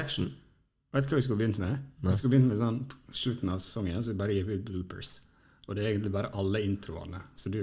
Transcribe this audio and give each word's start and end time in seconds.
Action. 0.00 0.30
Vet 0.94 1.04
du 1.04 1.12
hva 1.12 1.20
vi 1.20 1.26
skulle 1.26 1.42
begynt 1.42 1.58
med? 1.60 1.78
Nei. 2.00 2.12
Vi 2.12 2.18
skulle 2.18 2.34
begynt 2.36 2.52
med 2.52 2.60
sånn 2.60 2.78
slutten 3.12 3.50
av 3.52 3.60
sesongen, 3.60 4.00
så 4.02 4.14
vi 4.14 4.20
bare 4.22 4.36
gir 4.38 4.48
ut 4.54 4.64
bloopers. 4.68 5.14
Og 5.68 5.76
det 5.76 5.84
er 5.84 5.90
egentlig 5.92 6.14
bare 6.14 6.30
alle 6.40 6.62
introene. 6.64 7.20
Så 7.36 7.52
du 7.52 7.60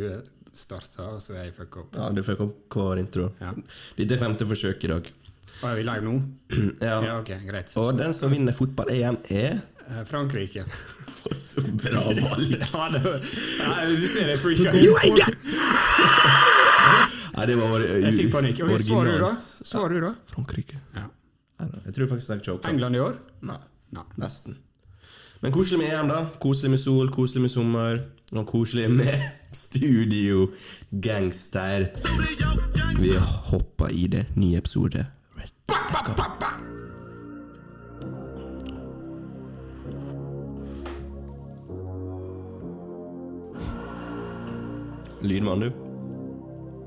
starta, 0.55 1.09
og 1.15 1.21
så 1.23 1.35
er 1.35 1.47
jeg 1.49 1.55
fucka 1.57 1.81
opp. 1.83 1.97
Ja, 1.97 2.09
du 2.13 2.21
fucka 2.23 2.45
opp 2.45 2.75
hver 2.77 3.01
intro. 3.01 3.31
Ja. 3.41 3.51
Dette 3.97 4.15
er 4.15 4.21
femte 4.21 4.47
forsøk 4.47 4.85
i 4.87 4.91
dag. 4.93 5.09
Og 5.61 5.65
er 5.71 5.79
vi 5.79 5.85
live 5.87 6.05
nå? 6.05 6.15
Ja. 6.85 6.99
Ja, 7.03 7.15
ok, 7.19 7.31
greit. 7.47 7.73
Og 7.79 7.89
Så, 7.89 7.95
den 7.97 8.13
som 8.15 8.31
vinner 8.33 8.55
fotball-EM, 8.55 9.17
er 9.33 9.57
eh, 9.87 10.03
Frankrike. 10.07 10.65
Så 11.45 11.63
bra 11.65 12.03
valg! 12.05 12.55
ja, 12.61 12.87
det 12.93 13.01
var, 13.01 13.19
nei, 13.65 13.95
du 13.97 14.07
ser 14.11 14.29
jeg 14.29 14.41
freaka 14.43 14.75
ut. 14.77 14.85
Nei, 17.35 17.45
det 17.49 17.55
var 17.59 17.71
bare 17.73 17.95
Jeg 18.05 18.15
fikk 18.19 18.29
panikk. 18.31 18.61
Okay, 18.63 18.83
Svar 18.85 19.07
du, 19.07 19.11
da. 19.11 19.15
originalt. 19.17 19.69
Svar 19.73 19.91
du, 19.91 19.97
da. 20.03 20.11
Frankrike. 20.31 20.77
Ja. 20.95 21.07
Jeg 21.59 21.93
tror 21.95 22.07
faktisk 22.07 22.29
jeg 22.29 22.41
choker. 22.45 22.69
England 22.69 22.95
i 22.95 22.99
år? 22.99 23.17
Nei, 23.41 23.57
Nei. 23.95 24.03
nesten. 24.17 24.57
Men 25.41 25.51
koselig 25.51 25.79
med 25.79 25.93
EM, 25.93 26.07
da. 26.09 26.25
Koselig 26.41 26.71
med 26.71 26.79
sol, 26.81 27.09
koselig 27.13 27.41
med 27.41 27.49
sommer. 27.53 27.99
Og 28.35 28.47
koselig 28.49 28.89
med 28.91 29.21
studio 29.65 30.49
gangster. 31.01 31.87
Vi 33.01 33.11
hopper 33.51 33.87
i 33.93 34.07
det. 34.07 34.25
Ny 34.35 34.55
episode. 34.57 35.05
Go. 36.05 36.13
Lydmann, 45.21 45.59
du. 45.59 45.71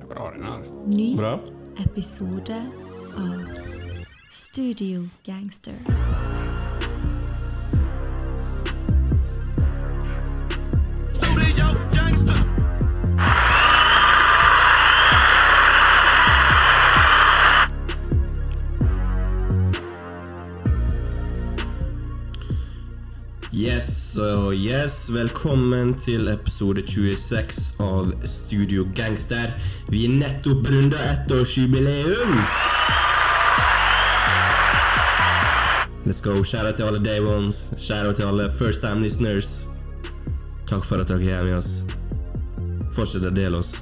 Bra, 0.09 0.31
den 0.35 0.43
her. 0.43 0.63
Ny 0.87 1.17
Bra? 1.17 1.39
episode 1.79 2.57
av 3.17 3.78
Studio 4.31 5.09
Gangster. 5.25 5.73
Yes 23.53 24.17
og 24.17 24.55
yes, 24.55 25.15
velkommen 25.15 25.95
til 25.95 26.29
episode 26.29 26.83
26 26.87 27.81
av 27.81 28.13
Studio 28.25 28.85
Gangster. 28.95 29.57
Vi 29.89 30.05
er 30.05 30.19
nettopp 30.21 30.69
runda 30.69 31.01
ettårsjubileum! 31.15 32.43
Let's 36.09 36.23
go. 36.23 36.43
Shout 36.43 36.65
out 36.65 36.77
til 36.77 36.83
alle 36.83 37.05
day 37.05 37.21
ones. 37.21 37.75
Shout 37.77 38.07
out 38.07 38.17
til 38.17 38.23
alle 38.23 38.51
first 38.59 38.81
time 38.81 39.03
listeners. 39.03 39.69
Takk 40.67 40.85
for 40.85 40.97
at 40.97 41.09
dere 41.09 41.35
er 41.37 41.43
med 41.45 41.59
oss. 41.59 41.85
Fortsett 42.97 43.27
å 43.29 43.33
dele 43.37 43.61
oss. 43.61 43.75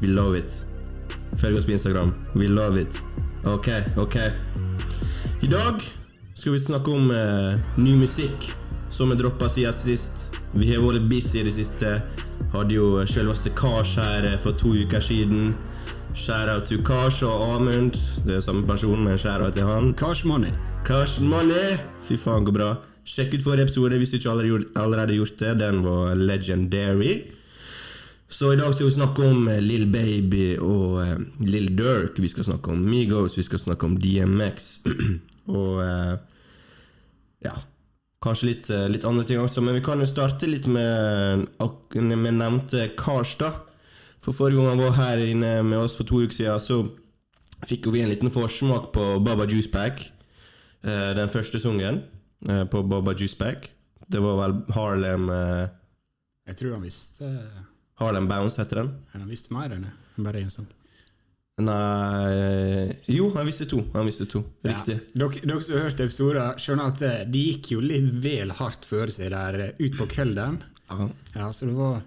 We 0.00 0.08
love 0.08 0.38
it. 0.38 0.54
Følg 1.36 1.58
oss 1.58 1.66
på 1.68 1.74
Instagram. 1.76 2.14
We 2.32 2.48
love 2.48 2.80
it. 2.80 2.96
Ok, 3.44 3.68
ok. 4.00 4.16
I 5.44 5.52
dag 5.52 5.84
skal 6.32 6.56
vi 6.56 6.62
snakke 6.64 6.96
om 6.96 7.12
uh, 7.12 7.60
ny 7.76 7.92
musikk 8.06 8.48
som 8.88 9.12
er 9.12 9.20
droppa 9.20 9.52
siden 9.52 9.76
sist. 9.76 10.30
Vi 10.56 10.72
har 10.72 10.80
vært 10.80 11.12
busy 11.12 11.42
i 11.42 11.44
det 11.50 11.58
siste. 11.60 11.98
Hadde 12.56 12.80
jo 12.80 13.04
selveste 13.04 13.52
Kars 13.52 13.98
her 14.00 14.32
eh, 14.32 14.40
for 14.40 14.56
to 14.56 14.72
uker 14.80 15.04
siden. 15.04 15.52
Share 16.16 16.56
out 16.56 16.72
til 16.72 16.80
Kars 16.80 17.20
og 17.20 17.50
Amund. 17.52 18.00
Det 18.24 18.40
er 18.40 18.48
samme 18.48 18.64
person, 18.64 19.04
men 19.04 19.20
share 19.20 19.44
out 19.44 19.60
til 19.60 19.68
han. 19.68 19.92
Kars 19.92 20.24
money. 20.24 20.56
Kars 20.86 21.18
Money! 21.20 21.76
Fy 22.06 22.16
faen, 22.18 22.44
går 22.44 22.54
bra. 22.56 22.70
Sjekk 23.04 23.36
ut 23.36 23.44
forrige 23.44 23.68
episode 23.68 23.98
hvis 24.00 24.12
du 24.14 24.16
ikke 24.18 24.32
allerede 24.32 25.16
gjort, 25.16 25.36
det. 25.40 25.52
Den 25.60 25.82
var 25.84 26.14
legendary. 26.18 27.20
Så 28.30 28.52
i 28.52 28.58
dag 28.58 28.74
skal 28.74 28.86
vi 28.86 28.94
snakke 28.94 29.26
om 29.26 29.48
eh, 29.50 29.58
Lill 29.62 29.88
Baby 29.90 30.54
og 30.62 31.00
uh, 31.02 31.16
Lill 31.42 31.72
Dirk. 31.76 32.20
Vi 32.22 32.30
skal 32.30 32.46
snakke 32.46 32.70
om 32.70 32.84
Migos, 32.86 33.38
vi 33.38 33.42
skal 33.42 33.58
snakke 33.58 33.88
om 33.88 33.96
DMX. 33.98 34.68
og 35.58 35.82
uh, 35.82 36.14
ja 37.44 37.56
Kanskje 38.20 38.50
litt, 38.50 38.70
uh, 38.70 38.84
litt 38.92 39.06
andre 39.08 39.24
ting 39.24 39.40
også, 39.40 39.64
men 39.64 39.78
vi 39.78 39.82
kan 39.84 40.00
jo 40.00 40.06
starte 40.06 40.46
litt 40.46 40.68
med, 40.70 41.46
med 41.96 42.36
nevnte 42.36 42.90
Karstad. 43.00 43.66
For 44.20 44.36
forrige 44.36 44.60
gang 44.60 44.74
han 44.74 44.84
var 44.84 44.98
her 44.98 45.24
inne 45.24 45.52
med 45.64 45.80
oss 45.80 45.96
for 45.96 46.06
to 46.06 46.20
uker 46.20 46.36
siden, 46.36 46.60
så 46.60 47.66
fikk 47.66 47.88
vi 47.90 48.04
en 48.04 48.12
liten 48.12 48.32
forsmak 48.32 48.92
på 48.94 49.06
Baba 49.24 49.48
Juice 49.48 49.72
Pack. 49.72 50.04
Eh, 50.80 51.10
den 51.16 51.28
første 51.28 51.60
sungen 51.60 52.02
eh, 52.48 52.64
på 52.72 52.82
Boba 52.88 53.12
Juice 53.12 53.36
Pack. 53.36 53.70
Det 54.10 54.20
var 54.22 54.38
vel 54.40 54.54
Harlem 54.74 55.28
eh, 55.30 55.66
Jeg 56.48 56.56
tror 56.60 56.76
han 56.78 56.84
visste 56.84 57.28
Harlem 58.00 58.28
Bounce, 58.30 58.60
heter 58.62 58.80
den. 58.82 58.94
Han 59.12 59.28
visste 59.28 59.52
mer 59.54 59.74
enn. 59.76 59.90
Bare 60.20 60.40
en 60.40 60.52
sang. 60.52 60.68
Nei 61.60 62.94
Jo, 63.12 63.26
han 63.34 63.44
visste 63.44 63.66
to. 63.68 63.82
Han 63.92 64.08
visste 64.08 64.24
to. 64.30 64.40
Riktig. 64.64 64.96
Ja. 64.96 65.26
Dere, 65.26 65.42
dere 65.44 65.64
som 65.66 65.76
har 65.76 65.90
hørt 65.90 66.00
episoder, 66.00 66.54
skjønner 66.62 66.88
at 66.94 67.02
det 67.02 67.12
de 67.34 67.42
gikk 67.50 67.74
jo 67.74 67.82
litt 67.84 68.08
vel 68.24 68.54
hardt 68.56 68.88
for 68.88 69.12
seg 69.12 69.34
der 69.34 69.74
ut 69.76 69.98
på 69.98 70.06
kvelden. 70.14 70.62
Ja. 70.88 71.10
Ja, 71.36 71.50
så 71.52 71.68
det 71.68 71.76
var 71.76 72.00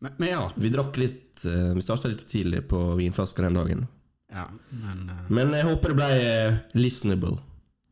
Men, 0.00 0.16
men 0.16 0.28
ja. 0.28 0.40
Vi 0.56 0.68
drakk 0.72 0.96
litt 1.00 1.44
Vi 1.44 1.82
starta 1.84 2.08
litt 2.10 2.24
tidlig 2.28 2.64
på 2.68 2.80
vinflaska 2.98 3.44
den 3.44 3.54
dagen. 3.60 3.84
ja 4.32 4.48
men 4.72 5.04
uh, 5.12 5.28
Men 5.28 5.52
jeg 5.54 5.68
håper 5.68 5.92
det 5.92 5.96
ble 6.00 6.80
listenable. 6.80 7.36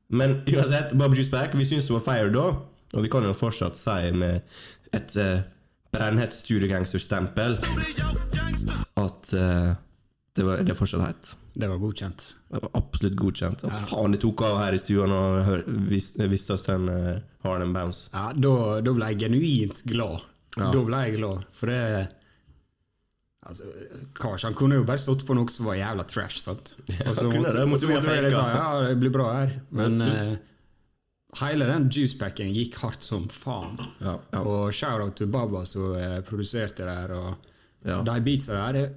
Men 0.09 0.42
uansett, 0.47 0.92
Bob 0.92 1.15
Juice 1.16 1.31
Back, 1.32 1.54
vi 1.54 1.65
syns 1.66 1.87
det 1.88 1.94
var 1.97 2.04
fire 2.04 2.31
da, 2.34 2.44
og 2.94 3.03
vi 3.03 3.10
kan 3.10 3.25
jo 3.26 3.32
fortsatt 3.34 3.76
si 3.78 4.10
med 4.15 4.42
et 4.94 5.15
uh, 5.19 5.41
brennhett 5.94 6.34
studiogangsterstempel 6.37 7.56
at 9.00 9.32
uh, 9.34 9.72
det, 10.37 10.44
var, 10.44 10.62
det 10.66 10.76
fortsatt 10.78 11.03
heit. 11.06 11.31
det 11.54 11.69
var 11.70 11.78
godkjent. 11.82 12.28
Det 12.50 12.60
var 12.62 12.70
absolutt 12.78 13.16
godkjent. 13.19 13.64
Og 13.66 13.75
faen, 13.88 14.14
det 14.14 14.20
tok 14.22 14.43
av 14.47 14.59
her 14.62 14.76
i 14.76 14.82
stua 14.82 15.06
når 15.10 15.41
jeg 15.41 15.78
vis- 15.91 16.12
visste 16.31 16.54
oss 16.56 16.66
den 16.69 16.88
uh, 16.91 17.16
Harlem 17.47 17.72
Bounce. 17.75 18.10
Ja, 18.14 18.28
da 18.37 18.93
ble 18.94 19.10
jeg 19.12 19.22
genuint 19.25 19.82
glad. 19.88 20.22
Ja. 20.54 20.69
Da 20.70 20.84
ble 20.87 21.00
jeg 21.09 21.16
glad, 21.19 21.48
for 21.54 21.72
det 21.72 21.81
Altså, 23.44 23.69
Kars 24.16 24.44
han 24.47 24.55
kunne 24.56 24.78
jo 24.78 24.87
bare 24.88 25.00
stått 25.03 25.27
på 25.28 25.37
noe 25.37 25.53
som 25.53 25.66
var 25.69 25.77
jævla 25.77 26.06
trash. 26.09 26.41
sant? 26.41 26.75
Og 27.06 27.15
så 27.16 27.28
måtte, 27.28 27.53
det, 27.53 27.66
måtte, 27.69 27.91
måtte 27.91 28.09
vi 28.09 28.16
vi 28.16 28.27
liksom, 28.28 28.50
ja, 28.56 28.69
det 28.88 28.97
blir 29.03 29.12
bra 29.12 29.28
her. 29.34 29.55
Men 29.77 30.00
uh, 30.00 30.34
hele 31.43 31.69
den 31.69 31.88
juicepacken 31.93 32.53
gikk 32.55 32.78
hardt 32.81 33.05
som 33.05 33.28
faen. 33.32 33.77
Ja, 34.00 34.16
ja. 34.32 34.43
Og 34.43 34.72
shout-out 34.72 35.19
til 35.21 35.28
Baba 35.34 35.65
som 35.69 35.97
eh, 35.99 36.21
produserte 36.27 36.88
der. 36.88 37.16
Og 37.19 37.50
Ja. 37.84 37.99
de 38.00 38.21
beatsa 38.25 38.62
der 38.72 38.94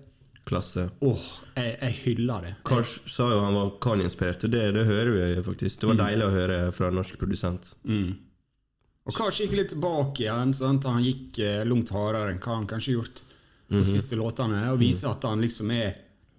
Klasse. 0.47 0.85
Åh, 1.03 1.24
jeg, 1.58 1.74
jeg 1.81 1.96
hyller 2.06 2.46
det. 2.46 2.53
Kars 2.64 2.94
sa 3.12 3.25
jo 3.34 3.41
han 3.44 3.52
var 3.58 3.74
Kanye-inspirert, 3.84 4.46
og 4.47 4.53
det, 4.53 4.62
det 4.78 4.85
hører 4.88 5.09
vi 5.12 5.44
faktisk. 5.44 5.81
Det 5.81 5.90
var 5.90 5.97
deilig 6.06 6.24
å 6.24 6.31
høre 6.31 6.59
fra 6.72 6.88
en 6.88 6.96
norsk 7.02 7.18
produsent. 7.19 7.74
Mm. 7.84 8.14
Og 9.08 9.16
Kars 9.18 9.41
gikk 9.44 9.58
litt 9.59 9.74
tilbake 9.74 10.24
igjen. 10.24 10.53
Sant? 10.56 10.88
Han 10.88 11.03
gikk 11.03 11.41
uh, 11.44 11.66
langt 11.68 11.91
hardere 11.91 12.31
enn 12.31 12.40
hva 12.40 12.62
han 12.62 12.69
kanskje 12.69 12.96
gjort 12.96 13.25
på 13.67 13.75
Mhm. 13.75 13.83
siste 13.83 14.16
låtene. 14.16 14.72
Og 14.72 14.79
viser 14.79 15.09
at 15.11 15.23
han 15.23 15.41
liksom 15.41 15.72
er 15.72 15.95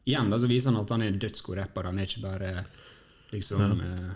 Igjen 0.09 0.31
da, 0.31 0.39
så 0.41 0.47
viser 0.49 0.71
han 0.73 0.81
at 0.81 0.89
han 0.95 1.03
er 1.05 1.11
dødsgod 1.21 1.57
rapper. 1.59 1.85
Han 1.85 1.99
er 1.99 2.07
ikke 2.09 2.23
bare 2.23 2.65
liksom 3.31 3.61
ja. 3.61 4.15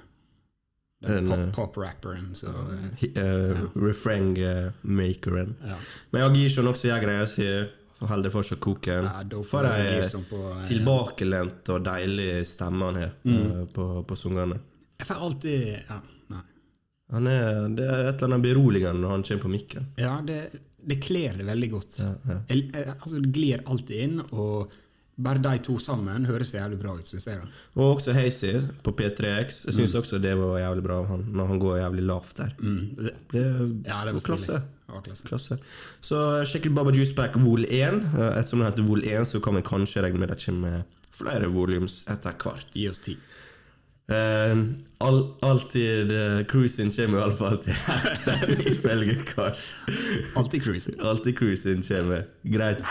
eh, 1.05 1.27
pop- 1.29 1.51
pop-rapperen. 1.53 2.31
Pop 2.33 3.03
uh, 3.17 3.21
eh, 3.21 3.59
Refreng-makeren. 3.77 5.55
ja. 5.67 5.77
Men 6.11 6.23
gir 6.35 6.43
Gishon 6.49 6.69
også 6.71 6.89
greier 7.03 7.27
å 7.27 7.29
si. 7.31 7.47
Holder 8.03 8.33
fortsatt 8.35 8.59
koken. 8.59 9.05
Ja, 9.07 9.43
For 9.47 9.63
det 9.63 9.75
ei 9.79 10.01
eh, 10.01 10.65
tilbakelent 10.67 11.69
og 11.71 11.85
deilig 11.87 12.31
stemme 12.51 12.89
han 12.89 12.97
har 12.99 13.13
eh, 13.23 13.61
på, 13.71 13.85
på 14.09 14.17
sangene. 14.19 14.57
Jeg 14.99 15.07
får 15.07 15.21
alltid 15.29 15.69
Ja, 15.89 16.01
nei. 16.33 16.41
Han 17.13 17.27
er, 17.31 17.69
det 17.77 17.87
er 17.87 18.09
et 18.09 18.17
eller 18.17 18.33
annet 18.33 18.47
beroligende 18.49 19.05
når 19.05 19.15
han 19.15 19.23
kommer 19.29 19.43
på 19.45 19.53
mikken. 19.53 19.87
ja 20.01 20.17
det, 20.27 20.41
det 20.89 21.01
kler 21.05 21.37
det 21.39 21.47
veldig 21.47 21.71
godt. 21.73 21.99
Ja, 22.03 22.13
ja. 22.29 22.39
Jeg, 22.49 22.71
altså, 22.99 23.21
det 23.23 23.33
glir 23.35 23.63
alltid 23.67 24.01
inn, 24.07 24.21
og 24.33 24.73
bare 25.23 25.39
de 25.45 25.59
to 25.63 25.77
sammen 25.79 26.25
høres 26.27 26.55
jævlig 26.57 26.79
bra 26.81 26.95
ut, 26.99 27.07
Synes 27.07 27.27
jeg. 27.29 27.39
da. 27.43 27.49
Og 27.77 27.97
også 27.99 28.15
Hazy 28.17 28.55
på 28.83 28.95
P3X. 28.97 29.67
Jeg 29.69 29.75
syns 29.77 29.95
også 30.01 30.19
det 30.23 30.33
var 30.41 30.57
jævlig 30.59 30.83
bra 30.87 31.03
han 31.07 31.27
når 31.37 31.51
han 31.53 31.61
går 31.63 31.77
jævlig 31.83 32.07
lavt 32.09 32.33
der. 32.41 32.55
Mm, 32.59 32.81
det, 32.97 33.13
Det 33.33 33.45
ja, 33.87 34.01
det 34.09 34.15
var 34.17 34.21
klasse. 34.25 34.63
Klasse. 35.05 35.29
klasse. 35.29 35.59
Så 36.05 36.17
sjekk 36.49 36.67
ut 36.71 36.75
Baba 36.77 36.91
Juice 36.93 37.15
Back 37.17 37.37
Vol 37.41 37.65
1. 37.65 37.71
Eh, 37.73 38.39
Ettersom 38.41 38.61
den 38.61 38.69
heter 38.73 38.89
Vol 38.89 39.05
1, 39.05 39.29
så 39.29 39.41
kan 39.45 39.57
vi 39.57 39.63
kanskje 39.63 40.03
regne 40.05 40.19
med 40.21 40.29
det 40.35 40.41
kommer 40.45 40.83
flere 41.13 41.49
volumes 41.53 42.03
etter 42.09 42.33
hvert. 42.41 42.67
Gi 42.73 42.89
oss 42.89 42.99
tid. 43.05 43.21
Eh, 44.13 44.63
all, 45.03 45.21
alltid 45.43 46.13
uh, 46.13 46.45
Cruising 46.51 46.93
kommer 46.95 47.23
iallfall 47.23 47.59
til 47.65 47.77
hesten, 47.89 48.55
ifølge 48.73 49.17
Kars. 49.33 49.71
Alltid 50.39 50.63
cruising. 50.65 51.01
Alltid 51.01 51.39
Cruising 51.39 51.83
kommer. 51.89 52.29
Greit. 52.43 52.87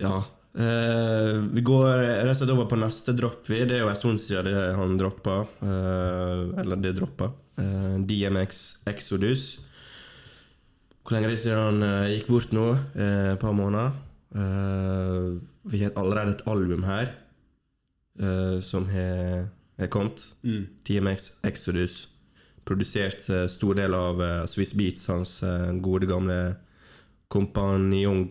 Ja, 0.00 0.22
Uh, 0.50 1.46
vi 1.54 1.62
går 1.62 2.00
rett 2.26 2.40
over 2.50 2.64
på 2.66 2.74
neste 2.76 3.12
dropp. 3.14 3.44
vi. 3.46 3.60
Det 3.70 3.76
er 3.76 3.84
jo 3.84 3.90
en 3.92 3.96
stund 3.96 4.18
siden 4.18 4.74
han 4.74 4.96
droppa. 4.98 5.36
Uh, 5.62 6.50
eller 6.58 6.80
det 6.82 6.96
droppa. 6.98 7.28
Eh, 7.60 7.98
DMX 7.98 8.82
Exodus. 8.86 9.60
Hvor 11.02 11.16
lenge 11.16 11.28
er 11.28 11.34
det 11.34 11.40
siden 11.42 11.58
han 11.58 11.82
eh, 11.84 12.12
gikk 12.14 12.30
bort 12.30 12.54
nå? 12.56 12.66
Eh, 12.94 13.32
et 13.34 13.42
par 13.42 13.52
måneder. 13.56 13.96
Eh, 14.34 15.42
vi 15.62 15.82
har 15.82 15.92
allerede 15.98 16.36
et 16.36 16.46
album 16.46 16.84
her 16.86 17.08
uh, 18.22 18.60
som 18.60 18.86
har 18.90 19.86
kommet. 19.90 20.34
Mm. 20.42 20.66
TMX 20.86 21.32
Exodus. 21.44 22.08
Produsert 22.64 23.26
uh, 23.30 23.46
stor 23.50 23.74
del 23.74 23.94
av 23.94 24.20
uh, 24.20 24.46
Swiss 24.46 24.74
Beats, 24.74 25.08
hans 25.10 25.40
gode, 25.82 26.06
gamle 26.06 26.56
kompanjong. 27.28 28.30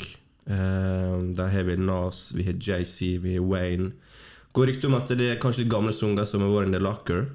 Der 0.50 1.48
har 1.54 1.63
vi 1.63 1.75
Nas, 1.78 2.31
vi 2.34 2.44
har 2.44 2.56
JC, 2.57 3.19
vi 3.22 3.36
har 3.36 3.44
Wayne. 3.46 3.92
Går 4.51 4.66
rykte 4.66 4.88
om 4.90 4.96
at 4.98 5.12
det 5.13 5.28
er 5.30 5.38
kanskje 5.42 5.62
litt 5.62 5.72
gamle 5.72 5.94
sanger 5.94 6.25
som 6.25 6.42
har 6.42 6.50
vært 6.50 6.72
in 6.72 6.74
the 6.74 6.80
locker. 6.81 7.28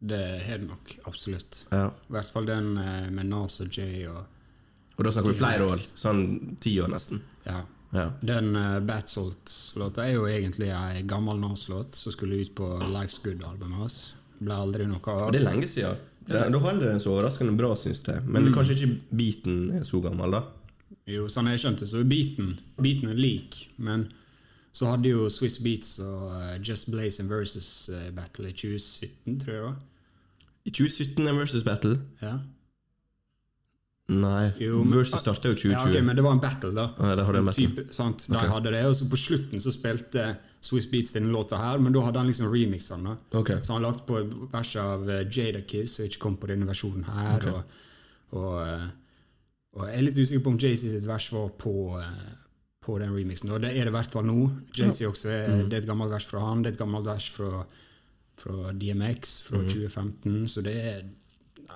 Det 0.00 0.22
har 0.46 0.62
det 0.62 0.70
nok 0.70 0.94
absolutt. 1.10 1.66
Ja. 1.68 1.90
I 2.08 2.14
hvert 2.16 2.32
fall 2.32 2.48
den 2.48 2.70
med 3.12 3.28
Nas 3.28 3.60
og 3.60 3.68
Jay 3.68 4.06
og 4.08 4.24
Og 4.96 5.04
da 5.04 5.12
snakker 5.12 5.30
vi 5.30 5.38
flere 5.38 5.66
år. 5.68 5.76
Sånn 5.76 6.22
ti 6.62 6.72
år, 6.80 6.88
nesten. 6.90 7.20
Ja. 7.44 7.60
Ja. 7.94 8.10
Den 8.20 8.52
uh, 8.56 8.78
Batsalts-låta 8.84 10.04
er 10.04 10.18
jo 10.18 10.26
egentlig 10.28 10.68
ei 10.76 11.02
gammel 11.08 11.40
Nas-låt 11.40 11.96
som 11.96 12.12
skulle 12.12 12.42
ut 12.42 12.52
på 12.58 12.68
Life's 12.92 13.22
Good-albumet 13.24 13.80
hans. 13.80 13.98
Ble 14.38 14.54
aldri 14.54 14.86
noe 14.86 15.14
av. 15.14 15.32
det 15.32 15.40
er 15.40 15.48
lenge 15.48 15.70
siden. 15.70 16.04
Det, 16.28 16.42
da 16.52 16.60
holder 16.60 16.92
den 16.92 17.00
så 17.00 17.14
overraskende 17.14 17.56
bra, 17.56 17.72
syns 17.78 18.02
jeg. 18.04 18.20
Men 18.28 18.50
kanskje 18.52 18.76
ikke 18.76 19.16
beaten 19.16 19.60
er 19.78 19.86
så 19.88 20.02
gammel, 20.04 20.36
da. 20.36 20.44
Jo, 21.08 21.24
sånn 21.32 21.48
jeg 21.48 21.62
skjønte, 21.62 21.88
så 21.88 22.02
beaten, 22.04 22.58
beaten 22.76 23.14
er 23.14 23.16
lik, 23.16 23.62
men 23.80 24.10
så 24.76 24.90
hadde 24.92 25.08
jo 25.08 25.30
Swiss 25.32 25.56
Beats 25.64 25.96
og 26.04 26.26
uh, 26.34 26.50
Just 26.60 26.90
Blazing 26.92 27.30
versus 27.32 27.88
uh, 27.88 28.10
Battle 28.14 28.50
i 28.50 28.52
2017, 28.52 29.38
tror 29.40 29.54
jeg 29.54 29.62
det 29.62 29.68
var. 29.70 29.78
I 30.68 30.70
2017 30.70 31.26
er 31.26 31.32
Versus 31.38 31.64
Battle. 31.64 31.96
Ja. 32.20 32.34
Nei, 34.08 34.52
Jo, 34.58 34.78
men- 34.84 34.92
Versus 34.98 35.20
starta 35.20 35.48
jo 35.50 35.54
2020. 35.54 35.70
ja, 35.72 36.00
ok, 36.00 36.04
men 36.04 36.16
det 36.16 36.22
var 36.24 36.32
en 36.32 36.40
battle, 36.40 36.70
da. 36.72 36.86
Ja, 36.98 37.14
det 37.14 37.26
hadde 37.26 37.38
en 37.38 37.44
battle. 37.44 37.66
Type, 37.68 37.92
sant? 37.92 38.26
De 38.28 38.36
Ok. 38.36 38.46
hadde 38.48 38.70
det, 38.72 38.84
og 38.86 38.94
så 38.94 39.04
på 39.10 39.16
slutten 39.20 39.60
så 39.60 39.70
spilte 39.70 40.38
Swiss 40.62 40.86
Beats 40.86 41.12
denne 41.12 41.30
låta 41.30 41.58
her, 41.58 41.78
men 41.78 41.92
da 41.92 42.00
hadde 42.00 42.16
han 42.16 42.26
liksom 42.26 42.50
remixen. 42.50 43.04
da. 43.04 43.16
Ok. 43.38 43.48
Så 43.62 43.72
han 43.74 43.82
lagt 43.82 44.06
på 44.06 44.22
vers 44.50 44.76
av 44.76 45.08
eh, 45.10 45.24
Jada 45.28 45.60
Kiss, 45.60 45.96
som 45.96 46.06
ikke 46.06 46.18
kom 46.18 46.36
på 46.38 46.46
denne 46.48 46.64
versjonen 46.66 47.04
her. 47.04 47.36
Okay. 47.36 47.50
Og, 47.50 47.64
og, 48.32 48.66
eh, 48.66 48.86
og 49.76 49.86
jeg 49.88 49.98
er 49.98 50.02
litt 50.02 50.14
usikker 50.16 50.42
på 50.42 50.46
om 50.54 50.58
JC 50.58 50.76
sitt 50.90 51.04
vers 51.06 51.30
var 51.32 51.48
på, 51.50 52.00
eh, 52.00 52.32
på 52.82 52.98
den 52.98 53.12
remixen. 53.12 53.50
Og 53.52 53.60
det 53.60 53.76
er 53.76 53.84
det 53.84 53.88
i 53.88 53.96
hvert 53.98 54.10
fall 54.10 54.24
nå. 54.24 54.50
JC 54.74 55.04
også 55.04 55.26
er, 55.28 55.48
Mm. 55.48 55.68
Det 55.68 55.72
er 55.74 55.82
et 55.82 55.86
gammelt 55.86 56.10
vers 56.10 56.24
fra 56.24 56.40
han, 56.40 56.62
det 56.62 56.70
er 56.70 56.72
et 56.82 56.86
gammelt 56.88 57.04
vers 57.04 57.28
fra, 57.28 57.66
fra 58.38 58.72
DMX 58.72 59.42
fra 59.42 59.58
Mm. 59.58 59.68
2015. 59.68 60.44
Så 60.48 60.62
det 60.64 60.74
er 60.76 61.02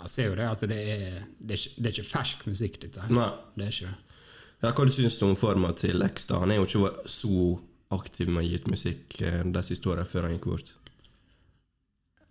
Jeg 0.03 0.11
ser 0.11 0.31
jo 0.31 0.39
det 0.39 0.47
at 0.51 0.65
det 0.67 0.79
er, 0.79 1.19
det 1.39 1.55
er, 1.55 1.61
ikke, 1.61 1.75
det 1.77 1.89
er 1.89 1.95
ikke 1.97 2.11
fersk 2.11 2.47
musikk, 2.51 2.81
dette 2.83 3.05
her. 3.05 3.13
Nei. 3.15 3.29
Det 3.57 3.67
er 3.67 3.75
ikke 3.75 3.91
det. 3.91 4.19
Ja, 4.63 4.71
hva 4.71 4.87
du 4.87 4.93
syns 4.95 5.19
du 5.19 5.27
om 5.27 5.35
forma 5.39 5.73
til 5.75 5.99
da? 6.03 6.39
Han 6.39 6.53
er 6.55 6.61
jo 6.61 6.67
ikke 6.69 6.85
vært 6.85 7.11
så 7.11 7.49
aktiv 7.93 8.31
med 8.31 8.45
å 8.45 8.47
gi 8.47 8.61
ut 8.61 8.71
musikk 8.71 9.19
eh, 9.27 9.43
de 9.43 9.63
siste 9.67 9.91
åra 9.91 10.07
før 10.09 10.29
han 10.29 10.37
gikk 10.37 10.49
bort. 10.53 10.71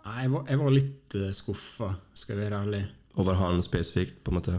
Nei, 0.05 0.15
Jeg 0.23 0.31
var, 0.33 0.45
jeg 0.49 0.61
var 0.61 0.73
litt 0.73 1.17
uh, 1.19 1.27
skuffa, 1.35 1.91
skal 2.17 2.37
jeg 2.37 2.45
være 2.45 2.61
ærlig. 2.65 2.81
Over 3.21 3.37
han 3.37 3.61
spesifikt, 3.65 4.21
på 4.23 4.31
en 4.31 4.39
måte. 4.39 4.57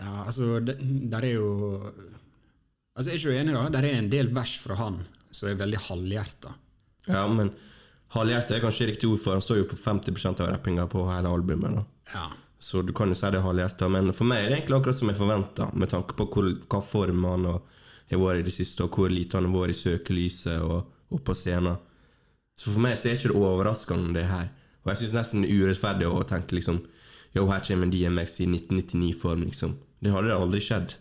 Ja, 0.00 0.24
altså, 0.24 0.58
det, 0.64 0.78
der 1.12 1.26
er 1.28 1.34
jo 1.36 1.50
Altså, 2.96 3.10
Jeg 3.10 3.14
er 3.14 3.20
ikke 3.20 3.40
enig, 3.40 3.54
da. 3.54 3.68
Der 3.76 3.86
er 3.86 3.98
en 4.00 4.10
del 4.12 4.32
vers 4.34 4.56
fra 4.60 4.76
han 4.80 5.02
som 5.30 5.48
er 5.48 5.60
veldig 5.60 5.78
halvhjerta. 5.86 6.50
Ja, 7.06 7.22
men 7.30 7.52
halvhjerta 8.16 8.56
er 8.56 8.64
kanskje 8.64 8.88
riktig 8.90 9.08
ord, 9.08 9.20
for 9.22 9.36
han 9.36 9.44
står 9.44 9.60
jo 9.60 9.68
på 9.70 9.78
50% 9.78 10.42
av 10.42 10.50
rappinga 10.50 10.88
på 10.90 11.04
hele 11.08 11.30
albumet. 11.30 11.78
da. 11.78 11.84
Ja. 12.14 12.24
Så 12.60 12.82
du 12.84 12.92
kan 12.92 13.08
jo 13.08 13.16
si 13.16 13.28
det 13.32 13.40
er 13.40 13.46
halvhjerta, 13.46 13.88
men 13.88 14.12
for 14.12 14.28
meg 14.28 14.44
er 14.44 14.50
det 14.50 14.58
egentlig 14.58 14.76
akkurat 14.76 14.98
som 14.98 15.08
jeg 15.08 15.16
forventa, 15.16 15.70
med 15.72 15.88
tanke 15.88 16.16
på 16.18 16.26
hvor, 16.28 16.48
hva 16.68 16.80
form 16.84 17.24
han 17.24 17.46
har 17.48 18.20
vært 18.20 18.42
i 18.42 18.48
det 18.50 18.52
siste, 18.52 18.84
og 18.84 18.96
hvor 18.98 19.08
lite 19.12 19.38
han 19.38 19.48
har 19.48 19.54
vært 19.54 19.72
i 19.72 19.78
søkelyset 19.80 20.66
og, 20.66 20.90
og 21.08 21.22
på 21.24 21.36
scenen. 21.38 21.80
Så 22.60 22.74
for 22.74 22.84
meg 22.84 22.98
så 23.00 23.08
er 23.08 23.16
ikke 23.16 23.32
overraskende, 23.40 24.12
det 24.18 24.26
her. 24.28 24.50
Og 24.84 24.92
jeg 24.92 25.00
syns 25.02 25.16
nesten 25.16 25.44
det 25.44 25.52
er 25.52 25.62
urettferdig 25.64 26.08
å 26.08 26.24
tenke 26.28 26.56
liksom 26.56 26.82
Jo, 27.30 27.44
her 27.46 27.62
kommer 27.62 27.86
DMX 27.86 28.40
i 28.42 28.46
1999-form, 28.48 29.44
liksom. 29.46 29.76
Det 30.02 30.10
hadde 30.10 30.34
aldri 30.34 30.60
skjedd. 30.66 30.96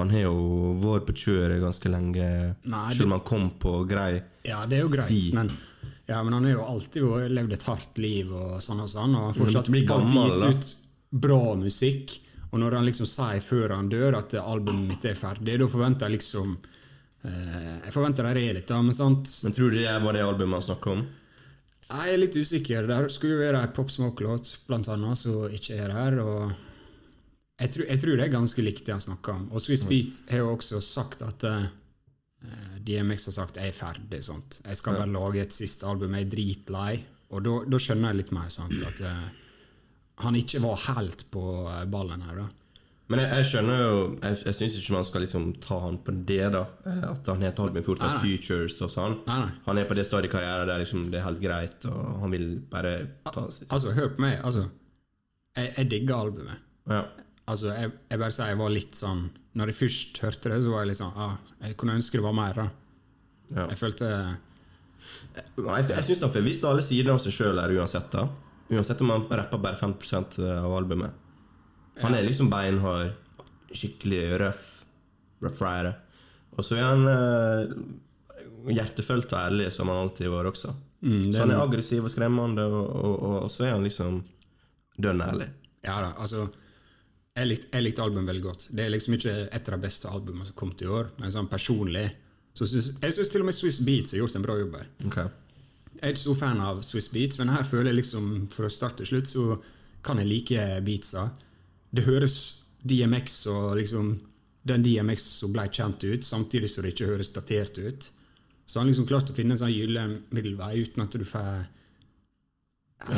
Han 0.00 0.10
har 0.14 0.22
jo 0.24 0.36
vært 0.80 1.04
på 1.10 1.14
kjøret 1.26 1.60
ganske 1.60 1.90
lenge, 1.92 2.28
Nei, 2.64 2.86
selv 2.96 3.10
om 3.10 3.16
han 3.18 3.24
kom 3.28 3.50
på 3.60 3.74
grei 3.88 4.14
sti. 4.22 4.48
ja, 4.48 4.62
det 4.66 4.78
er 4.78 4.86
jo 4.86 4.92
greit, 4.94 5.34
men 5.36 5.50
ja, 6.08 6.22
men 6.24 6.32
han 6.32 6.46
har 6.48 6.54
jo 6.56 6.64
alltid 6.64 7.30
levd 7.30 7.52
et 7.58 7.66
hardt 7.68 8.00
liv 8.00 8.32
og 8.32 8.56
sånn 8.64 8.80
og 8.82 8.88
sånn, 8.90 9.14
og 9.20 9.36
fortsatt 9.36 9.68
alltid 9.68 10.16
gitt 10.16 10.46
ut 10.48 10.70
bra 11.22 11.54
musikk. 11.60 12.18
Og 12.52 12.60
når 12.60 12.76
han 12.76 12.88
liksom 12.88 13.08
sier 13.08 13.40
før 13.44 13.72
han 13.76 13.88
dør 13.92 14.18
at 14.18 14.34
albumet 14.40 14.88
mitt 14.90 15.04
er 15.08 15.16
ferdig, 15.16 15.58
da 15.60 15.68
forventer 15.72 16.08
jeg 16.08 16.18
liksom 16.18 16.50
eh, 17.24 17.78
Jeg 17.86 17.94
forventer 17.94 18.28
de 18.28 18.42
er 18.44 18.58
litt, 18.58 18.68
da, 18.68 18.80
men 18.84 18.96
sant 18.96 19.30
Men 19.44 19.54
tror 19.56 19.72
du 19.72 19.78
det 19.78 19.94
var 20.04 20.12
det 20.12 20.24
albumet 20.26 20.58
han 20.58 20.66
snakka 20.66 20.92
om? 20.92 21.06
Jeg 21.92 22.12
er 22.12 22.20
litt 22.20 22.36
usikker. 22.36 22.86
Det 22.88 22.98
skulle 23.12 23.36
jo 23.38 23.40
være 23.44 23.62
ei 23.64 23.72
Pop 23.76 23.90
Smoke-låt, 23.92 24.52
blant 24.68 24.88
annet, 24.92 25.18
som 25.20 25.48
ikke 25.52 25.78
er 25.80 25.92
her. 25.96 26.18
og 26.20 26.52
jeg 27.62 27.72
tror, 27.74 27.86
jeg 27.88 28.02
tror 28.02 28.18
det 28.18 28.24
er 28.26 28.32
ganske 28.34 28.64
likt 28.64 28.86
det 28.86 28.96
han 28.96 29.04
snakker 29.04 29.36
om. 29.36 29.44
Og 29.52 29.62
Swiss 29.64 29.84
Beats 29.88 30.22
har 30.30 30.42
jo 30.42 30.52
også 30.56 30.80
sagt 30.82 31.22
at 31.26 31.44
uh, 31.46 31.66
DMX 32.82 33.28
har 33.30 33.36
sagt 33.38 33.60
'jeg 33.60 33.70
er 33.70 33.76
ferdig'. 33.76 34.22
Sant? 34.26 34.60
Jeg 34.66 34.76
skal 34.76 34.98
bare 34.98 35.12
lage 35.12 35.40
et 35.42 35.52
siste 35.54 35.86
album. 35.86 36.14
Jeg 36.14 36.26
er 36.26 36.32
dritlei. 36.36 37.04
Og 37.32 37.44
da 37.44 37.78
skjønner 37.80 38.12
jeg 38.12 38.22
litt 38.22 38.32
mer 38.32 38.50
sant? 38.52 38.82
at 38.82 39.00
uh, 39.00 39.28
han 40.26 40.34
ikke 40.36 40.60
var 40.62 40.76
helt 40.92 41.24
på 41.30 41.44
ballen 41.90 42.26
her. 42.26 42.42
da. 42.42 42.48
Men 43.12 43.20
jeg, 43.20 43.30
jeg 43.36 43.46
skjønner 43.50 43.80
jo 43.82 43.96
Jeg, 44.22 44.36
jeg 44.46 44.56
syns 44.56 44.76
ikke 44.78 44.94
man 44.94 45.04
skal 45.04 45.24
liksom 45.24 45.46
ta 45.60 45.78
han 45.84 45.98
på 46.04 46.14
det, 46.28 46.44
da. 46.54 46.62
At 47.10 47.26
han 47.28 47.42
av 47.42 47.58
Nei, 47.58 47.96
nei. 47.98 48.20
futures 48.22 48.78
og 48.84 48.92
sånn. 48.92 49.18
Nei, 49.26 49.38
nei. 49.44 49.50
Han 49.66 49.80
er 49.80 49.88
på 49.88 49.96
det 49.98 50.06
stadiet 50.08 50.30
i 50.30 50.32
karrieren 50.32 50.70
der 50.70 50.80
liksom 50.82 51.10
det 51.12 51.20
er 51.20 51.26
helt 51.26 51.42
greit, 51.42 51.84
og 51.90 52.22
han 52.22 52.32
vil 52.32 52.46
bare 52.72 52.94
ta 53.28 53.48
sitt. 53.50 53.68
Altså, 53.70 53.92
hør 53.96 54.14
på 54.16 54.24
meg. 54.24 54.38
altså, 54.44 54.68
Jeg, 55.56 55.74
jeg 55.76 55.90
digger 55.90 56.16
albumet. 56.16 56.62
Ja. 56.88 57.02
Altså, 57.50 57.72
jeg, 57.74 57.90
jeg 58.10 58.20
bare 58.22 58.34
sier 58.34 58.52
jeg 58.52 58.58
var 58.60 58.70
litt 58.70 58.94
sånn 58.94 59.22
Når 59.58 59.72
jeg 59.72 59.76
først 59.80 60.18
hørte 60.22 60.52
det, 60.52 60.60
så 60.62 60.70
var 60.70 60.84
jeg 60.84 60.92
litt 60.92 61.00
sånn 61.00 61.16
ah, 61.18 61.32
Jeg 61.64 61.74
kunne 61.80 61.96
ønske 61.98 62.20
det 62.20 62.24
var 62.24 62.36
mer. 62.38 62.60
da. 62.60 62.66
Ja. 63.56 63.64
Jeg 63.72 63.80
følte 63.80 64.10
Jeg, 64.12 65.44
Jeg, 65.58 65.88
jeg 65.90 66.06
syns 66.06 66.22
han 66.22 66.32
får 66.36 66.46
vist 66.46 66.68
alle 66.68 66.84
sider 66.86 67.12
av 67.16 67.18
seg 67.24 67.34
sjøl 67.34 67.58
her 67.60 67.74
uansett. 67.80 68.14
da 68.14 68.28
Uansett 68.72 69.02
om 69.04 69.10
han 69.12 69.26
rapper 69.28 69.60
bare 69.60 69.76
50 69.76 70.38
av 70.62 70.72
albumet. 70.72 71.18
Han 72.00 72.14
er 72.16 72.24
liksom 72.24 72.48
beinhard, 72.48 73.10
skikkelig 73.74 74.22
røff, 74.40 74.62
rough 75.44 75.60
rider. 75.60 75.98
Og 76.56 76.64
så 76.64 76.78
er 76.78 76.86
han 76.86 77.02
eh, 77.10 77.74
hjertefølt 78.72 79.28
og 79.34 79.38
ærlig, 79.42 79.66
som 79.76 79.90
han 79.92 80.00
alltid 80.06 80.30
var 80.32 80.48
også. 80.48 80.72
Mm, 81.02 81.32
så 81.34 81.42
han 81.42 81.52
er 81.52 81.60
aggressiv 81.60 82.06
og 82.06 82.14
skremmende, 82.14 82.64
og, 82.64 82.88
og, 82.96 83.14
og, 83.18 83.36
og 83.42 83.52
så 83.52 83.66
er 83.66 83.74
han 83.74 83.84
liksom 83.84 84.22
dønn 85.02 85.20
ærlig. 85.24 85.50
Ja 85.84 85.98
da, 86.04 86.12
altså 86.22 86.46
Jeg 87.32 87.48
likte, 87.48 87.68
jeg 87.72 87.84
likte 87.86 88.04
albumet 88.04 88.28
veldig 88.28 88.44
godt. 88.44 88.66
Det 88.76 88.84
er 88.84 88.92
liksom 88.92 89.14
ikke 89.16 89.36
et 89.48 89.68
av 89.68 89.76
de 89.78 89.84
beste 89.86 90.10
albumene 90.10 90.44
som 90.48 90.56
kom 90.58 90.72
til 90.76 90.90
i 90.90 90.96
år, 90.98 91.12
men 91.20 91.32
sånn 91.32 91.48
personlig 91.48 92.10
så 92.52 92.66
synes, 92.68 92.90
Jeg 93.00 93.14
syns 93.16 93.30
til 93.32 93.40
og 93.40 93.48
med 93.48 93.56
Swiss 93.56 93.78
Beats 93.80 94.12
har 94.12 94.20
gjort 94.20 94.34
en 94.36 94.44
bra 94.44 94.58
jobb 94.58 94.74
her. 94.76 94.88
Okay. 95.08 95.30
Jeg 95.94 96.02
er 96.02 96.12
ikke 96.12 96.20
så 96.26 96.34
fan 96.36 96.60
av 96.60 96.82
Swiss 96.84 97.08
Beats, 97.08 97.38
men 97.40 97.48
her 97.48 97.64
føler 97.64 97.92
jeg 97.92 98.02
liksom 98.02 98.26
for 98.52 98.68
å 98.68 98.72
starte 98.72 99.00
til 99.00 99.08
slutt, 99.14 99.30
så 99.30 99.56
kan 100.04 100.20
jeg 100.20 100.28
like 100.28 100.66
beatsa. 100.84 101.30
Det 101.94 102.04
høres 102.04 102.36
DMX 102.84 103.38
og 103.54 103.78
liksom 103.80 104.12
den 104.68 104.84
DMX 104.84 105.24
som 105.40 105.54
ble 105.54 105.64
kjent 105.72 106.04
ut, 106.04 106.26
samtidig 106.26 106.68
som 106.70 106.84
det 106.84 106.92
ikke 106.92 107.08
høres 107.14 107.32
datert 107.32 107.78
ut. 107.80 108.10
Så 108.66 108.80
han 108.80 108.90
liksom 108.90 109.08
klarte 109.08 109.32
å 109.32 109.36
finne 109.36 109.56
en 109.56 109.62
sånn 109.62 109.72
gyllen 109.72 110.18
middelvei 110.34 110.82
uten 110.84 111.06
at 111.06 111.16
du 111.16 111.24
får 111.24 111.64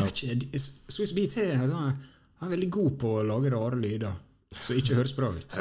ikke, 0.07 0.39
Swiss 0.59 1.13
Beats 1.17 1.37
sånn, 1.37 1.99
han 2.45 2.53
er 2.53 2.59
veldig 2.59 2.71
god 2.77 2.97
på 3.01 3.11
å 3.17 3.25
lage 3.25 3.51
rare 3.55 3.79
lyder 3.81 4.19
som 4.61 4.77
ikke 4.77 4.99
høres 4.99 5.15
bra 5.17 5.31
ut. 5.33 5.57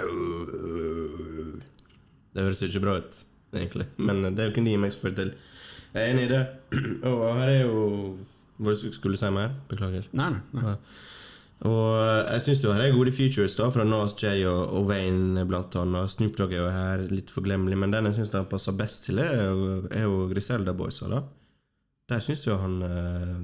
Det 2.33 2.43
høres 2.43 2.63
ikke 2.65 2.81
bra 2.83 2.97
ut, 2.99 3.21
egentlig. 3.55 3.87
Men 4.03 4.21
det 4.27 4.35
er 4.35 4.49
jo 4.49 4.53
ikke 4.53 4.65
DMX 4.67 4.99
får 4.99 5.15
til. 5.15 5.31
Jeg 5.93 6.01
er 6.01 6.11
enig 6.11 6.27
i 6.27 6.31
det. 6.33 6.43
Og 7.09 7.23
her 7.37 7.53
er 7.53 7.59
jo 7.63 7.79
Hva 8.63 8.75
skulle 8.75 9.15
du 9.15 9.21
si 9.21 9.31
mer? 9.33 9.55
Beklager. 9.71 10.11
Nei, 10.11 10.29
nei. 10.35 10.43
nei. 10.59 10.75
Og 11.63 11.87
jeg 11.95 12.43
syns 12.43 12.65
her 12.67 12.83
er 12.83 12.91
gode 12.91 13.13
features 13.15 13.55
da 13.55 13.69
fra 13.71 13.85
Nas 13.87 14.17
J 14.19 14.43
og, 14.49 14.61
og 14.75 14.89
Wayne, 14.91 15.45
blant 15.47 15.77
annet. 15.79 16.11
Snoop 16.11 16.35
Dogg 16.35 16.51
er 16.51 16.65
jo 16.65 16.73
her 16.73 17.05
litt 17.07 17.31
forglemmelig, 17.31 17.79
men 17.79 17.95
den 17.95 18.09
jeg 18.09 18.17
syns 18.19 18.35
han 18.35 18.49
passer 18.51 18.75
best 18.75 19.07
til, 19.07 19.23
er 19.23 19.45
jo, 19.47 19.77
er 19.87 20.03
jo 20.03 20.25
Griselda 20.33 20.75
Boysa. 20.75 21.07
da 21.13 21.23
Der 22.11 22.25
syns 22.25 22.43
jo 22.49 22.59
han 22.59 22.81
eh, 22.83 23.37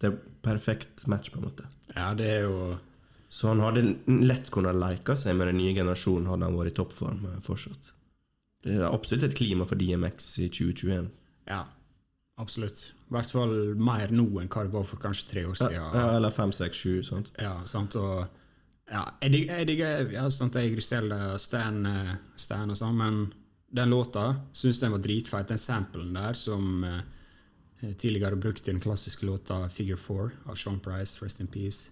Det 0.00 0.08
er 0.08 0.20
perfekt 0.44 1.06
match, 1.12 1.30
på 1.32 1.40
en 1.40 1.48
måte. 1.48 1.66
Ja, 1.94 2.12
det 2.16 2.28
er 2.38 2.46
jo 2.46 2.78
Så 3.30 3.50
han 3.52 3.60
hadde 3.62 3.82
lett 4.26 4.48
kunnet 4.50 4.74
leke 4.74 5.14
seg 5.18 5.36
med 5.38 5.50
den 5.50 5.60
nye 5.60 5.74
generasjonen, 5.76 6.30
hadde 6.32 6.48
han 6.48 6.56
vært 6.58 6.72
i 6.72 6.78
toppform 6.80 7.26
eh, 7.30 7.42
fortsatt. 7.44 7.92
Det 8.64 8.74
er 8.76 8.88
absolutt 8.88 9.28
et 9.28 9.36
klima 9.38 9.66
for 9.68 9.78
DMX 9.80 10.32
i 10.44 10.48
2021. 10.50 11.06
Ja, 11.48 11.62
absolutt. 12.40 12.82
I 13.08 13.14
hvert 13.14 13.32
fall 13.32 13.54
mer 13.78 14.12
nå 14.12 14.26
enn 14.42 14.50
hva 14.50 14.64
det 14.66 14.74
var 14.74 14.88
for 14.88 15.00
kanskje 15.02 15.30
tre 15.30 15.44
år 15.48 15.56
siden. 15.60 15.78
ja, 15.78 16.04
eller 16.16 16.34
5, 16.34 16.52
6, 16.58 16.82
7, 16.82 17.02
sant? 17.06 17.32
Ja, 17.40 17.54
sant, 17.70 17.96
og 18.00 18.26
ja, 18.90 19.04
jeg 19.22 19.32
digger, 19.36 19.60
jeg 19.60 19.68
digger 19.70 20.12
ja, 20.16 20.26
sånt 20.34 20.58
jeg 20.58 20.74
Griselda, 20.74 21.38
Stan, 21.38 21.84
eh, 21.86 22.14
Stan 22.40 22.72
og 22.72 22.78
sånn, 22.78 22.98
men 22.98 23.20
den 23.70 23.92
låta 23.92 24.32
syns 24.52 24.80
den 24.82 24.96
var 24.96 25.02
dritfeit. 25.04 25.48
Den 25.48 25.62
samplen 25.62 26.10
der 26.16 26.34
som 26.38 26.82
eh, 26.84 27.02
tidligere 27.80 28.36
brukt 28.36 28.68
i 28.68 28.72
den 28.72 28.80
klassiske 28.80 29.26
låta 29.26 29.68
Figure 29.68 29.96
Four' 29.96 30.30
av 30.46 30.54
Sean 30.54 30.80
Price, 30.80 31.24
Rest 31.24 31.40
in 31.40 31.46
Peace. 31.46 31.90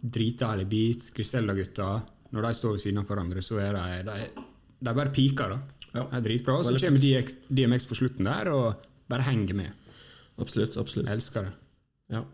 Dritdeilig 0.00 0.66
beat. 0.68 1.10
Griselda-gutta, 1.16 1.88
når 2.30 2.42
de 2.48 2.54
står 2.54 2.76
ved 2.76 2.84
siden 2.84 3.00
av 3.02 3.08
hverandre, 3.08 3.42
så 3.42 3.60
er 3.62 3.76
de 3.76 4.02
De, 4.10 4.46
de 4.84 4.94
bare 4.94 5.12
piker, 5.14 5.54
da. 5.54 5.60
Ja. 5.94 6.06
Det 6.10 6.18
er 6.18 6.24
dritbra. 6.28 6.56
Og 6.58 6.66
så 6.66 6.78
kommer 6.80 7.02
DX, 7.02 7.36
DMX 7.48 7.86
på 7.86 7.98
slutten 7.98 8.26
der 8.26 8.50
og 8.50 8.86
bare 9.10 9.26
henger 9.28 9.54
med. 9.54 9.70
Absolutt. 10.40 10.76
absolutt. 10.76 11.08
Jeg 11.08 11.20
elsker 11.20 11.46
det. 11.46 11.52
Ja. 12.16 12.24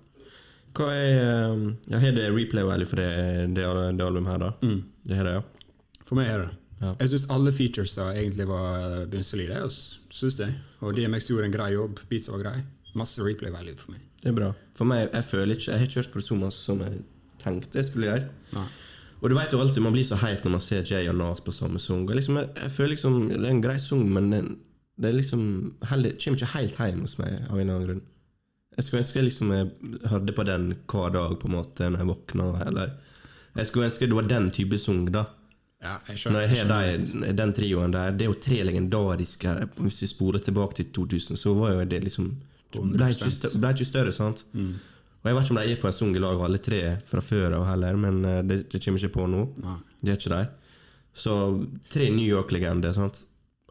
Hva 0.76 0.86
er 0.94 1.50
um, 1.50 1.64
ja, 1.90 1.98
Har 1.98 2.14
det 2.14 2.28
replay 2.30 2.64
value 2.64 2.88
for 2.88 3.02
det, 3.02 3.10
det, 3.56 3.66
det 3.98 4.06
albumet 4.06 4.32
her, 4.32 4.44
da? 4.46 4.50
Mm. 4.62 4.80
Det 5.04 5.18
har 5.18 5.28
det, 5.28 5.34
ja. 5.40 6.00
For 6.06 6.18
meg 6.18 6.30
er 6.30 6.44
det. 6.44 6.59
Ja. 6.80 6.94
Jeg 7.02 7.12
syns 7.12 7.26
alle 7.34 7.52
featuresa 7.52 8.10
egentlig 8.16 8.46
var 8.48 9.06
bunnsolide. 9.12 9.58
jeg 9.60 9.70
Synes 10.10 10.36
det. 10.40 10.54
Og 10.80 10.96
DMX 10.96 11.28
gjorde 11.28 11.50
en 11.50 11.52
grei 11.56 11.72
jobb. 11.74 12.00
Beatsa 12.08 12.32
var 12.32 12.44
grei. 12.44 12.62
Masse 12.96 13.22
replay 13.22 13.52
value 13.52 13.76
for 13.76 13.92
meg. 13.94 14.00
Det 14.22 14.32
er 14.32 14.36
bra. 14.36 14.52
For 14.76 14.88
meg, 14.88 15.08
jeg 15.12 15.24
føler 15.24 15.56
ikke 15.56 15.70
Jeg 15.70 15.78
har 15.78 15.86
ikke 15.86 16.00
hørt 16.00 16.12
på 16.12 16.18
det 16.20 16.26
så 16.26 16.38
masse 16.40 16.64
som 16.64 16.80
jeg 16.84 17.02
tenkte 17.40 17.78
jeg 17.78 17.88
skulle 17.88 18.08
gjøre. 18.08 18.28
Nei. 18.56 18.66
Og 19.20 19.28
du 19.28 19.36
vet 19.36 19.52
jo 19.52 19.60
alltid 19.60 19.84
man 19.84 19.92
blir 19.92 20.06
så 20.08 20.16
hyped 20.16 20.46
når 20.46 20.54
man 20.56 20.64
ser 20.64 20.84
Jay 20.88 21.08
og 21.08 21.16
Nas 21.20 21.42
på 21.44 21.52
samme 21.52 21.80
sang. 21.80 22.06
Liksom, 22.08 22.38
jeg, 22.40 22.48
jeg 22.56 22.70
føler 22.70 22.94
liksom 22.94 23.18
Det 23.28 23.40
er 23.44 23.50
en 23.50 23.62
grei 23.64 23.76
sang, 23.80 24.06
men 24.08 24.30
det, 24.32 24.40
det 24.96 25.10
er 25.10 25.18
liksom 25.18 25.42
heller, 25.90 26.16
kommer 26.16 26.40
ikke 26.40 26.54
helt 26.54 26.80
hjem 26.80 27.04
hos 27.04 27.18
meg 27.20 27.36
av 27.36 27.58
en 27.58 27.60
eller 27.60 27.74
annen 27.74 27.88
grunn. 27.88 28.02
Jeg 28.76 28.86
skulle 28.86 29.02
ønske 29.02 29.18
jeg 29.18 29.26
liksom 29.28 29.52
jeg 29.52 29.70
hørte 30.08 30.32
på 30.32 30.46
den 30.48 30.66
hver 30.88 31.12
dag 31.12 31.36
på 31.40 31.48
en 31.50 31.56
måte 31.58 31.90
når 31.90 32.00
jeg 32.00 32.10
våkna. 32.14 32.48
Eller 32.64 32.94
jeg 33.58 33.68
skulle 33.68 33.90
ønske 33.90 34.08
det 34.08 34.16
var 34.16 34.30
den 34.30 34.50
type 34.56 34.78
sang, 34.80 35.04
da. 35.12 35.26
Ja, 35.80 35.94
jeg 36.10 36.20
skjønner. 36.20 36.42
jeg 36.44 36.50
har 36.50 36.58
skjønner 36.60 37.24
de, 37.24 37.32
den 37.38 37.52
trioen 37.56 37.94
der, 37.94 38.12
det 38.12 38.26
er 38.26 38.28
jo 38.28 38.36
tre 38.36 38.58
legendariske 38.68 39.54
Hvis 39.78 40.02
vi 40.02 40.08
spoler 40.10 40.42
tilbake 40.44 40.76
til 40.76 40.90
2000, 40.92 41.38
så 41.40 41.54
var 41.56 41.72
jo 41.72 41.86
det 41.88 42.02
liksom 42.04 42.26
Ble 42.74 43.08
ikke, 43.10 43.50
ble 43.58 43.70
ikke 43.74 43.86
større, 43.88 44.12
sant? 44.14 44.44
Og 44.54 45.26
jeg 45.28 45.36
vet 45.36 45.48
ikke 45.48 45.54
om 45.56 45.58
de 45.58 45.72
er 45.72 45.80
på 45.80 45.88
en 45.90 46.14
i 46.16 46.20
lag, 46.22 46.42
alle 46.44 46.60
tre 46.62 46.80
fra 47.08 47.20
før 47.24 47.56
av 47.58 47.64
heller, 47.68 47.96
men 48.00 48.20
eh, 48.24 48.38
det, 48.46 48.58
det 48.72 48.80
kommer 48.84 49.02
ikke 49.02 49.16
på 49.18 49.26
nå. 49.28 49.40
Nei. 49.64 49.74
Det 50.00 50.12
er 50.12 50.20
ikke 50.20 50.36
de. 50.36 50.78
Så 51.24 51.34
tre 51.92 52.06
New 52.14 52.24
York-legender, 52.28 52.94
sant? 52.96 53.24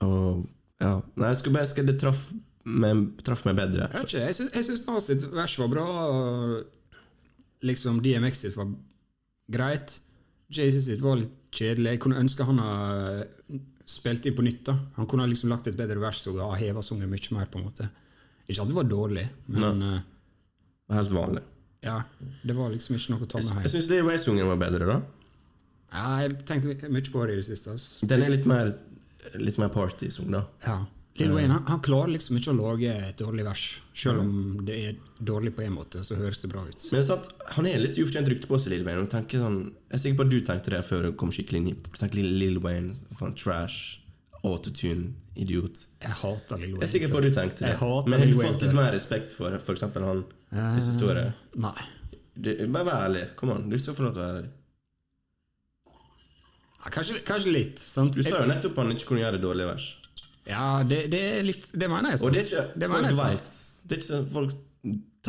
Og 0.05 0.43
ja 0.79 0.97
Nei, 1.15 1.31
jeg 1.31 1.39
skulle 1.39 1.57
bare 1.57 1.67
ønske 1.67 1.85
det 1.87 1.95
traff 2.01 2.27
meg, 2.69 3.05
traff 3.25 3.45
meg 3.47 3.57
bedre. 3.57 3.87
Jeg 3.95 4.09
ikke, 4.09 4.25
jeg 4.27 4.37
syns, 4.37 4.51
jeg 4.57 4.67
syns 4.67 4.83
Nas 4.89 5.09
sitt 5.09 5.25
vers 5.33 5.55
var 5.61 5.71
bra. 5.73 5.87
Liksom 7.65 8.03
DMX 8.03 8.45
sitt 8.45 8.59
var 8.59 8.69
greit. 9.51 9.97
Jay-Z 10.53 10.85
sitt 10.85 11.01
var 11.03 11.19
litt 11.19 11.38
kjedelig. 11.51 11.91
Jeg 11.95 11.99
kunne 12.03 12.19
ønske 12.21 12.45
han 12.45 12.59
hadde 12.61 13.59
spilt 13.89 14.25
inn 14.29 14.35
på 14.37 14.43
nytt. 14.45 14.63
da 14.69 14.75
Han 14.97 15.07
kunne 15.09 15.27
liksom 15.29 15.49
lagt 15.49 15.67
et 15.67 15.77
bedre 15.77 15.99
vers 15.99 16.21
og 16.27 16.39
ha 16.43 16.51
heva 16.59 16.81
sangen 16.85 17.09
mye 17.09 17.31
mer. 17.35 17.45
på 17.49 17.59
en 17.59 17.65
måte 17.65 17.89
Ikke 18.49 18.61
at 18.61 18.67
det 18.67 18.75
var 18.75 18.83
dårlig, 18.89 19.27
men 19.47 19.81
eh, 19.83 20.01
Helt 20.95 21.11
vanlig. 21.13 21.41
ja, 21.83 22.01
det 22.43 22.55
var 22.55 22.69
liksom 22.73 22.95
ikke 22.97 23.11
noe 23.13 23.25
å 23.25 23.29
ta 23.29 23.37
med 23.37 23.47
Jeg 23.47 23.63
hjem. 23.63 23.73
syns 23.75 23.89
Lil 23.89 24.03
Way-sungen 24.05 24.47
var 24.47 24.57
bedre, 24.57 24.85
da. 24.85 25.01
Ja, 25.93 26.19
jeg 26.21 26.45
tenkte 26.45 26.89
mye 26.89 27.01
på 27.11 27.25
det 27.25 27.33
i 27.33 27.39
det 27.41 27.45
siste. 27.45 27.71
Altså. 27.71 28.05
Den 28.07 28.21
er 28.23 28.29
litt 28.29 28.45
mer 28.49 28.75
Litt 29.35 29.57
mer 29.59 29.67
party-sang, 29.69 30.31
da. 30.31 30.45
Ja. 30.65 30.85
Lil 31.19 31.33
Wayne 31.35 31.55
han, 31.55 31.65
han 31.67 31.81
klarer 31.83 32.13
liksom 32.13 32.39
ikke 32.39 32.53
å 32.53 32.57
lage 32.57 32.93
et 33.09 33.19
dårlig 33.19 33.45
vers. 33.47 33.63
Selv 33.93 34.23
om 34.23 34.33
det 34.67 34.77
er 34.87 34.99
dårlig 35.19 35.51
på 35.57 35.63
en 35.65 35.75
måte, 35.75 36.03
så 36.07 36.17
høres 36.19 36.41
det 36.43 36.51
bra 36.51 36.63
ut. 36.67 36.85
Men 36.95 37.05
sant, 37.07 37.29
han 37.57 37.67
er 37.69 37.81
litt 37.83 37.99
ufortjent 37.99 38.31
rykte 38.31 38.49
på 38.51 38.59
seg, 38.61 38.73
Lil 38.75 38.85
Wayne. 38.87 39.07
Sånn, 39.11 39.59
jeg 39.89 39.97
er 39.97 40.03
sikker 40.03 40.19
på 40.21 40.27
at 40.27 40.33
du 40.33 40.39
tenkte 40.47 40.75
det 40.75 40.83
før 40.87 41.09
du 41.09 41.15
kom 41.19 41.33
skikkelig 41.35 41.63
inn 41.63 41.71
i 41.73 41.77
Du 41.79 41.89
tenkte 41.99 42.23
Lil 42.23 42.61
Wayne, 42.63 42.95
sånn 43.19 43.35
trash, 43.39 43.99
autotune, 44.43 45.13
idiot. 45.39 45.85
Jeg 46.03 46.17
hater 46.21 46.61
Lil 46.61 46.73
Wayne. 46.73 46.83
Jeg 46.83 46.87
er 46.87 46.93
sikker 46.95 47.11
på 47.13 47.19
at 47.21 47.27
du 47.27 47.33
tenkte 47.35 47.65
det. 47.65 47.73
Jeg 47.75 48.05
Men 48.07 48.23
har 48.23 48.31
du 48.31 48.39
fått 48.39 48.67
litt 48.67 48.77
mer 48.77 48.93
respekt 48.95 49.35
for 49.35 49.75
eksempel 49.75 50.07
han 50.07 50.25
det 50.49 50.83
står 50.85 51.13
det? 51.19 51.27
Nei. 51.61 51.75
Du, 52.39 52.53
Bare 52.71 52.87
vær 52.87 53.03
ærlig. 53.09 53.25
Kom 53.37 53.51
an, 53.53 53.67
du 53.69 53.77
skal 53.77 53.97
få 53.97 54.07
lov 54.07 54.15
til 54.15 54.23
å 54.23 54.25
være 54.25 54.39
ærlig. 54.39 54.53
Ja, 56.79 56.91
kanskje, 56.95 57.19
kanskje 57.27 57.51
litt. 57.51 57.81
Sant? 57.83 58.15
Du 58.15 58.23
sa 58.23 58.39
jo 58.39 58.47
nettopp 58.47 58.77
at 58.77 58.85
han 58.85 58.95
ikke 58.95 59.09
kunne 59.11 59.25
gjøre 59.25 59.41
dårlige 59.43 59.67
vers. 59.67 59.87
Ja, 60.49 60.83
det, 60.83 61.03
det 61.13 61.19
er 61.39 61.43
litt 61.45 61.67
Det 61.77 61.87
mener 61.91 62.15
jeg. 62.15 62.19
Og 62.19 62.25
Sant? 62.25 62.33
det 62.33 62.41
er 62.41 62.49
ikke 62.49 62.79
det 62.81 62.89
Folk 62.89 63.09
vet. 63.19 63.49
Det 63.89 63.95
er 63.95 63.99
ikke 64.01 64.09
sånn 64.09 64.27
Folk 64.33 64.55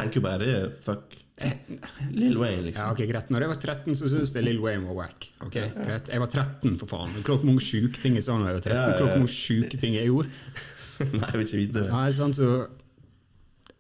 tenker 0.01 0.23
bare 0.25 0.51
fuck 0.81 1.17
Lill 1.41 2.35
Lil 2.35 2.37
Wayne, 2.37 2.59
Ja, 2.61 2.65
liksom. 2.67 2.91
ok, 2.93 2.99
Greit. 3.09 3.31
Når 3.33 3.41
jeg 3.47 3.49
var 3.49 3.61
13, 3.63 3.95
så 3.97 4.09
syntes 4.13 4.35
jeg 4.37 4.45
Lil 4.45 4.59
Wayne 4.61 4.85
var 4.91 4.97
wack. 4.99 5.29
Ok, 5.41 5.55
greit. 5.57 6.11
Jeg 6.13 6.21
var 6.21 6.29
13, 6.29 6.75
for 6.83 6.91
faen. 6.91 7.15
Klokk 7.25 7.47
mange 7.49 7.63
sjuke 7.65 7.97
ting 8.03 8.19
jeg 8.19 8.27
sa 8.27 8.35
da 8.37 8.51
jeg 8.51 8.59
var 8.59 8.67
13. 8.67 8.75
Ja, 8.77 8.83
ja, 8.83 8.91
ja. 8.93 8.99
Klokk 9.01 9.15
mange 9.23 9.33
sjuke 9.33 9.81
ting 9.81 9.97
jeg 9.97 10.11
gjorde. 10.11 10.29
Nei, 11.17 11.31
jeg 11.31 11.39
vil 11.41 11.47
ikke 11.47 11.61
vite 11.63 11.77
det. 11.79 11.87
Nei, 11.95 12.05
sant, 12.13 12.37
så 12.37 12.51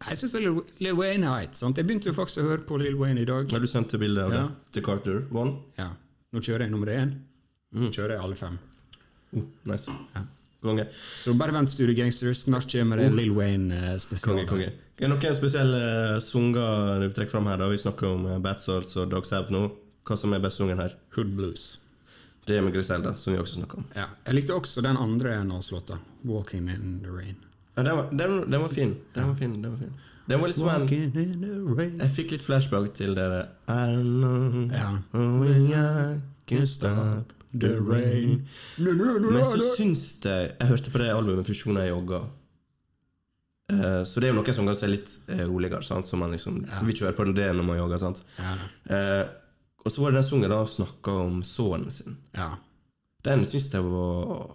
Jeg 0.09 0.17
syns 0.23 0.35
Lil, 0.41 0.57
Lil 0.81 0.97
Wayne 0.97 1.29
er 1.29 1.37
heit. 1.43 1.61
Sant? 1.61 1.77
Jeg 1.77 1.85
begynte 1.91 2.09
jo 2.09 2.17
faktisk 2.17 2.41
å 2.41 2.49
høre 2.49 2.65
på 2.65 2.81
Lil 2.81 2.97
Wayne 2.97 3.21
i 3.21 3.29
dag. 3.29 3.45
Har 3.53 3.61
du 3.61 3.69
sendt 3.69 3.93
bilde 4.01 4.25
av 4.25 4.33
Ja. 4.33 4.47
det 4.49 4.79
til 4.79 4.87
Carter? 4.89 5.21
One? 5.37 5.59
Ja. 5.77 5.91
Nå 6.33 6.41
kjører 6.41 6.65
jeg 6.65 6.73
nummer 6.73 6.89
én. 6.97 7.13
Mm. 7.77 7.85
Nå 7.85 7.93
kjører 7.93 8.17
jeg 8.17 8.25
alle 8.25 8.41
fem. 8.41 8.57
Oh, 9.37 9.45
nice. 9.69 9.93
Konge. 10.63 10.87
Så 11.17 11.33
bare 11.41 11.55
vent, 11.57 11.71
Studio 11.73 11.95
Gangster. 11.97 12.35
Snart 12.37 12.67
kommer 12.73 13.01
det 13.01 13.11
Lil 13.17 13.31
Wayne 13.33 13.73
eh, 13.93 13.99
spesial. 14.03 14.35
Konge, 14.37 14.49
konge. 14.51 14.73
Er 15.01 15.07
det 15.09 15.13
noen 15.15 15.37
spesielle 15.39 15.79
eh, 16.17 16.17
sanger 16.21 17.01
du 17.07 17.13
trekker 17.17 17.33
fram 17.39 17.47
her? 17.49 17.57
da? 17.63 17.69
Vi 17.73 17.79
snakker 17.81 18.11
om 18.13 18.27
Bat 18.45 18.61
Salts 18.61 18.97
og 19.01 19.09
Dogs 19.13 19.33
Have 19.33 19.49
nå. 19.55 19.71
Hva 20.05 20.17
som 20.21 20.33
er 20.37 20.43
best 20.43 20.61
sungen 20.61 20.81
her? 20.83 20.97
Hood 21.17 21.33
Blues. 21.39 21.71
Det 22.49 22.57
er 22.59 22.65
med 22.67 22.75
Griselda, 22.75 23.15
som 23.17 23.33
vi 23.35 23.39
også 23.41 23.61
snakker 23.61 23.79
om. 23.79 23.85
Ja. 23.95 24.09
Jeg 24.27 24.35
likte 24.41 24.55
også 24.57 24.83
den 24.85 24.97
andre 24.99 25.39
Nas-låta. 25.45 25.99
'Walking 26.25 26.69
in 26.69 27.01
the 27.05 27.11
Rain'. 27.11 27.41
Ja, 27.77 27.83
den, 27.83 27.97
var, 27.97 28.09
den, 28.11 28.51
den 28.53 28.61
var 28.61 28.69
fin. 28.69 28.97
Den 29.15 29.29
var 29.29 29.35
fin. 29.35 29.63
Den 29.63 29.71
var 29.71 29.79
fin. 29.79 29.93
Den 30.29 30.41
var 30.41 30.49
litt 30.51 30.57
som 30.57 30.69
en. 30.69 30.89
Jeg 32.01 32.11
fikk 32.15 32.33
litt 32.37 32.45
flashback 32.45 32.93
til 32.95 33.15
det 33.17 33.29
der 33.33 33.47
I 33.69 33.97
know 34.03 34.69
Ja. 34.73 34.91
when 35.13 35.73
I 35.73 36.21
can 36.47 36.67
stop 36.67 37.33
the 37.53 37.73
rain. 37.79 38.47
Men 38.79 39.45
så 39.47 39.59
syns 39.75 40.05
jeg 40.25 40.53
Jeg 40.53 40.69
hørte 40.69 40.93
på 40.93 41.03
det 41.03 41.11
albumet 41.15 41.49
Fusjoner 41.49 41.87
jeg 41.87 41.95
jogga. 41.95 42.23
Uh, 43.71 44.03
så 44.03 44.19
det 44.19 44.29
er 44.29 44.33
jo 44.35 44.41
noe 44.41 44.55
som 44.55 44.67
kanskje 44.67 44.87
er 44.89 44.95
litt 44.97 45.13
uh, 45.31 45.45
roligere. 45.47 45.83
Sant? 45.87 46.09
Så 46.09 46.19
man 46.19 46.33
liksom 46.35 46.63
vil 46.65 46.95
ikke 46.95 47.07
høre 47.07 47.19
på 47.19 47.29
det 47.35 47.51
når 47.55 47.67
man 47.67 47.79
jogger. 47.79 48.03
Sant? 48.03 48.25
Ja. 48.39 48.57
Uh, 48.91 49.25
og 49.81 49.93
så 49.93 50.03
var 50.03 50.13
det 50.13 50.21
den 50.21 50.29
sangen 50.29 50.53
da 50.53 50.65
snakka 50.69 51.15
om 51.27 51.41
sønnen 51.47 51.95
sin. 51.95 52.19
ja. 52.37 52.51
Den 53.25 53.45
syns 53.45 53.67
jeg 53.75 53.85
var 53.85 54.49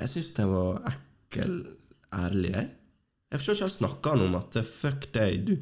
Jeg 0.00 0.08
syns 0.12 0.32
den 0.36 0.52
var 0.52 0.84
ekkel 0.86 1.56
ærlig. 2.14 2.52
Jeg, 2.54 2.68
jeg 3.32 3.40
forstår 3.40 3.56
ikke 3.56 3.66
helt 3.66 3.74
snakka 3.78 4.12
han 4.14 4.24
om 4.26 4.36
at 4.38 4.56
eh, 4.56 4.68
fuck 4.68 5.08
deg, 5.14 5.48
du. 5.48 5.56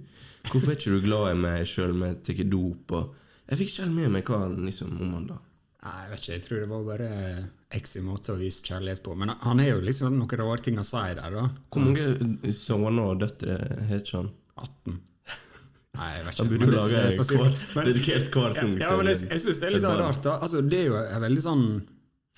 Hvorfor 0.51 0.73
er 0.73 0.77
ikke 0.77 0.93
du 0.97 1.05
glad 1.05 1.31
i 1.31 1.39
meg 1.41 1.69
sjøl 1.69 1.95
om 1.95 2.05
jeg 2.07 2.19
tar 2.27 2.43
dop? 2.53 2.95
Og 2.99 3.15
jeg 3.49 3.61
fikk 3.61 3.73
ikke 3.73 3.87
helt 3.87 3.97
med 3.97 4.13
meg 4.17 4.31
hva 4.31 4.43
han 4.45 4.59
liksom 4.67 4.93
omhandla. 4.99 5.39
Nei, 5.81 5.97
jeg 6.05 6.11
vet 6.11 6.21
ikke. 6.21 6.33
Jeg 6.35 6.45
tror 6.45 6.61
det 6.61 6.71
var 6.71 6.83
bare 6.85 7.11
X 7.81 7.97
i 7.97 8.03
måte 8.05 8.35
å 8.35 8.41
vise 8.41 8.65
kjærlighet 8.67 9.03
på. 9.05 9.15
Men 9.17 9.33
han 9.41 9.63
har 9.63 9.71
jo 9.71 9.85
liksom 9.85 10.19
noen 10.19 10.43
rare 10.43 10.65
ting 10.67 10.81
å 10.81 10.85
si 10.85 11.05
der, 11.17 11.37
da. 11.37 11.47
Hvor 11.73 11.87
mange 11.87 12.53
sønner 12.57 13.15
og 13.15 13.23
døtre 13.23 13.57
har 13.89 14.03
ikke 14.03 14.19
han? 14.19 14.35
18. 14.61 14.99
Nei, 16.01 16.11
jeg 16.15 16.27
vet 16.27 16.35
ikke. 16.35 16.43
Da 16.43 16.51
burde 16.51 16.69
du 16.69 16.75
lage 16.77 17.01
en 17.07 17.89
dedikert 17.89 18.29
hver 18.35 18.53
sang 18.57 18.77
Ja, 18.79 18.93
men 18.99 19.11
jeg, 19.11 19.23
jeg 19.33 19.43
syns 19.43 19.63
det 19.63 19.67
er 19.71 19.75
litt 19.75 19.85
sånn 19.87 19.99
rart. 19.99 20.21
da 20.27 20.37
Altså, 20.39 20.61
Det 20.63 20.83
er 20.83 20.93
jo 20.93 21.01
en 21.01 21.25
veldig 21.25 21.47
sånn 21.47 21.65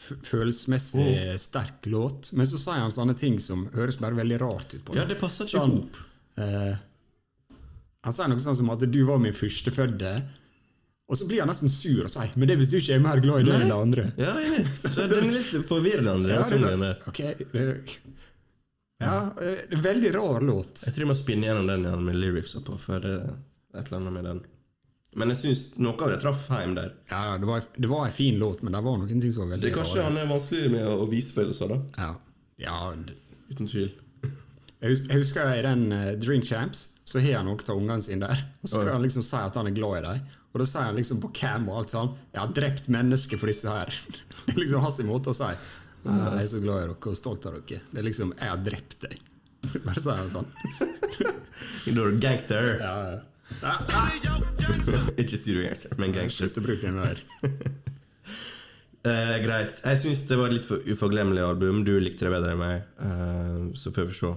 følelsesmessig 0.02 1.04
oh. 1.04 1.34
sterk 1.38 1.86
låt, 1.92 2.32
men 2.38 2.48
så 2.48 2.58
sier 2.58 2.80
han 2.82 2.94
sånne 2.94 3.14
ting 3.18 3.36
som 3.42 3.66
høres 3.74 4.00
bare 4.00 4.18
veldig 4.18 4.38
rart 4.42 4.72
ut 4.74 4.86
på 4.86 4.96
Ja, 4.96 5.04
det 5.06 5.18
passer 5.20 5.46
ikke 5.46 5.60
Sånn, 5.60 5.76
hop. 5.76 6.00
eh, 6.42 6.72
Han 8.02 8.16
sier 8.16 8.32
noe 8.32 8.42
sånn 8.42 8.58
som 8.58 8.72
at 8.74 8.82
'du 8.82 9.02
var 9.06 9.20
min 9.22 9.36
førstefødte', 9.36 10.14
og 11.12 11.18
så 11.20 11.26
blir 11.28 11.42
han 11.44 11.50
nesten 11.52 11.68
sur 11.68 12.06
og 12.06 12.10
sier 12.10 12.32
'men 12.34 12.48
det 12.48 12.56
betyr 12.62 12.80
ikke 12.80 12.92
jeg 12.94 13.00
er 13.00 13.04
mer 13.04 13.20
glad 13.20 13.42
i 13.42 13.44
deg 13.50 13.60
enn 13.60 13.68
de 13.68 13.76
andre'. 13.76 14.06
Ja, 14.16 14.32
jeg 14.40 14.50
vet. 14.56 14.72
Så 14.94 15.04
den 15.10 15.28
er 15.28 15.34
litt 15.36 15.66
forvirrende, 15.68 16.14
Ja, 16.32 16.40
det 16.40 16.56
er 16.56 16.64
sånn, 16.64 16.84
så- 16.86 17.08
ok, 17.12 17.20
det, 17.52 17.66
ja, 19.02 19.16
eh, 19.40 19.60
det 19.68 19.76
en 19.76 19.82
veldig 19.82 20.14
rar 20.14 20.40
låt. 20.40 20.84
Jeg 20.86 20.94
tror 20.94 21.04
jeg 21.04 21.10
må 21.10 21.18
spinne 21.18 21.48
gjennom 21.50 21.66
den 21.68 21.84
igjen 21.84 22.04
med 22.06 22.16
lyrics 22.16 22.54
på, 22.64 22.78
for 22.80 23.02
det 23.02 23.12
er 23.20 23.36
et 23.78 23.86
eller 23.86 23.98
annet 24.00 24.12
med 24.12 24.24
den. 24.30 24.42
Men 25.14 25.28
jeg 25.34 25.42
syns 25.42 25.62
noe 25.82 25.92
av 26.00 26.14
det 26.14 26.20
traff 26.22 26.46
hjem 26.48 26.74
der. 26.78 26.92
Ja, 27.10 27.36
det 27.36 27.48
var, 27.48 27.64
det 27.76 27.88
var 27.90 28.06
en 28.06 28.14
fin 28.16 28.38
låt, 28.40 28.62
men 28.62 28.72
det 28.72 28.80
var 28.82 28.96
noen 28.96 29.20
ting 29.20 29.32
som 29.32 29.44
var 29.44 29.56
veldig 29.56 29.66
Det 29.66 29.72
er 29.72 29.76
kanskje 29.76 29.98
rare. 30.00 30.08
han 30.08 30.16
er 30.22 30.30
vanskelig 30.30 30.70
med 30.72 30.86
å 30.88 31.08
vise 31.10 31.34
følelser, 31.36 31.68
da. 31.68 31.80
Ja, 31.98 32.14
ja 32.64 32.78
Uten 33.52 33.68
tvil. 33.68 33.90
Jeg 34.82 34.90
husker, 34.94 35.08
jeg 35.12 35.20
husker 35.20 35.50
i 35.58 35.62
den 35.62 35.82
eh, 35.92 36.14
Drink 36.18 36.46
Champs, 36.48 36.86
så 37.04 37.20
har 37.20 37.36
han 37.42 37.46
noen 37.50 37.60
av 37.68 37.76
ungene 37.76 38.02
sine 38.02 38.24
der. 38.24 38.40
Og 38.62 38.70
så 38.70 38.80
skal 38.80 38.94
han 38.96 39.04
liksom 39.04 39.22
si 39.26 39.36
at 39.36 39.58
han 39.60 39.68
er 39.68 39.76
glad 39.76 39.98
i 39.98 40.06
dem. 40.06 40.30
Og 40.52 40.60
da 40.60 40.66
sier 40.68 40.88
han 40.90 40.98
liksom 40.98 41.20
på 41.22 41.30
cam 41.36 41.68
og 41.70 41.78
alt 41.80 41.94
sånn 41.94 42.10
'Jeg 42.12 42.40
har 42.40 42.52
drept 42.52 42.88
mennesker 42.92 43.40
for 43.40 43.48
disse 43.48 43.68
her'. 43.68 43.94
Det 44.46 44.54
er 44.54 44.60
liksom 44.60 44.84
hans 44.84 45.00
måte 45.08 45.32
å 45.32 45.36
si. 45.36 45.50
Jeg 46.02 46.42
er 46.42 46.46
så 46.50 46.60
glad 46.60 46.76
i 46.76 46.86
dere 46.88 46.96
og 46.98 47.16
stolt 47.16 47.46
av 47.46 47.54
dere. 47.54 47.80
Det 47.92 47.98
er 47.98 48.08
liksom 48.08 48.34
Jeg 48.38 48.48
har 48.48 48.58
drept 48.58 48.98
deg. 49.06 49.20
Bare 49.86 50.00
sier 50.00 50.16
han 50.16 50.30
sånn. 50.30 50.50
Da 51.82 51.90
er 51.90 52.10
du 52.14 52.18
gangster. 52.22 52.78
Ja, 52.78 52.94
ja. 53.10 53.20
Ah, 53.62 53.78
ah. 53.92 54.10
Ikke 55.18 55.36
studiogangster, 55.36 55.98
men 55.98 56.14
gangster. 56.14 56.46
Slutt 56.46 56.60
å 56.60 56.64
bruke 56.64 56.86
den 56.88 57.00
der. 57.02 57.18
Eh, 59.02 59.36
greit. 59.42 59.80
Jeg 59.82 59.98
syns 59.98 60.22
det 60.28 60.38
var 60.38 60.50
et 60.50 60.60
litt 60.60 60.68
for 60.68 60.82
uforglemmelig 60.86 61.42
album. 61.42 61.82
Du 61.86 61.96
likte 61.98 62.28
det 62.28 62.30
bedre 62.36 62.52
enn 62.54 62.60
meg, 62.60 62.84
eh, 63.02 63.64
så 63.74 63.90
får 63.94 64.06
vi 64.06 64.14
se. 64.14 64.30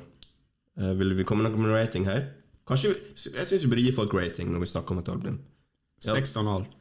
Eh, 0.82 0.94
vil 0.98 1.14
vi 1.14 1.28
komme 1.28 1.46
noe 1.46 1.54
med 1.54 1.70
rating 1.70 2.08
her? 2.10 2.32
Kanskje 2.66 2.96
vi, 2.96 2.96
Jeg 3.38 3.46
syns 3.46 3.62
vi 3.62 3.70
burde 3.70 3.86
gi 3.86 3.94
folk 3.94 4.14
rating 4.18 4.50
når 4.52 4.66
vi 4.66 4.72
snakker 4.74 4.92
om 4.92 5.04
et 5.04 5.12
album. 5.14 5.38
Ja. 6.06 6.16
Seks 6.18 6.36
og 6.38 6.46
en 6.46 6.52
halv. 6.54 6.72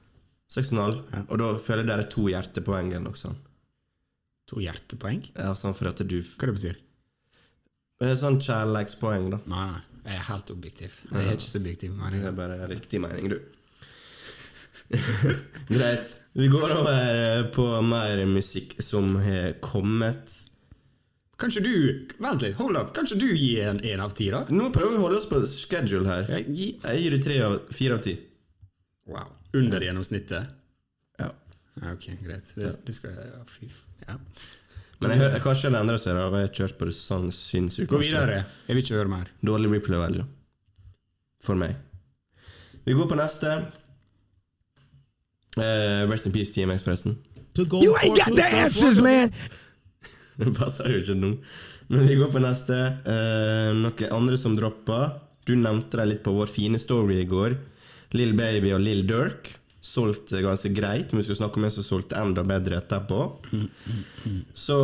6,5. 0.54 1.00
Ja. 1.10 1.24
Og 1.28 1.40
da 1.40 1.50
føler 1.58 1.82
jeg 1.82 1.88
det 1.90 1.96
er 1.96 2.10
to 2.12 2.26
hjertepoeng 2.30 2.92
eller 2.92 3.06
noe 3.08 3.18
sånt. 3.18 3.50
To 4.52 4.60
hjertepoeng? 4.60 5.22
Ja, 5.32 5.54
sånn 5.56 5.74
for 5.76 5.88
at 5.88 6.02
du 6.04 6.18
Hva 6.20 6.50
det 6.50 6.54
betyr 6.58 6.78
Det 7.96 8.10
er 8.10 8.18
Sånn 8.20 8.36
kjærlighetspoeng, 8.44 9.30
da. 9.32 9.40
Nei, 9.48 9.66
nei. 9.72 9.82
Jeg 10.04 10.18
er 10.20 10.26
helt 10.28 10.50
objektiv. 10.52 10.96
Jeg 11.08 11.22
er 11.24 11.38
ikke 11.38 11.48
subjektiv. 11.48 11.94
Det 12.12 12.24
er 12.28 12.34
bare 12.36 12.66
riktig 12.68 13.00
mening, 13.00 13.30
du. 13.32 13.38
Greit. 15.70 16.10
Vi 16.36 16.50
går 16.52 16.74
over 16.76 17.20
eh, 17.22 17.46
på 17.54 17.64
mer 17.88 18.20
musikk 18.28 18.76
som 18.84 19.14
har 19.24 19.54
kommet. 19.64 20.34
Kanskje 21.40 21.62
du 21.64 21.72
Vent 22.20 22.44
litt, 22.44 22.58
hold 22.60 22.76
up. 22.76 22.92
Kanskje 22.94 23.16
du 23.22 23.26
gir 23.32 23.70
en 23.70 23.80
én 23.80 24.02
av 24.04 24.12
ti, 24.14 24.28
da? 24.34 24.44
Nå 24.52 24.68
prøver 24.74 24.92
vi 24.92 25.00
å 25.00 25.06
holde 25.06 25.22
oss 25.22 25.30
på 25.30 25.40
schedule 25.48 26.04
her. 26.10 26.28
Jeg 26.36 27.00
gir 27.00 27.16
det 27.16 27.24
tre 27.24 27.40
av 27.48 27.56
fire 27.72 27.96
av 27.96 28.04
ti. 28.04 28.18
Wow. 29.10 29.32
Under 29.52 29.84
gjennomsnittet? 29.84 30.52
Ja. 31.18 31.30
Ja, 31.80 31.92
ok, 31.92 32.06
greit. 32.22 32.52
Det, 32.56 32.70
det 32.86 32.94
skal 32.96 33.16
jeg 33.16 33.32
ja, 33.32 33.42
Fy. 33.48 33.68
Ja. 34.06 34.18
Men 35.02 35.12
jeg 35.12 35.20
hører, 35.24 35.42
kanskje 35.44 35.72
det 35.74 35.80
endrer 35.82 36.00
seg, 36.00 36.16
da. 36.16 36.28
Jeg 36.38 36.48
har 36.48 36.54
kjørt 36.60 36.76
på 36.80 36.88
det 36.88 36.94
sånn 36.96 37.28
sinnssykt. 37.34 37.90
Gå 37.90 38.00
videre. 38.00 38.44
Jeg 38.68 38.76
vil 38.76 38.84
ikke 38.84 38.98
høre 39.00 39.12
mer. 39.12 39.32
Dårlig 39.44 39.72
replay 39.74 40.00
value. 40.00 40.26
For 41.44 41.58
meg. 41.60 41.74
Vi 42.86 42.94
går 42.96 43.08
på 43.10 43.18
neste. 43.18 43.58
Uh, 45.58 46.04
rest 46.10 46.30
in 46.30 46.34
peace, 46.34 46.54
TMX, 46.54 46.86
forresten. 46.86 47.18
You 47.54 47.94
ain't 48.00 48.16
got 48.18 48.34
the 48.34 48.46
answers, 48.64 49.00
man. 49.00 49.32
Det 50.38 50.50
passer 50.56 50.90
jo 50.90 50.98
ikke 50.98 51.14
nå. 51.14 51.28
Men 51.92 52.08
vi 52.08 52.16
går 52.18 52.32
på 52.32 52.42
neste. 52.42 52.78
Uh, 53.06 53.70
noe 53.78 54.08
andre 54.14 54.38
som 54.40 54.56
dropper. 54.58 55.20
Du 55.46 55.54
nevnte 55.58 56.00
det 56.00 56.08
litt 56.10 56.24
på 56.24 56.34
vår 56.34 56.50
fine 56.50 56.80
story 56.80 57.20
i 57.22 57.28
går. 57.28 57.54
Lill 58.14 58.34
Baby 58.38 58.72
og 58.76 58.82
Lill 58.84 59.04
Dirk 59.08 59.54
Solgte 59.84 60.40
ganske 60.40 60.70
greit, 60.72 61.10
men 61.12 61.20
vi 61.20 61.26
skal 61.26 61.36
snakke 61.42 61.60
om 61.60 61.66
en 61.66 61.72
som 61.74 61.84
solgte 61.84 62.16
enda 62.16 62.40
bedre 62.48 62.78
etterpå. 62.80 63.18
Så 64.56 64.76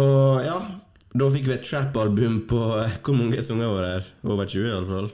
ja, 0.45 0.59
da 1.17 1.29
fikk 1.33 1.47
vi 1.49 1.55
et 1.55 1.65
trap-album 1.65 2.43
på 2.51 2.59
Hvor 3.07 3.17
mange 3.17 3.41
sanger 3.47 3.73
var 3.73 3.87
det? 3.87 4.11
Over 4.29 4.51
20, 4.51 4.67
i 4.69 4.75
alle 4.77 4.91
fall. 4.91 5.09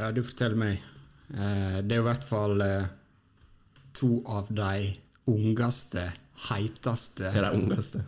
Ja, 0.00 0.10
du 0.16 0.18
forteller 0.26 0.58
meg. 0.58 0.82
Eh, 1.30 1.78
det 1.86 1.94
er 1.94 2.02
i 2.02 2.08
hvert 2.08 2.26
fall 2.26 2.58
eh, 2.66 2.90
to 3.94 4.16
av 4.26 4.50
de 4.50 4.90
ungeste, 5.30 6.08
heiteste 6.48 7.30
Ja, 7.30 7.52
de 7.52 7.54
ungeste. 7.54 8.02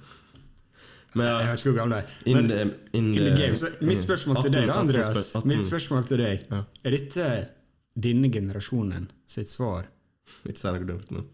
Men 1.15 1.29
Jeg 1.29 1.49
vet 1.53 1.61
ikke 1.61 1.71
hvor 1.71 1.81
gamle 1.85 2.03
de 2.03 2.61
er. 2.65 3.75
mitt 3.85 4.03
spørsmål 4.03 4.43
til 4.43 4.55
deg, 4.55 4.67
da, 4.67 4.75
18, 4.75 4.79
Andreas. 4.81 5.35
18, 5.37 5.49
Mitt 5.55 5.67
spørsmål 5.71 6.07
til 6.09 6.23
deg. 6.27 6.47
Er 6.83 6.95
dette 6.99 7.27
denne 7.95 8.31
generasjonen 8.33 9.11
sitt 9.29 9.51
svar 9.53 9.89
noe 10.45 10.87
dumt 10.89 11.11
nå. 11.13 11.25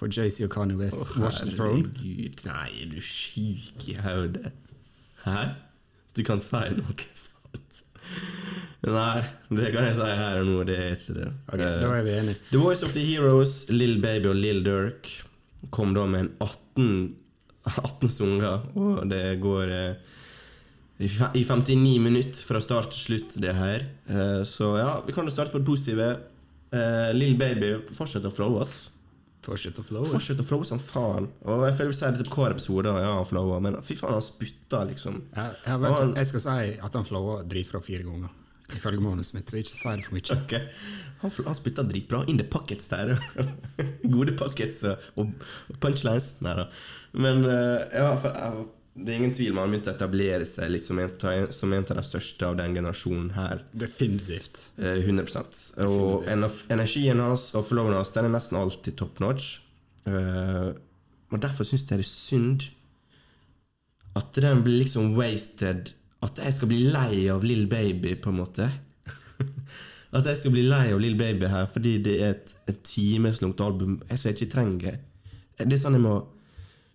på 0.00 0.08
JC 0.08 0.46
og 0.46 0.52
Kanye 0.54 0.78
West 0.80 1.16
Watch 1.20 1.42
the 1.44 1.52
Throne? 1.52 1.90
Gud, 1.98 2.40
nei, 2.46 2.68
er 2.82 2.92
du 2.94 3.00
sjuk 3.04 3.88
i 3.90 3.96
hodet? 4.00 4.52
Hæ? 5.26 5.40
Du 6.16 6.22
kan 6.24 6.40
si 6.40 6.62
noe 6.78 6.94
sånt? 7.12 7.82
Nei, 8.80 9.20
det 9.52 9.72
kan 9.74 9.84
jeg 9.90 9.96
si 9.98 10.06
her 10.08 10.40
og 10.40 10.48
nå, 10.48 10.62
det 10.64 10.78
er 10.80 10.94
ikke 10.96 11.16
det. 11.18 11.26
Ok, 11.52 11.60
Eh, 11.60 11.74
da 11.82 11.90
er 11.98 12.06
vi 12.06 12.14
enige. 12.16 12.38
The 12.50 12.62
Voice 12.62 12.86
of 12.86 12.94
the 12.96 13.04
Heroes, 13.04 13.66
Lill 13.70 14.00
Baby 14.00 14.30
og 14.32 14.38
Lill 14.40 14.62
Dirk 14.64 15.10
kom 15.70 15.92
da 15.94 16.06
med 16.08 16.20
en 16.24 16.30
18, 16.40 17.16
18 17.68 18.08
sanger, 18.08 18.64
og 18.74 19.04
det 19.10 19.24
går 19.42 19.74
eh, 19.76 20.16
i 21.00 21.08
59 21.08 21.98
minutter 22.04 22.44
fra 22.44 22.60
start 22.60 22.92
til 22.92 23.00
slutt, 23.06 23.36
det 23.40 23.54
her. 23.56 23.86
Eh, 24.10 24.42
så 24.48 24.74
ja, 24.76 24.90
vi 25.06 25.14
kan 25.16 25.24
jo 25.24 25.32
starte 25.32 25.54
på 25.54 25.62
det 25.62 25.68
positive. 25.68 26.08
Uh, 26.70 27.10
Lill 27.16 27.34
Baby 27.34 27.72
fortsetter 27.96 28.30
å 28.30 28.34
flowe, 28.34 28.60
ass. 28.62 28.90
Fortsett 29.42 29.78
å 29.80 29.84
flowe. 29.86 30.06
Fortsett 30.10 30.42
å 30.42 30.44
flowe 30.44 30.68
som 30.68 30.78
faen. 30.82 31.30
Og 31.48 31.64
jeg 31.64 31.76
føler 31.78 31.94
vi 31.94 31.96
sier 31.98 32.12
det 32.12 32.26
til 32.26 32.34
hver 32.34 32.52
episode, 32.54 32.92
ja, 32.92 33.14
han 33.16 33.26
flower, 33.26 33.62
men 33.64 33.78
fy 33.82 33.96
faen, 33.98 34.18
han 34.18 34.24
spytta, 34.24 34.84
liksom. 34.90 35.16
Jeg, 35.32 35.56
jeg, 35.64 35.80
vet, 35.82 36.12
jeg 36.20 36.30
skal 36.30 36.44
si 36.44 36.74
at 36.88 36.98
han 36.98 37.08
flower 37.08 37.46
dritbra 37.48 37.80
fire 37.82 38.04
ganger, 38.04 38.34
ifølge 38.76 39.02
manuset 39.02 39.38
mitt, 39.38 39.50
så 39.50 39.58
ikke 39.62 39.78
si 39.78 39.94
det 39.96 40.06
for 40.06 40.18
mye. 40.18 40.36
Okay. 40.44 40.68
Han, 41.22 41.32
han 41.48 41.56
spytta 41.56 41.86
dritbra. 41.88 42.22
In 42.28 42.38
the 42.38 42.46
pockets 42.46 42.92
der. 42.92 43.16
Gode 44.14 44.36
pockets 44.38 44.84
og, 44.88 45.08
og 45.16 45.32
punchlines. 45.80 46.34
Nei 46.44 46.54
da. 46.60 46.68
Men 47.16 47.42
eh, 47.48 47.88
ja, 47.96 48.12
for, 48.20 48.36
eh, 48.36 48.60
det 48.94 49.12
er 49.12 49.20
ingen 49.20 49.34
tvil 49.34 49.52
om 49.54 49.60
han 49.62 49.70
begynte 49.70 49.92
å 49.92 49.94
etablere 49.94 50.46
seg 50.48 50.72
liksom, 50.74 50.98
som 51.54 51.72
en 51.72 51.84
av 51.84 51.98
de 52.00 52.02
største 52.04 52.46
av 52.48 52.56
den 52.58 52.74
generasjonen 52.74 53.30
her. 53.36 53.62
Definitivt. 53.70 54.64
100 54.76 55.28
Definitivt. 55.30 55.60
Og 55.86 56.26
energien 56.26 57.22
hans 57.22 57.52
og 57.54 57.68
flowen 57.68 57.94
hans 57.94 58.10
Den 58.16 58.26
er 58.28 58.34
nesten 58.34 58.58
alltid 58.58 58.98
top 58.98 59.22
notch. 59.22 59.60
Eh, 60.10 60.72
og 61.30 61.38
derfor 61.42 61.68
syns 61.68 61.86
jeg 61.86 62.00
det 62.00 62.06
er 62.06 62.10
synd 62.10 62.66
at 64.18 64.34
den 64.42 64.64
blir 64.66 64.82
liksom 64.82 65.14
wasted. 65.14 65.94
At 66.26 66.42
jeg 66.42 66.58
skal 66.58 66.72
bli 66.72 66.82
lei 66.90 67.28
av 67.32 67.46
Lill 67.46 67.68
Baby, 67.70 68.16
på 68.18 68.34
en 68.34 68.40
måte. 68.42 68.66
at 70.18 70.26
jeg 70.26 70.42
skal 70.42 70.56
bli 70.58 70.66
lei 70.66 70.90
av 70.90 71.00
Lill 71.00 71.16
Baby 71.16 71.48
her 71.48 71.70
fordi 71.70 71.94
det 72.02 72.18
er 72.18 72.34
et, 72.34 72.54
et 72.68 72.82
timeslangt 72.84 73.62
album 73.62 74.00
jeg 74.10 74.18
som 74.18 74.34
ikke 74.34 74.52
trenger. 74.58 75.00
Det 75.62 75.70
er 75.70 75.80
sånn 75.80 75.96
jeg 76.00 76.08
må 76.08 76.18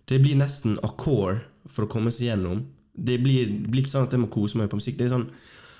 Det 0.06 0.20
blir 0.22 0.36
nesten 0.38 0.76
akkord 0.86 1.40
for 1.72 1.86
å 1.86 1.90
komme 1.90 2.12
seg 2.14 2.30
gjennom. 2.30 2.64
Det 2.96 3.18
blir, 3.22 3.52
blir 3.66 3.84
ikke 3.84 3.92
sånn 3.92 4.08
at 4.08 4.16
jeg 4.16 4.22
må 4.22 4.30
kose 4.32 4.58
meg 4.58 4.70
på 4.72 4.80
musikk. 4.80 4.98
Det 4.98 5.08
er 5.08 5.16
sånn 5.18 5.30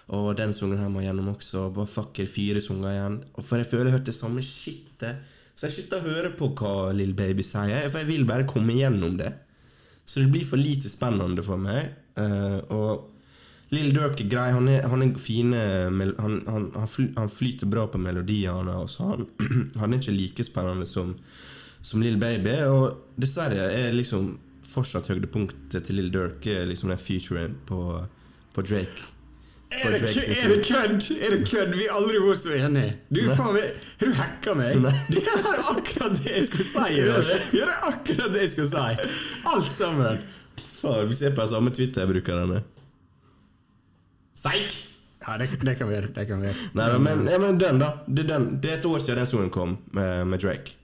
Å, 0.07 0.19
den 0.39 0.53
sangen 0.55 0.79
her 0.79 0.91
må 0.93 1.01
gjennom 1.03 1.33
også. 1.33 1.65
Bare 1.75 1.91
fucker 1.91 2.29
fire 2.31 2.61
sanger 2.63 2.93
igjen. 2.93 3.17
Og 3.35 3.43
For 3.43 3.59
jeg 3.59 3.67
føler 3.67 3.89
jeg 3.89 3.95
har 3.95 3.99
hørt 3.99 4.11
det 4.11 4.15
samme 4.15 4.45
skittet. 4.47 5.33
Så 5.57 5.67
jeg 5.67 5.75
sitter 5.75 5.99
og 5.99 6.13
hører 6.13 6.37
på 6.37 6.51
hva 6.55 6.93
Lill 6.95 7.15
Baby 7.17 7.43
sier, 7.47 7.89
for 7.89 8.03
jeg 8.03 8.11
vil 8.11 8.27
bare 8.29 8.47
komme 8.47 8.77
gjennom 8.77 9.17
det. 9.19 9.33
Så 10.07 10.21
det 10.21 10.31
blir 10.31 10.47
for 10.47 10.61
lite 10.61 10.93
spennende 10.93 11.43
for 11.43 11.59
meg. 11.59 11.89
Uh, 12.15 12.61
og 12.71 13.73
Lill 13.75 13.91
Durk 13.97 14.21
er 14.23 14.31
grei. 14.31 14.51
Han 14.55 14.69
er, 14.71 14.85
han 14.87 15.03
er 15.03 15.17
fine 15.19 15.59
han, 15.91 16.37
han, 16.47 16.69
han, 16.77 16.91
fly, 16.91 17.09
han 17.17 17.33
flyter 17.33 17.71
bra 17.71 17.89
på 17.91 17.99
melodiene. 17.99 18.77
Og 18.79 18.93
han, 19.03 19.27
han 19.81 19.93
er 19.93 19.99
ikke 19.99 20.15
like 20.15 20.47
spennende 20.47 20.87
som, 20.87 21.17
som 21.83 22.05
Lill 22.05 22.21
Baby. 22.21 22.55
Og 22.71 23.17
dessverre 23.19 23.71
er 23.75 23.97
liksom 23.97 24.37
fortsatt 24.71 25.11
høydepunktet 25.13 25.87
til 25.87 26.01
Lill 26.01 26.09
Durk 26.15 26.47
er 26.51 26.67
liksom 26.69 26.93
den 26.93 27.01
featuren 27.01 27.59
på, 27.69 27.81
på 28.55 28.65
Drake. 28.67 29.13
På 29.71 29.89
Er 29.89 29.97
det, 29.97 30.01
Drake 30.05 30.25
er 30.31 30.53
det 30.53 30.59
kødd? 30.67 31.09
Er 31.17 31.35
det 31.35 31.41
kødd? 31.51 31.75
Vi 31.75 31.89
har 31.89 31.99
aldri 31.99 32.21
vært 32.23 32.41
så 32.43 32.55
enige. 32.55 32.93
Du, 33.11 33.21
faen 33.33 33.57
meg, 33.57 33.81
har 33.99 34.11
du 34.11 34.17
hacka 34.21 34.55
meg? 34.59 34.79
Nei. 34.85 34.95
Det 35.15 35.25
er 35.27 35.63
akkurat 35.73 36.17
det 36.21 36.33
jeg 36.37 36.49
skulle 36.51 36.69
si. 36.71 37.03
Det 37.53 37.63
er 37.65 37.75
akkurat 37.91 38.35
det 38.35 38.45
jeg 38.45 38.55
skulle 38.55 38.71
si. 38.71 39.11
Alt 39.55 39.73
sammen. 39.75 40.25
Far, 40.77 41.07
vi 41.11 41.19
ser 41.19 41.35
på 41.35 41.43
de 41.43 41.55
samme 41.55 41.73
Twitter-brukerne. 41.75 42.63
Seik! 44.37 44.77
Ja, 45.27 45.35
det, 45.41 45.49
det 45.65 45.75
kan 45.79 45.89
være. 45.91 46.13
Det 46.15 46.27
kan 46.29 46.43
være. 46.45 46.55
Nei, 46.77 46.89
men, 47.03 47.25
ja, 47.27 47.39
men 47.43 47.59
den, 47.59 47.81
da. 47.83 47.95
Det 48.07 48.29
den. 48.29 48.51
det 48.63 48.71
er 48.71 48.79
et 48.79 48.87
år 48.87 49.01
siden 49.03 49.19
den 49.23 49.31
sangen 49.31 49.51
kom, 49.51 49.79
med, 49.97 50.27
med 50.31 50.45
Drake. 50.45 50.77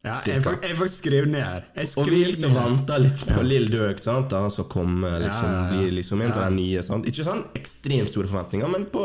Ja, 0.00 0.14
jeg, 0.24 0.40
jeg 0.40 0.76
får 0.78 0.88
skrevet 0.88 1.28
ned 1.28 1.42
her. 1.44 1.66
Og 2.00 2.08
vi 2.08 2.22
liksom 2.24 2.54
venta 2.56 2.96
litt 2.96 3.20
på 3.28 3.42
Lill 3.44 3.66
Durk, 3.68 3.98
sant? 4.00 4.32
han 4.32 4.48
som 4.54 4.64
kommer. 4.72 5.18
Liksom, 5.20 5.50
Ja, 5.50 5.58
ja, 5.58 5.66
ja. 5.66 5.74
Blir 5.76 5.92
liksom 5.98 6.22
en 6.24 6.32
av 6.32 6.46
de 6.46 6.54
nye. 6.56 6.84
Sant? 6.86 7.08
Ikke 7.10 7.26
sånn 7.26 7.42
ekstremt 7.58 8.08
store 8.08 8.30
forventninger, 8.30 8.70
men 8.72 8.86
på, 8.88 9.04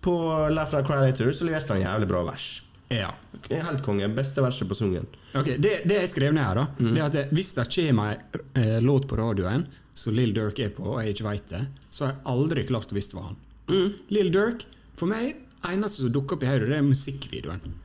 på 0.00 0.14
Now 0.56 0.80
Cry 0.86 1.02
Later 1.02 1.28
så 1.36 1.44
leverte 1.48 1.76
han 1.76 1.84
jævlig 1.84 2.08
bra 2.08 2.22
vers. 2.30 2.48
Ja. 2.90 3.10
Helt 3.50 3.84
konge. 3.84 4.08
Beste 4.16 4.42
verset 4.42 4.68
på 4.70 4.74
sungen. 4.74 5.04
Okay, 5.36 5.58
Det, 5.62 5.82
det 5.86 6.00
jeg 6.00 6.10
skrev 6.10 6.32
ned 6.34 6.42
her, 6.42 6.62
da 6.62 6.66
Mm. 6.80 6.94
Det 6.94 7.00
er 7.00 7.04
at 7.04 7.12
det, 7.12 7.26
Hvis 7.36 7.52
det 7.54 7.68
kommer 7.70 8.16
ei 8.56 8.64
eh, 8.64 8.80
låt 8.80 9.06
på 9.08 9.20
radioen 9.20 9.66
som 9.94 10.14
Lill 10.16 10.32
Durk 10.34 10.58
er 10.58 10.72
på, 10.72 10.88
og 10.94 11.04
jeg 11.04 11.14
ikke 11.14 11.28
veit 11.28 11.46
det, 11.52 11.66
så 11.90 12.06
har 12.06 12.14
jeg 12.14 12.22
aldri 12.32 12.64
klart 12.66 12.90
å 12.90 12.96
visst 12.96 13.12
hva 13.14 13.28
han. 13.28 13.36
Mm. 13.68 13.92
Lill 14.08 14.32
Durk, 14.32 14.64
for 14.96 15.06
meg, 15.06 15.36
eneste 15.68 16.00
som 16.02 16.12
dukker 16.14 16.38
opp 16.38 16.42
i 16.42 16.48
hodet, 16.48 16.70
det 16.72 16.78
er 16.80 16.86
musikkvideoen. 16.88 17.76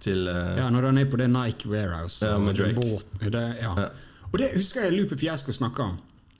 Til 0.00 0.28
uh, 0.28 0.56
Ja, 0.58 0.68
Når 0.72 0.86
han 0.90 0.98
er 0.98 1.08
på 1.12 1.18
det 1.20 1.28
Nike 1.30 1.68
Warehouse. 1.68 2.24
Ja, 2.26 2.38
med 2.40 2.56
Drake. 2.56 2.74
båt- 2.80 3.18
det, 3.30 3.42
ja. 3.62 3.74
Ja. 3.76 3.88
Og 4.32 4.38
det 4.38 4.52
husker 4.56 4.86
jeg 4.86 4.94
Lupe 4.96 5.16
Fiasco 5.20 5.52
snakka 5.52 5.82
om. 5.90 5.98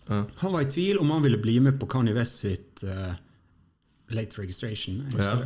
Ja. 0.08 0.24
Han 0.42 0.52
var 0.54 0.60
i 0.64 0.70
tvil 0.70 0.98
om 1.02 1.10
han 1.10 1.22
ville 1.22 1.38
bli 1.38 1.58
med 1.60 1.76
på 1.80 1.86
Kanye 1.90 2.14
West 2.16 2.40
sitt 2.40 2.82
uh, 2.86 3.12
Late 4.10 4.40
Registration. 4.40 5.02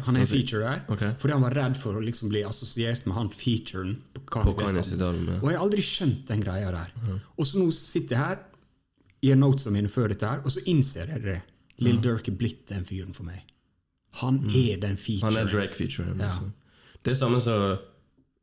Han 0.07 0.17
er 0.17 0.21
en 0.21 0.27
feature 0.27 0.63
der. 0.65 0.81
okay. 0.89 1.13
Fordi 1.21 1.33
han 1.35 1.43
var 1.43 1.53
redd 1.57 1.77
for 1.77 1.99
å 1.99 2.01
liksom 2.05 2.31
bli 2.33 2.43
assosiert 2.49 3.05
med 3.07 3.15
han 3.19 3.29
featuren 3.33 3.97
på 4.15 4.23
Kanye 4.31 4.45
På 4.53 4.55
Kanye 4.61 4.79
West. 4.79 4.93
album. 5.01 5.41
Og 5.43 5.51
jeg 5.51 5.59
har 5.59 5.65
aldri 5.67 5.83
skjønt 5.85 6.23
den 6.31 6.41
greia 6.47 6.71
der. 6.73 6.93
Og 7.37 7.47
så 7.47 7.59
nå 7.61 7.67
sitter 7.77 8.17
jeg 8.17 8.23
her 8.25 8.39
gir 9.25 9.37
notesene 9.41 9.73
mine 9.79 9.89
før 9.93 10.09
dette 10.13 10.29
her, 10.29 10.41
og 10.45 10.53
så 10.53 10.61
innser 10.69 11.13
jeg 11.15 11.23
det. 11.25 11.39
Lill 11.81 11.99
Dirk 12.05 12.29
er 12.29 12.37
blitt 12.39 12.67
den 12.71 12.85
fyren 12.89 13.13
for 13.17 13.25
meg. 13.27 13.43
Han 14.21 14.37
er 14.55 14.77
den 14.79 14.97
featuren. 15.01 15.33
Han 15.33 15.41
er 15.47 15.51
Drake-featuren. 15.51 16.17
Liksom. 16.21 16.53
Det 17.03 17.11
er 17.13 17.19
samme 17.19 17.41
som 17.43 17.65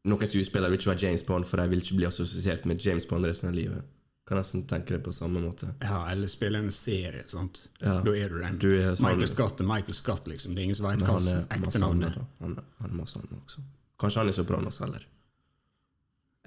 noen 0.05 0.27
skuespillere 0.27 0.71
vil 0.71 0.79
ikke 0.79 0.91
være 0.93 1.03
James 1.07 1.23
Bond, 1.27 1.45
for 1.45 1.57
de 1.61 1.67
vil 1.69 1.81
ikke 1.83 1.95
bli 1.99 2.05
assosiert 2.07 2.65
med 2.65 2.81
James 2.81 3.05
Bond 3.05 3.25
resten 3.25 3.49
av 3.51 3.55
livet. 3.55 3.83
Kan 4.27 4.37
nesten 4.39 4.63
tenke 4.69 4.95
det 4.95 5.01
på 5.03 5.11
samme 5.13 5.41
måte. 5.43 5.67
Ja, 5.81 6.05
eller 6.11 6.27
spille 6.31 6.57
en 6.61 6.71
serie. 6.71 7.23
sant? 7.27 7.67
Ja. 7.81 7.99
Da 8.05 8.11
er 8.15 8.29
du 8.29 8.37
den. 8.39 8.57
Du 8.61 8.69
er 8.71 8.95
sånn- 8.95 9.05
Michael 9.09 9.27
Scott 9.27 9.59
er 9.61 9.67
Michael 9.67 9.93
Scott, 9.97 10.27
liksom. 10.27 10.53
Det 10.55 10.61
er 10.61 10.63
ingen 10.69 10.75
som 10.75 10.87
vet 10.87 10.99
hva 11.05 11.19
som 11.19 11.45
ekte 11.49 11.79
navn 11.83 12.03
er. 12.07 12.17
Han, 12.39 12.55
han 12.79 12.89
er 12.89 12.95
masse 12.95 13.17
annet 13.19 13.33
også. 13.45 13.61
Kanskje 13.99 14.17
han 14.23 14.27
er 14.29 14.37
Sopranos 14.37 14.79
heller. 14.79 15.05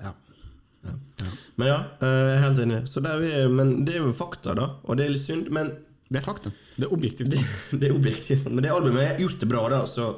Ja. 0.02 0.14
Men 1.56 1.68
ja, 1.70 1.76
eh, 2.00 2.08
jeg 2.08 2.36
er 2.36 2.42
helt 2.44 2.58
enig. 2.64 2.78
Så 2.90 3.00
det 3.04 3.10
er 3.34 3.48
men 3.48 3.84
det 3.86 3.94
er 3.96 4.02
jo 4.04 4.12
fakta, 4.16 4.54
da. 4.58 4.66
Og 4.84 4.96
det 4.98 5.06
er 5.06 5.14
litt 5.14 5.22
synd. 5.24 5.50
Men 5.54 5.70
Det 6.10 6.20
er 6.20 6.24
fakta. 6.26 6.50
Det 6.76 6.84
er 6.86 6.92
objektivt 6.92 7.30
det, 7.32 7.40
sant. 7.40 7.80
det 7.80 7.88
er 7.90 7.94
objektivt. 7.96 8.42
sant? 8.42 8.54
Men 8.54 8.62
det 8.66 8.70
albumet 8.74 9.06
har 9.08 9.18
gjort 9.22 9.38
det 9.40 9.48
bra, 9.48 9.68
da, 9.72 9.84
så 9.88 10.10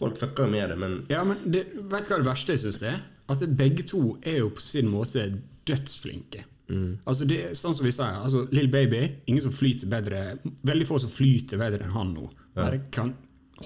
folk 0.00 0.18
fucker 0.20 0.46
jo 0.46 0.52
med 0.52 0.72
det. 0.72 0.78
Men 0.80 0.96
Ja, 1.12 1.22
men 1.24 1.42
det, 1.44 1.66
vet 1.74 2.08
du 2.08 2.12
hva 2.14 2.20
det 2.22 2.28
verste 2.28 2.56
jeg 2.56 2.64
syns 2.66 2.80
det 2.82 2.92
er? 2.94 3.04
At 3.32 3.42
begge 3.58 3.82
to 3.86 4.16
er 4.22 4.42
jo 4.44 4.50
på 4.54 4.62
sin 4.62 4.90
måte 4.92 5.28
dødsflinke. 5.66 6.44
Mm. 6.70 6.98
Altså 7.06 7.26
det 7.30 7.40
sånn 7.58 7.76
som 7.78 7.86
vi 7.86 7.92
sier, 7.94 8.16
altså 8.26 8.40
Lill 8.50 8.66
Baby 8.66 9.04
Ingen 9.30 9.44
som 9.44 9.52
flyter 9.54 9.86
bedre 9.86 10.22
Veldig 10.66 10.86
få 10.88 10.96
som 10.98 11.12
flyter 11.14 11.60
bedre 11.60 11.86
enn 11.86 11.94
han 11.94 12.10
nå. 12.16 12.24
Bare 12.56 12.80
kan 12.90 13.12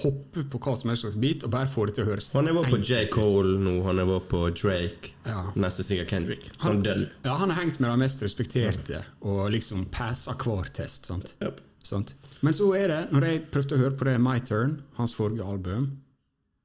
hoppe 0.03 0.45
på 0.47 0.59
hva 0.63 0.75
som 0.79 0.91
helst 0.93 1.03
slags 1.03 1.17
bit 1.19 1.47
og 1.47 1.51
bare 1.55 1.67
få 1.71 1.87
det 1.89 1.97
til 1.97 2.05
å 2.05 2.11
høres 2.13 2.29
han 2.37 2.47
har 2.47 2.55
vært 2.61 2.75
på 2.75 2.79
J. 2.79 3.01
Cole 3.11 3.57
nå, 3.59 3.73
han 3.87 3.99
har 3.99 4.07
vært 4.07 4.29
på 4.31 4.43
Drake. 4.55 5.15
Ja. 5.25 5.41
Neste 5.59 5.87
sikkert 5.87 6.13
Kendrick. 6.13 6.47
Sånn 6.63 6.85
døll. 6.87 7.09
Ja, 7.25 7.35
han 7.41 7.51
har 7.51 7.65
hengt 7.65 7.81
med 7.83 7.91
de 7.91 8.05
mest 8.05 8.23
respekterte 8.23 9.03
og 9.27 9.49
liksom 9.55 9.89
passa 9.95 10.37
hver 10.39 10.71
test. 10.77 11.11
sant? 11.11 11.35
Yep. 11.43 11.59
Sant? 11.83 12.15
Men 12.45 12.55
så 12.55 12.69
er 12.77 12.93
det, 12.93 13.01
når 13.15 13.27
jeg 13.27 13.43
prøvde 13.55 13.77
å 13.77 13.83
høre 13.83 13.97
på 13.97 14.07
det 14.07 14.15
My 14.23 14.39
Turn, 14.45 14.79
hans 15.01 15.17
forrige 15.17 15.47
album, 15.49 15.89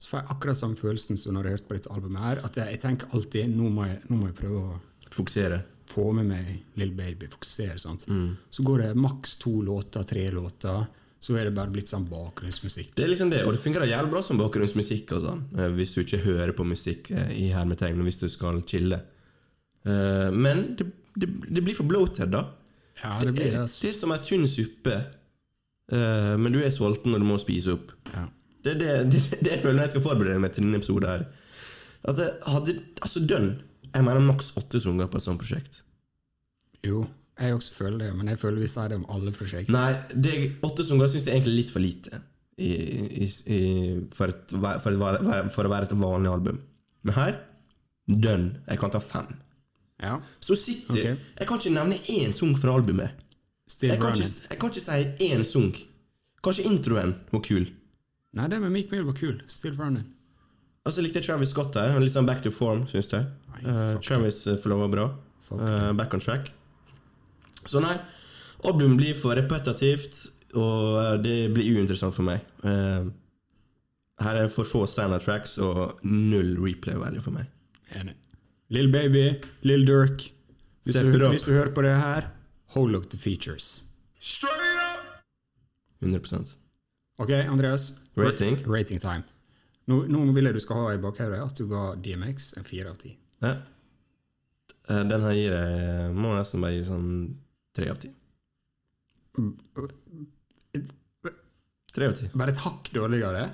så 0.05 0.11
får 0.11 0.19
jeg 0.21 0.29
akkurat 0.35 0.59
samme 0.59 0.77
følelsen 0.77 1.17
som 1.17 1.33
når 1.33 1.47
jeg 1.49 1.55
hørte 1.57 1.67
på 1.71 1.77
dette 1.79 1.89
albumet 1.95 2.21
her, 2.21 2.41
at 2.45 2.57
jeg, 2.61 2.75
jeg 2.75 2.81
tenker 2.83 3.13
alltid 3.17 3.49
nå 3.55 3.69
må 3.73 3.87
jeg, 3.89 4.01
nå 4.11 4.19
må 4.19 4.27
jeg 4.29 4.35
prøve 4.37 4.59
å 4.61 4.75
Fokusere. 5.15 5.57
få 5.89 6.03
med 6.17 6.27
meg 6.29 6.51
Lill 6.77 6.91
Baby, 6.97 7.25
fokusere. 7.31 7.79
sant? 7.81 8.05
Mm. 8.11 8.35
Så 8.53 8.65
går 8.67 8.83
det 8.83 8.91
maks 9.01 9.37
to 9.41 9.55
låter, 9.65 10.03
tre 10.05 10.27
låter, 10.35 10.85
så 11.25 11.37
er 11.39 11.47
det 11.47 11.55
bare 11.57 11.71
blitt 11.73 11.89
sånn 11.89 12.05
bakgrunnsmusikk. 12.05 12.91
Det 12.99 13.05
er 13.07 13.09
liksom 13.15 13.31
det, 13.33 13.39
og 13.47 13.55
det 13.55 13.61
fungerer 13.63 13.89
jævlig 13.89 14.11
bra 14.13 14.21
som 14.27 14.37
bakgrunnsmusikk 14.37 15.15
og 15.17 15.23
sånn, 15.25 15.41
eh, 15.57 15.71
hvis 15.79 15.95
du 15.95 16.03
ikke 16.03 16.19
hører 16.25 16.53
på 16.57 16.67
musikk 16.69 17.09
eh, 17.15 17.31
i 17.33 17.47
hermetegn, 17.55 18.03
hvis 18.05 18.21
du 18.21 18.27
skal 18.29 18.61
chille. 18.69 18.99
Eh, 19.89 20.29
Men 20.35 20.75
det, 20.77 20.85
det, 21.17 21.31
det 21.49 21.63
blir 21.65 21.73
for 21.77 21.89
bloated, 21.89 22.29
da. 22.35 22.43
Ja, 23.01 23.17
det 23.25 23.33
blir 23.39 23.51
det. 23.57 23.65
Det 23.81 23.89
er 23.89 23.97
som 23.97 24.13
ei 24.13 24.21
tynn 24.21 24.45
suppe, 24.49 24.99
men 25.91 26.53
du 26.53 26.61
er 26.65 26.71
sulten 26.73 27.13
og 27.13 27.21
du 27.21 27.25
må 27.27 27.35
spise 27.41 27.73
opp. 27.75 27.91
Ja. 28.13 28.23
Det 28.65 28.75
er 28.75 28.81
det, 28.81 28.93
det, 29.13 29.23
det 29.39 29.55
jeg 29.55 29.63
føler 29.63 29.79
når 29.79 29.87
jeg 29.87 29.95
skal 29.95 30.05
forberede 30.09 30.41
meg 30.43 30.53
til 30.55 30.65
denne 30.65 30.81
episoden 30.81 31.09
her. 31.11 31.25
At 32.05 32.21
jeg 32.21 32.33
hadde, 32.53 32.73
altså 33.01 33.21
dønn 33.25 33.47
Jeg 33.95 34.03
mener 34.05 34.21
maks 34.21 34.51
åtte 34.59 34.81
sanger 34.83 35.07
på 35.09 35.17
et 35.17 35.25
sånt 35.25 35.41
prosjekt. 35.41 35.81
Jo, 36.85 37.05
jeg 37.39 37.55
også 37.55 37.73
føler 37.73 37.97
det, 38.03 38.11
men 38.17 38.27
jeg 38.29 38.39
føler 38.41 38.61
vi 38.61 38.69
sier 38.69 38.91
det 38.91 38.99
om 38.99 39.07
alle 39.15 39.31
prosjekt. 39.33 39.71
Nei, 39.73 39.89
det, 40.13 40.35
åtte 40.67 40.85
sanger 40.85 41.09
syns 41.09 41.29
jeg 41.29 41.39
egentlig 41.39 41.53
er 41.55 41.61
litt 41.61 41.73
for 41.73 41.83
lite 41.83 42.19
i, 42.57 42.69
i, 43.23 43.29
i, 43.55 43.61
for, 44.15 44.31
et, 44.31 44.53
for, 44.53 44.91
et, 44.91 45.49
for 45.55 45.67
å 45.67 45.71
være 45.71 45.89
et 45.89 45.95
vanlig 45.99 46.31
album. 46.31 46.59
Men 47.07 47.17
her 47.17 47.39
dønn. 48.07 48.49
Jeg 48.69 48.81
kan 48.81 48.93
ta 48.93 49.01
fem. 49.03 49.31
Ja. 50.03 50.19
Så 50.43 50.57
City 50.59 50.91
okay. 50.91 51.15
Jeg 51.39 51.47
kan 51.47 51.61
ikke 51.61 51.73
nevne 51.73 51.99
én 52.11 52.35
sang 52.35 52.55
fra 52.59 52.75
albumet. 52.75 53.23
Still 53.67 53.93
Jeg 53.93 54.01
kan, 54.01 54.13
ikke, 54.13 54.29
jeg 54.51 54.59
kan 54.61 54.73
ikke 54.73 54.83
si 54.85 55.29
én 55.31 55.43
sang. 55.47 55.71
Kanskje 56.45 56.67
introen 56.69 57.15
var 57.31 57.41
kul. 57.45 57.65
Nei, 58.35 58.49
det 58.51 58.59
med 58.59 58.73
Meek 58.73 58.91
Mill 58.91 59.05
var 59.07 59.15
kul. 59.17 59.37
Still 59.47 59.77
Running. 59.79 60.09
Altså 60.85 61.01
likte 61.01 61.21
jeg 61.21 61.29
Travis 61.29 61.53
Scott 61.55 61.73
der. 61.73 61.93
Han 61.93 62.01
er 62.01 62.05
Litt 62.05 62.13
sånn 62.13 62.27
back 62.27 62.43
to 62.45 62.51
form, 62.53 62.83
syns 62.91 63.09
jeg. 63.13 63.25
Uh, 63.63 63.95
Travis 64.03 64.43
uh, 64.51 64.59
var 64.75 64.91
bra. 64.91 65.07
Eh, 65.51 65.93
back 65.93 66.13
on 66.13 66.19
track. 66.19 66.51
Så 67.65 67.81
nei, 67.81 67.95
albumet 68.65 68.97
blir 68.97 69.17
for 69.17 69.37
repetitivt, 69.37 70.25
og 70.57 70.97
eh, 71.01 71.13
det 71.21 71.37
blir 71.53 71.77
uinteressant 71.77 72.15
for 72.15 72.25
meg. 72.25 72.43
Uh, 72.65 73.09
her 74.23 74.41
er 74.43 74.51
for 74.51 74.67
få 74.67 74.85
standard 74.89 75.25
tracks 75.25 75.57
og 75.61 75.99
null 76.05 76.55
replay 76.61 76.97
value 76.97 77.21
for 77.21 77.35
meg. 77.35 77.49
Enig. 77.97 78.15
Lill 78.73 78.89
Baby, 78.93 79.27
Lill 79.67 79.85
Durk. 79.85 80.29
Hvis 80.85 80.97
du, 80.97 81.17
hvis 81.29 81.45
du 81.45 81.53
hører 81.53 81.73
på 81.73 81.85
det 81.85 81.95
her, 81.97 82.29
hold 82.77 82.93
look 82.93 83.09
the 83.09 83.17
features. 83.17 83.85
Straight 84.19 84.77
up! 84.81 85.21
100 86.01 86.64
Ok, 87.21 87.31
Andreas. 87.31 88.01
Rating? 88.19 88.57
Rating 88.67 88.99
time. 88.99 89.23
Nå, 89.87 90.01
nå 90.09 90.23
vil 90.35 90.49
jeg 90.49 90.57
du 90.57 90.61
skal 90.63 90.81
ha 90.81 90.93
i 90.95 91.01
bakhodet 91.01 91.39
at 91.39 91.55
du 91.59 91.67
ga 91.69 91.93
DMX 91.95 92.55
en 92.59 92.67
fire 92.67 92.91
av 92.91 92.97
ti. 92.99 93.13
Ja. 93.43 93.53
Eh, 94.89 95.03
den 95.09 95.23
her 95.25 95.33
gir 95.35 95.53
jeg 95.53 96.11
Må 96.15 96.31
nesten 96.35 96.61
bare 96.63 96.75
gi 96.77 96.83
sånn 96.87 97.07
tre 97.75 97.89
av 97.91 97.99
ti. 98.01 98.11
Tre 101.95 102.09
av 102.09 102.15
ti. 102.17 102.29
Bare 102.35 102.53
et 102.55 102.61
hakk 102.65 102.91
dårligere. 102.95 103.47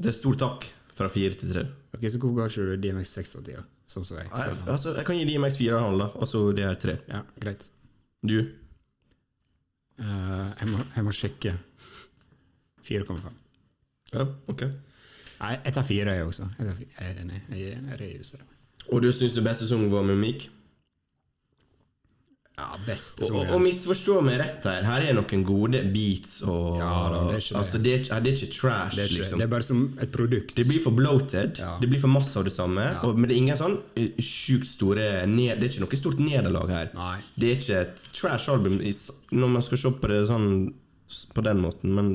Det 0.00 0.12
er 0.12 0.16
stor 0.16 0.36
takk 0.40 0.66
fra 0.96 1.08
fire 1.12 1.36
til 1.38 1.52
tre. 1.54 1.64
Ok, 1.96 2.06
Så 2.12 2.20
hvor 2.20 2.34
ga 2.36 2.48
ikke 2.50 2.66
du 2.68 2.74
DMX 2.84 3.14
seks 3.16 3.36
av 3.40 3.46
ti? 3.46 3.56
Sånn 3.90 4.06
som 4.06 4.20
jeg 4.20 4.28
ser. 4.30 4.60
Altså, 4.70 4.94
jeg 4.98 5.06
kan 5.08 5.18
gi 5.18 5.26
DMX 5.28 5.58
fire 5.58 5.78
og 5.78 5.80
en 5.80 5.88
halv, 5.88 6.18
og 6.20 6.28
så 6.28 6.42
det 6.56 6.66
er 6.68 6.76
tre. 6.78 6.98
Ja, 7.10 7.24
greit. 7.42 7.70
Du? 8.22 8.38
Uh, 10.00 10.50
jeg, 10.60 10.68
må, 10.70 10.84
jeg 10.94 11.06
må 11.06 11.14
sjekke. 11.16 11.54
4,5. 12.86 13.34
Ja, 14.14 14.26
ok. 14.50 14.62
Nei, 15.40 15.52
jeg 15.64 15.74
tar 15.76 15.86
fire, 15.86 16.14
jeg 16.18 16.26
også. 16.28 16.48
Jeg, 16.58 16.76
fire. 16.80 16.94
jeg 17.00 17.10
er 17.16 17.20
enig. 17.24 17.42
Jeg, 17.50 17.76
jeg 17.90 18.00
rejusterer. 18.00 18.48
Og 18.90 19.02
du 19.04 19.12
syns 19.14 19.36
det 19.36 19.44
beste 19.46 19.68
sangen 19.68 19.92
var 19.92 20.02
med 20.08 20.18
Mik? 20.20 20.48
Ja, 22.60 22.76
best 22.84 23.22
Og, 23.24 23.36
og, 23.38 23.52
og 23.54 23.60
misforstå 23.64 24.18
meg 24.24 24.36
rett 24.40 24.66
her, 24.68 24.84
her 24.84 25.04
er 25.08 25.14
noen 25.16 25.44
gode 25.48 25.80
beats 25.94 26.40
og 26.44 26.80
Ja, 26.80 26.88
da, 27.12 27.20
det 27.30 27.38
er 27.38 27.40
ikke 27.40 27.54
det. 27.54 27.60
Altså, 27.60 27.80
det 27.80 27.92
er, 27.94 28.02
det 28.20 28.32
er 28.32 28.36
ikke 28.36 28.48
trash, 28.52 28.96
det, 28.96 29.04
er 29.04 29.08
ikke, 29.08 29.20
liksom. 29.22 29.40
det 29.40 29.46
er 29.46 29.52
bare 29.54 29.66
som 29.66 29.80
et 30.04 30.12
produkt. 30.12 30.52
Det 30.58 30.66
blir 30.68 30.82
for 30.84 30.96
bloated, 30.98 31.60
Ja. 31.62 31.70
det 31.80 31.88
blir 31.88 32.02
for 32.02 32.12
masse 32.12 32.36
av 32.36 32.44
det 32.44 32.52
samme. 32.52 32.84
Og, 33.06 33.16
men 33.16 33.30
det 33.30 33.36
er 33.36 33.40
ingen 33.44 33.60
sånn 33.60 33.78
eh, 33.96 34.10
sjukt 34.20 34.68
store 34.68 35.06
ned, 35.30 35.54
Det 35.60 35.70
er 35.70 35.72
ikke 35.72 35.86
noe 35.86 36.00
stort 36.02 36.20
nederlag 36.20 36.74
her. 36.74 36.92
Nei. 36.98 37.14
Det 37.36 37.48
er 37.48 37.62
ikke 37.62 37.80
et 37.86 38.04
trash-album 38.18 38.76
når 39.40 39.54
man 39.56 39.64
skal 39.64 39.80
se 39.86 39.94
på 40.02 40.12
det 40.12 40.20
sånn 40.28 40.50
på 41.34 41.42
den 41.46 41.64
måten, 41.64 41.94
men 41.96 42.12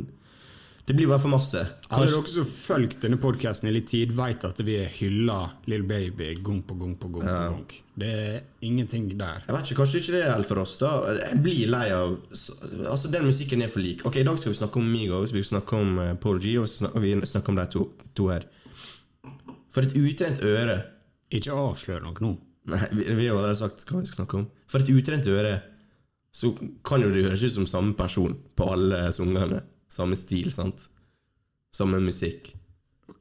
det 0.85 0.93
blir 0.93 1.07
bare 1.09 1.19
for 1.19 1.33
masse. 1.33 1.61
Alle 1.89 2.11
dere 2.11 2.29
som 2.29 2.43
har 2.43 2.49
fulgt 2.51 2.99
denne 3.01 3.17
podkasten 3.17 3.71
i 3.71 3.73
litt 3.73 3.87
tid, 3.89 4.11
vet 4.13 4.43
at 4.45 4.59
vi 4.61 4.75
hyller 4.99 5.55
Lill 5.71 5.85
Baby 5.89 6.35
gang 6.45 6.59
på 6.61 6.77
gang 6.77 6.93
på 7.01 7.09
gang. 7.15 7.25
på 7.25 7.55
gang. 7.55 7.63
Det 7.95 8.11
er 8.11 8.37
ingenting 8.61 9.07
der. 9.17 9.41
jeg 9.47 9.55
vet 9.55 9.65
ikke, 9.65 9.79
Kanskje 9.79 10.01
ikke 10.03 10.13
det 10.13 10.23
helt 10.29 10.47
for 10.47 10.61
oss. 10.61 10.77
da 10.77 10.91
Jeg 11.15 11.41
blir 11.41 11.71
lei 11.71 11.89
av 11.95 12.17
Altså 12.91 13.09
Den 13.09 13.25
musikken 13.25 13.61
er 13.61 13.73
for 13.73 13.79
lik. 13.81 14.05
Ok, 14.05 14.17
I 14.17 14.23
dag 14.23 14.37
skal 14.37 14.51
vi 14.51 14.57
snakke 14.61 14.77
om 14.77 14.91
Migos, 14.91 15.33
vi 15.33 15.43
skal 15.43 15.57
snakke 15.57 15.75
om 15.75 15.97
uh, 15.97 16.13
Paul 16.21 16.39
G, 16.39 16.57
og 16.59 17.01
vi 17.01 17.15
snakker 17.25 17.49
om 17.49 17.55
de 17.55 17.65
to, 17.71 17.89
to 18.13 18.29
her. 18.29 18.45
For 19.73 19.81
et 19.81 19.97
utrent 19.97 20.43
øre 20.43 20.83
Ikke 21.31 21.51
avslør 21.51 22.03
noe 22.03 22.21
nå. 22.21 22.35
Nei, 22.69 22.85
vi, 22.91 23.09
vi 23.09 23.25
har 23.25 23.37
allerede 23.37 23.57
sagt 23.57 23.89
hva 23.89 24.01
vi 24.03 24.05
skal 24.05 24.21
snakke 24.21 24.37
om. 24.37 24.49
For 24.69 24.85
et 24.85 24.89
utrent 24.93 25.27
øre 25.33 25.61
så 26.35 26.51
kan 26.83 27.01
jo 27.01 27.09
det 27.09 27.23
høres 27.23 27.41
ut 27.41 27.53
som 27.53 27.65
samme 27.65 27.95
person 27.95 28.35
på 28.55 28.67
alle 28.69 29.07
sangene. 29.15 29.63
Samme 29.91 30.15
stil, 30.19 30.51
sant? 30.51 30.87
Samme 31.75 31.99
musikk. 32.03 32.53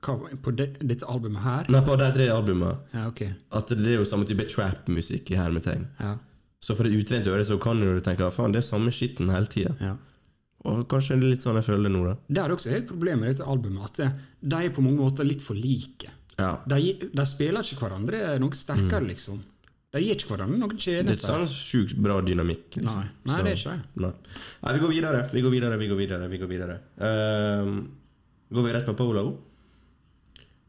Hva, 0.05 0.14
på 0.42 0.53
det, 0.57 0.70
dette 0.81 1.07
albumet 1.09 1.42
her? 1.44 1.68
Nei, 1.72 1.81
på 1.85 1.96
de 2.00 2.07
tre 2.14 2.29
albumene. 2.33 2.77
Ja, 2.94 3.07
okay. 3.11 3.35
At 3.53 3.68
det 3.72 3.85
er 3.94 3.98
jo 4.00 4.07
samme 4.09 4.24
type 4.29 4.46
trap-musikk 4.48 5.33
i 5.35 5.38
hermetegn. 5.40 5.87
Ja, 6.00 6.16
Så 6.64 6.72
for 6.77 6.88
et 6.88 6.96
utrent 6.96 7.27
øre 7.29 7.44
så 7.44 7.59
kan 7.61 7.81
du 7.81 8.00
tenke 8.00 8.31
faen, 8.33 8.53
det 8.53 8.62
er 8.62 8.68
samme 8.68 8.92
skitten 8.92 9.29
hele 9.33 9.46
tida. 9.53 9.74
ja. 9.81 9.96
Og 10.64 10.87
kanskje 10.88 11.18
det 11.20 11.29
litt 11.29 11.44
sånn 11.44 11.59
jeg 11.61 11.66
føler 11.66 11.90
det 11.90 11.92
nå, 11.92 12.05
da. 12.09 12.12
Det 12.27 12.40
er 12.40 12.53
også 12.55 12.70
helt 12.72 12.87
problemet 12.88 13.20
med 13.20 13.35
dette 13.35 13.44
albumet, 13.53 13.98
at 14.00 14.14
de 14.40 14.61
er 14.64 14.70
på 14.72 14.81
mange 14.81 14.96
måter 14.96 15.27
litt 15.29 15.42
for 15.44 15.53
like. 15.61 16.09
Ja. 16.38 16.55
De, 16.64 16.79
de 17.12 17.27
spiller 17.29 17.61
ikke 17.61 17.83
hverandre 17.83 18.38
noe 18.40 18.57
sterkere, 18.57 19.05
liksom. 19.11 19.42
De 19.94 20.00
gir 20.02 20.16
ikke 20.18 20.33
hverandre 20.33 20.59
noen 20.59 20.78
tjenester. 20.80 21.28
Det 21.28 21.35
er 21.37 21.44
ikke 21.44 21.54
sjukt 21.54 21.98
bra 22.02 22.16
dynamikk. 22.26 22.64
Liksom. 22.80 22.98
Nei, 22.98 23.30
nei, 23.30 23.37
det 23.46 23.52
er 23.52 23.61
ikke 23.61 23.74
det. 23.76 24.02
Nei. 24.02 24.11
nei, 24.64 24.72
vi 24.74 24.83
går 24.83 24.90
videre. 24.90 25.20
Vi 25.30 25.42
går 25.44 25.54
videre, 25.54 25.78
vi 25.78 25.90
går 25.92 26.00
videre. 26.00 26.30
vi 26.33 26.40
går 26.42 26.50
videre 26.50 26.80
Uh, 26.98 27.76
Går 28.54 28.62
vi 28.62 28.72
rett 28.74 28.87
på 28.87 28.94
Polo? 28.94 29.24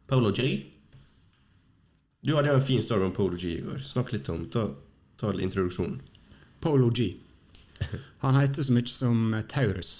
Polo 0.07 0.31
G? 0.33 0.45
Du 2.25 2.33
hadde 2.35 2.49
jo 2.49 2.57
en 2.57 2.65
fin 2.65 2.81
story 2.81 3.05
om 3.05 3.13
Polo 3.13 3.37
G 3.37 3.57
i 3.59 3.61
går. 3.65 3.81
Snakk 3.85 4.13
litt 4.13 4.29
om 4.33 4.45
Ta, 4.49 4.67
ta 5.21 5.33
introduksjon. 5.33 5.99
Polo 6.61 6.89
G. 6.89 7.11
Han 8.23 8.37
heter 8.39 8.65
så 8.65 8.73
mye 8.73 8.89
som 8.89 9.35
Taurus 9.51 9.95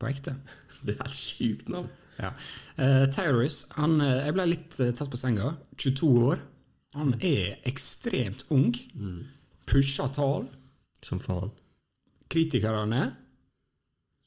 på 0.00 0.08
ekte. 0.10 0.34
Det 0.86 0.96
er 0.98 1.12
sjukt 1.14 1.68
navn. 1.72 1.88
Ja. 2.18 2.32
Uh, 2.76 3.06
Taurus 3.12 3.62
han, 3.78 4.00
eh, 4.04 4.26
Jeg 4.26 4.34
ble 4.36 4.44
litt 4.50 4.80
eh, 4.82 4.90
tatt 4.92 5.08
på 5.12 5.20
senga. 5.20 5.54
22 5.80 6.10
år. 6.28 6.42
Han 6.94 7.14
er 7.24 7.58
ekstremt 7.68 8.44
ung. 8.52 8.72
Pusher 9.66 10.10
tall. 10.12 10.48
Som 11.02 11.20
faen. 11.22 11.50
kritikerne 12.32 13.00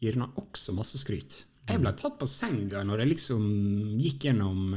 gir 0.01 0.17
ham 0.19 0.33
også 0.37 0.73
masse 0.75 0.99
skryt. 1.01 1.45
Jeg 1.65 1.81
ble 1.81 1.91
tatt 1.97 2.19
på 2.19 2.27
senga 2.29 2.83
når 2.85 3.01
jeg 3.01 3.11
liksom 3.15 3.45
gikk 3.97 4.27
gjennom, 4.27 4.75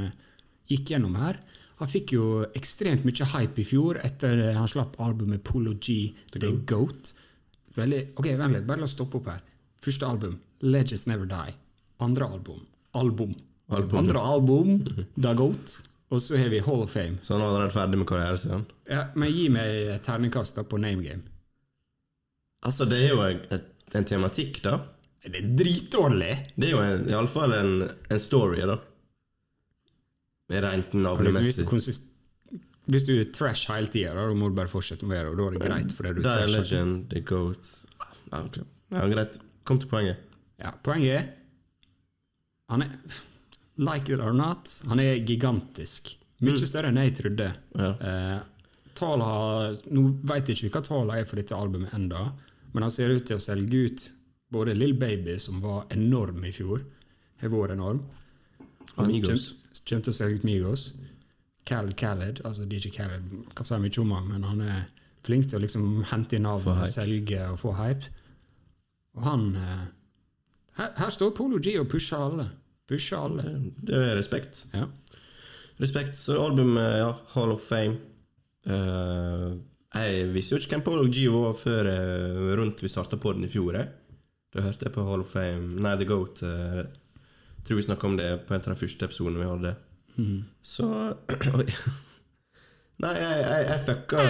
gikk 0.70 0.94
gjennom 0.94 1.16
her. 1.20 1.40
Han 1.82 1.90
fikk 1.90 2.14
jo 2.16 2.28
ekstremt 2.56 3.04
mye 3.04 3.26
hype 3.34 3.60
i 3.60 3.66
fjor 3.66 4.00
etter 4.02 4.40
han 4.56 4.70
slapp 4.70 4.96
albumet 5.04 5.44
Polo 5.44 5.74
G, 5.76 6.14
The 6.32 6.54
Goat. 6.66 7.12
Veldig, 7.76 8.00
ok, 8.16 8.30
vent 8.40 8.56
litt, 8.56 8.66
bare 8.66 8.80
la 8.82 8.88
oss 8.88 8.96
stoppe 8.96 9.20
opp 9.20 9.28
her. 9.30 9.42
Første 9.84 10.08
album, 10.08 10.38
Legends 10.64 11.04
Never 11.06 11.28
Die. 11.28 11.54
Andre 12.00 12.30
album, 12.32 12.64
album. 12.94 13.36
Album. 13.68 13.98
Andre 14.00 14.24
album, 14.24 14.72
The 15.20 15.34
Goat. 15.36 15.76
Og 16.08 16.22
så 16.24 16.38
har 16.40 16.48
vi 16.48 16.60
Hall 16.64 16.84
of 16.84 16.92
Fame. 16.94 17.18
Så 17.22 17.34
han 17.34 17.42
er 17.42 17.50
allerede 17.50 17.74
ferdig 17.74 17.98
med 18.00 18.08
karrieren 18.08 18.38
sin. 18.40 18.62
Ja, 18.88 19.08
men 19.14 19.32
gi 19.32 19.48
meg 19.52 19.74
et 19.94 20.06
terningkast 20.06 20.60
på 20.70 20.80
Name 20.80 21.04
Game. 21.04 21.22
Altså, 22.64 22.86
det 22.88 23.02
er 23.04 23.12
jo 23.12 23.20
en, 23.26 23.66
en 23.94 24.06
tematikk, 24.08 24.62
da. 24.64 24.78
Det 25.28 25.42
er 25.42 25.50
dritdårlig! 25.58 26.30
Det 26.56 26.70
er 26.70 26.72
jo 26.72 26.84
iallfall 27.12 27.52
en, 27.58 27.74
en 28.08 28.22
story, 28.22 28.62
da. 28.66 28.78
Rent 30.48 30.88
hvis, 30.88 30.94
du 30.94 31.02
navnemessig. 31.04 31.66
hvis 32.88 33.04
du 33.04 33.12
er 33.18 33.28
trash 33.36 33.68
hele 33.68 33.90
tida, 33.92 34.14
da 34.16 34.24
må 34.32 34.48
du 34.48 34.56
bare 34.56 34.72
fortsette 34.72 35.04
med 35.06 35.20
det, 35.20 35.34
og 35.34 35.36
da 35.36 35.48
er 35.50 35.58
det 35.58 35.66
greit. 35.66 35.92
for 35.92 36.08
du 36.08 36.22
Det 36.22 36.32
er 36.32 36.46
trash. 36.46 36.56
Legend, 36.56 37.02
The 37.12 37.20
Goat 37.28 37.74
ja, 38.32 38.40
ok. 38.40 38.58
ja, 38.94 39.04
Greit. 39.12 39.40
Kom 39.68 39.80
til 39.82 39.90
poenget. 39.90 40.24
Ja, 40.58 40.72
poenget 40.82 41.18
er 41.18 41.26
Han 42.72 42.82
er 42.82 42.96
Like 43.78 44.12
it 44.12 44.20
or 44.20 44.34
not, 44.34 44.70
han 44.90 45.00
er 45.00 45.20
gigantisk. 45.22 46.16
Mye 46.42 46.66
større 46.66 46.90
enn 46.90 46.98
jeg 47.02 47.16
trodde. 47.18 47.48
Ja. 47.78 47.90
Eh, 47.98 48.38
har, 48.98 49.76
nå 49.94 50.04
vet 50.26 50.48
ikke 50.50 50.66
vi 50.66 50.70
hva 50.74 50.82
tallene 50.82 51.20
er 51.20 51.26
for 51.28 51.38
dette 51.38 51.54
albumet 51.54 51.94
enda, 51.94 52.32
men 52.72 52.82
han 52.82 52.90
ser 52.90 53.14
ut 53.14 53.26
til 53.26 53.38
å 53.38 53.42
selge 53.42 53.84
ut 53.86 54.04
både 54.50 54.74
Lill 54.74 54.96
Baby, 54.98 55.36
som 55.38 55.60
var 55.62 55.86
enorm 55.94 56.42
i 56.44 56.52
fjor, 56.54 56.82
har 57.38 57.52
vært 57.52 57.76
enorm. 57.76 58.02
Han 58.96 59.10
Amigos. 59.12 59.52
Kommer 59.84 60.08
til 60.08 60.12
å 60.12 60.16
selge 60.16 60.40
ut 60.40 60.46
Migos. 60.48 60.88
Khaled 61.68 61.94
Khaled, 62.00 62.40
altså 62.48 62.64
DJ 62.66 62.90
Khaled 62.94 63.28
kan 63.54 63.68
si 63.68 63.78
mye 63.78 64.00
om 64.02 64.14
han, 64.16 64.30
men 64.32 64.46
han 64.48 64.62
er 64.64 64.86
flink 65.26 65.48
til 65.50 65.58
å 65.58 65.62
liksom 65.62 66.02
hente 66.08 66.38
inn 66.38 66.46
navn 66.48 66.80
og 66.80 66.88
selge 66.90 67.42
og 67.52 67.60
få 67.60 67.74
hype. 67.76 68.10
Og 69.18 69.26
han 69.26 69.44
eh, 69.58 69.84
her, 70.80 70.94
her 70.96 71.12
står 71.12 71.34
Polo 71.36 71.60
G 71.62 71.76
og 71.80 71.88
pusher 71.92 72.24
alle. 72.24 72.48
Pusher 72.88 73.20
alle. 73.20 73.42
Det 73.84 73.96
er 73.96 74.16
respekt. 74.16 74.64
Ja. 74.72 74.86
Respekt. 75.78 76.16
Så 76.16 76.38
albumet, 76.42 76.98
ja, 76.98 77.10
Hall 77.34 77.52
of 77.52 77.64
Fame. 77.68 77.98
uh, 78.66 79.56
jeg 79.94 80.28
visste 80.34 80.54
jo 80.54 80.60
ikke 80.60 80.76
hvem 80.76 80.84
Polo 80.84 81.04
G 81.08 81.22
var 81.32 81.54
før 81.56 81.86
eh, 81.88 82.40
rundt 82.58 82.82
vi 82.84 82.90
starta 82.92 83.16
på 83.16 83.32
den 83.32 83.46
i 83.46 83.48
fjor. 83.48 83.76
Jeg. 83.78 83.88
Da 84.52 84.64
hørte 84.66 84.84
jeg 84.84 84.92
på 84.92 85.04
Hall 85.06 85.22
of 85.24 85.30
Fame 85.32 85.80
Nei, 85.80 85.94
The 85.96 86.08
Goat. 86.08 86.42
Uh, 86.44 86.82
jeg 87.56 87.64
tror 87.64 87.80
vi 87.80 87.86
snakka 87.86 88.06
om 88.10 88.18
det 88.18 88.28
på 88.48 88.54
en 88.54 88.60
av 88.60 88.68
de 88.74 88.80
første 88.82 89.08
episodene 89.08 89.40
vi 89.40 89.48
hadde. 89.48 89.74
Så 90.62 90.88
Oi. 91.60 91.68
Nei, 93.04 93.14
jeg, 93.14 93.40
jeg, 93.44 93.66
jeg 93.68 93.80
fucka 93.86 94.22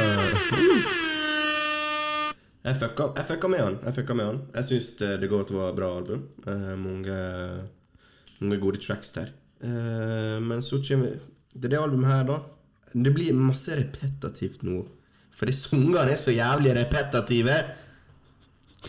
Jeg 2.69 2.77
fucka, 2.83 3.05
jeg 3.17 3.29
fucka 3.33 3.51
med 3.51 3.65
han. 3.65 3.81
Jeg 3.87 3.99
fucka 3.99 4.19
med 4.19 4.29
han. 4.29 4.41
Jeg 4.59 4.71
syns 4.71 4.91
The 5.01 5.31
Goat 5.31 5.51
var 5.55 5.73
et 5.73 5.79
bra 5.79 5.91
album. 5.97 6.27
Mange, 6.83 7.19
mange 8.41 8.61
gode 8.63 8.81
tracks 8.83 9.13
der. 9.17 9.33
Uh, 9.63 10.39
men 10.45 10.63
så 10.63 10.79
kommer 10.85 11.19
til 11.53 11.71
det 11.71 11.81
albumet 11.81 12.13
her, 12.13 12.25
da. 12.29 12.39
Det 12.95 13.13
blir 13.15 13.37
masse 13.37 13.75
repetitivt 13.77 14.63
nå. 14.67 14.85
Fordi 15.39 15.55
sangene 15.55 16.07
er 16.13 16.19
så 16.19 16.33
jævlig 16.35 16.75
repetitive. 16.79 17.59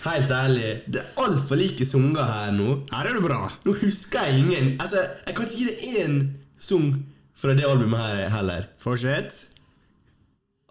Helt 0.05 0.31
ærlig. 0.31 0.83
Det 0.87 1.01
er 1.01 1.21
altfor 1.23 1.57
like 1.59 1.85
sanger 1.85 2.23
her 2.23 2.51
nå. 2.55 2.75
Her 2.91 3.09
er 3.09 3.17
det 3.17 3.23
bra! 3.25 3.39
Nå 3.65 3.73
husker 3.81 4.25
jeg 4.25 4.39
ingen 4.39 4.81
Altså, 4.81 5.01
Jeg 5.25 5.35
kan 5.35 5.45
ikke 5.45 5.57
gi 5.57 5.65
deg 5.65 6.03
én 6.03 6.19
sang 6.59 6.91
fra 7.35 7.55
det 7.57 7.65
albumet 7.67 7.99
her 7.99 8.29
heller. 8.29 8.67
Fortsett. 8.77 9.47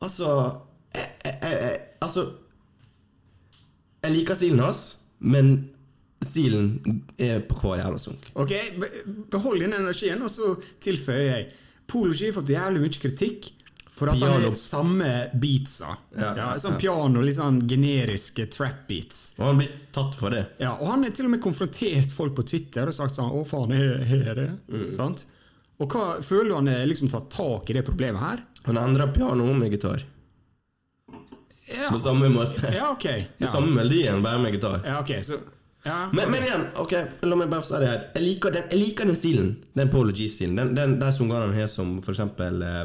Altså 0.02 0.28
jeg, 0.94 1.08
jeg, 1.24 1.38
jeg, 1.42 1.78
Altså 2.00 2.26
Jeg 4.02 4.14
liker 4.14 4.34
stilen 4.38 4.62
hans, 4.62 4.82
men 5.18 5.70
stilen 6.24 7.02
er 7.16 7.40
på 7.46 7.58
hver 7.62 7.82
jævla 7.82 7.98
sunk. 8.02 8.30
Ok, 8.34 8.52
behold 9.30 9.60
den 9.60 9.72
energien, 9.78 10.22
og 10.22 10.30
så 10.32 10.56
tilføyer 10.82 11.28
jeg 11.30 11.48
Polo 11.88 12.12
har 12.12 12.34
fått 12.36 12.50
jævlig 12.52 12.82
mye 12.82 13.00
kritikk 13.00 13.46
for 13.98 14.10
at 14.12 14.20
han 14.20 14.42
har 14.44 14.54
samme 14.60 15.06
beatsa. 15.40 15.94
Ja, 16.14 16.34
Ja, 16.36 16.48
sånn 16.60 16.76
ja. 16.76 16.80
piano, 16.82 17.22
litt 17.24 17.38
sånn 17.38 17.62
generiske 17.68 18.46
trap 18.52 18.84
beats. 18.90 19.32
Og 19.38 19.46
han 19.48 19.62
blir 19.62 19.72
tatt 19.94 20.14
for 20.18 20.30
det. 20.30 20.44
Ja, 20.62 20.74
og 20.76 20.86
han 20.92 21.02
har 21.06 21.14
til 21.16 21.26
og 21.26 21.32
med 21.34 21.42
konfrontert 21.42 22.12
folk 22.14 22.36
på 22.36 22.44
Twitter 22.46 22.86
og 22.86 22.94
sagt 22.94 23.16
sånn 23.16 23.32
'Å, 23.32 23.42
faen, 23.46 23.72
er 23.72 24.34
det'. 24.34 24.58
Mm. 24.68 24.92
Sant? 24.94 25.26
Og 25.80 25.88
hva, 25.88 26.20
føler 26.22 26.48
du 26.50 26.54
han 26.54 26.66
har 26.66 26.86
liksom 26.86 27.08
tatt 27.10 27.30
tak 27.30 27.70
i 27.70 27.72
det 27.72 27.84
problemet 27.86 28.20
her? 28.20 28.44
Han 28.66 28.76
endra 28.76 29.06
piano 29.14 29.52
med 29.54 29.70
gitar. 29.72 30.02
Ja, 31.68 31.90
På 31.90 31.98
samme 31.98 32.28
måte. 32.28 32.70
ja 32.74 32.90
ok. 32.92 33.04
Ja. 33.38 33.46
samme 33.46 33.70
melodien, 33.74 34.22
bare 34.22 34.38
med 34.38 34.52
gitar. 34.54 34.80
Ja, 34.84 35.00
ok, 35.00 35.22
så 35.22 35.38
ja, 35.88 35.98
Men, 36.12 36.30
men 36.30 36.44
igjen, 36.46 36.64
ok, 36.82 36.94
la 37.24 37.36
meg 37.40 37.50
bare 37.50 37.64
si 37.66 37.80
det 37.80 37.88
her. 37.88 38.00
Jeg 38.14 38.24
liker 38.24 38.54
den, 38.54 38.70
jeg 38.70 38.80
liker 38.82 39.08
den 39.08 39.18
stilen. 39.18 39.50
Den 39.78 39.92
Polo 39.92 40.14
G-stilen. 40.14 40.56
Den, 40.58 40.74
den 40.76 40.96
der 41.00 41.14
som 41.16 41.30
har 41.32 41.54
som 41.72 41.98
for 42.04 42.12
eksempel 42.14 42.62
eh, 42.66 42.84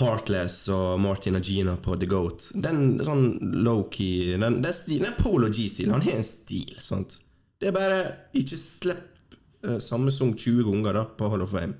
Heartless 0.00 0.68
og 0.72 1.00
Martin 1.02 1.36
og 1.36 1.44
Gina 1.44 1.76
på 1.76 1.96
The 2.00 2.08
Goat. 2.08 2.50
Den 2.54 3.00
sånn 3.04 3.26
low-key 3.66 4.38
Den, 4.38 4.60
den, 4.64 4.76
stil, 4.76 5.02
den 5.04 5.16
Polo 5.18 5.50
G-stilen. 5.52 5.96
Han 5.98 6.06
har 6.06 6.20
en 6.22 6.28
stil, 6.28 6.76
sant. 6.80 7.18
Det 7.60 7.70
er 7.70 7.76
bare 7.76 7.98
ikke 8.38 8.58
slipp 8.58 9.36
eh, 9.66 9.80
samme 9.82 10.14
sang 10.14 10.32
20 10.38 10.64
ganger 10.70 11.00
da 11.00 11.04
på 11.18 11.28
Hall 11.32 11.44
of 11.44 11.52
Fame. 11.52 11.76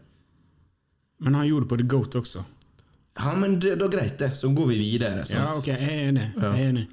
Men 1.23 1.39
han 1.39 1.47
gjorde 1.47 1.69
det 1.69 1.73
på 1.73 1.81
The 1.81 1.89
Goat 1.95 2.19
også. 2.21 2.43
Ja, 3.19 3.35
men 3.37 3.61
det, 3.61 3.77
da 3.81 3.89
greit, 3.93 4.19
det. 4.19 4.35
Så 4.37 4.49
går 4.49 4.67
vi 4.73 4.79
videre. 4.81 5.27
Sant? 5.27 5.39
Ja, 5.39 5.57
ok, 5.57 5.69
jeg 5.69 5.89
er 5.89 6.09
enig. 6.11 6.27
Jeg 6.37 6.49
er 6.51 6.69
enig. 6.69 6.85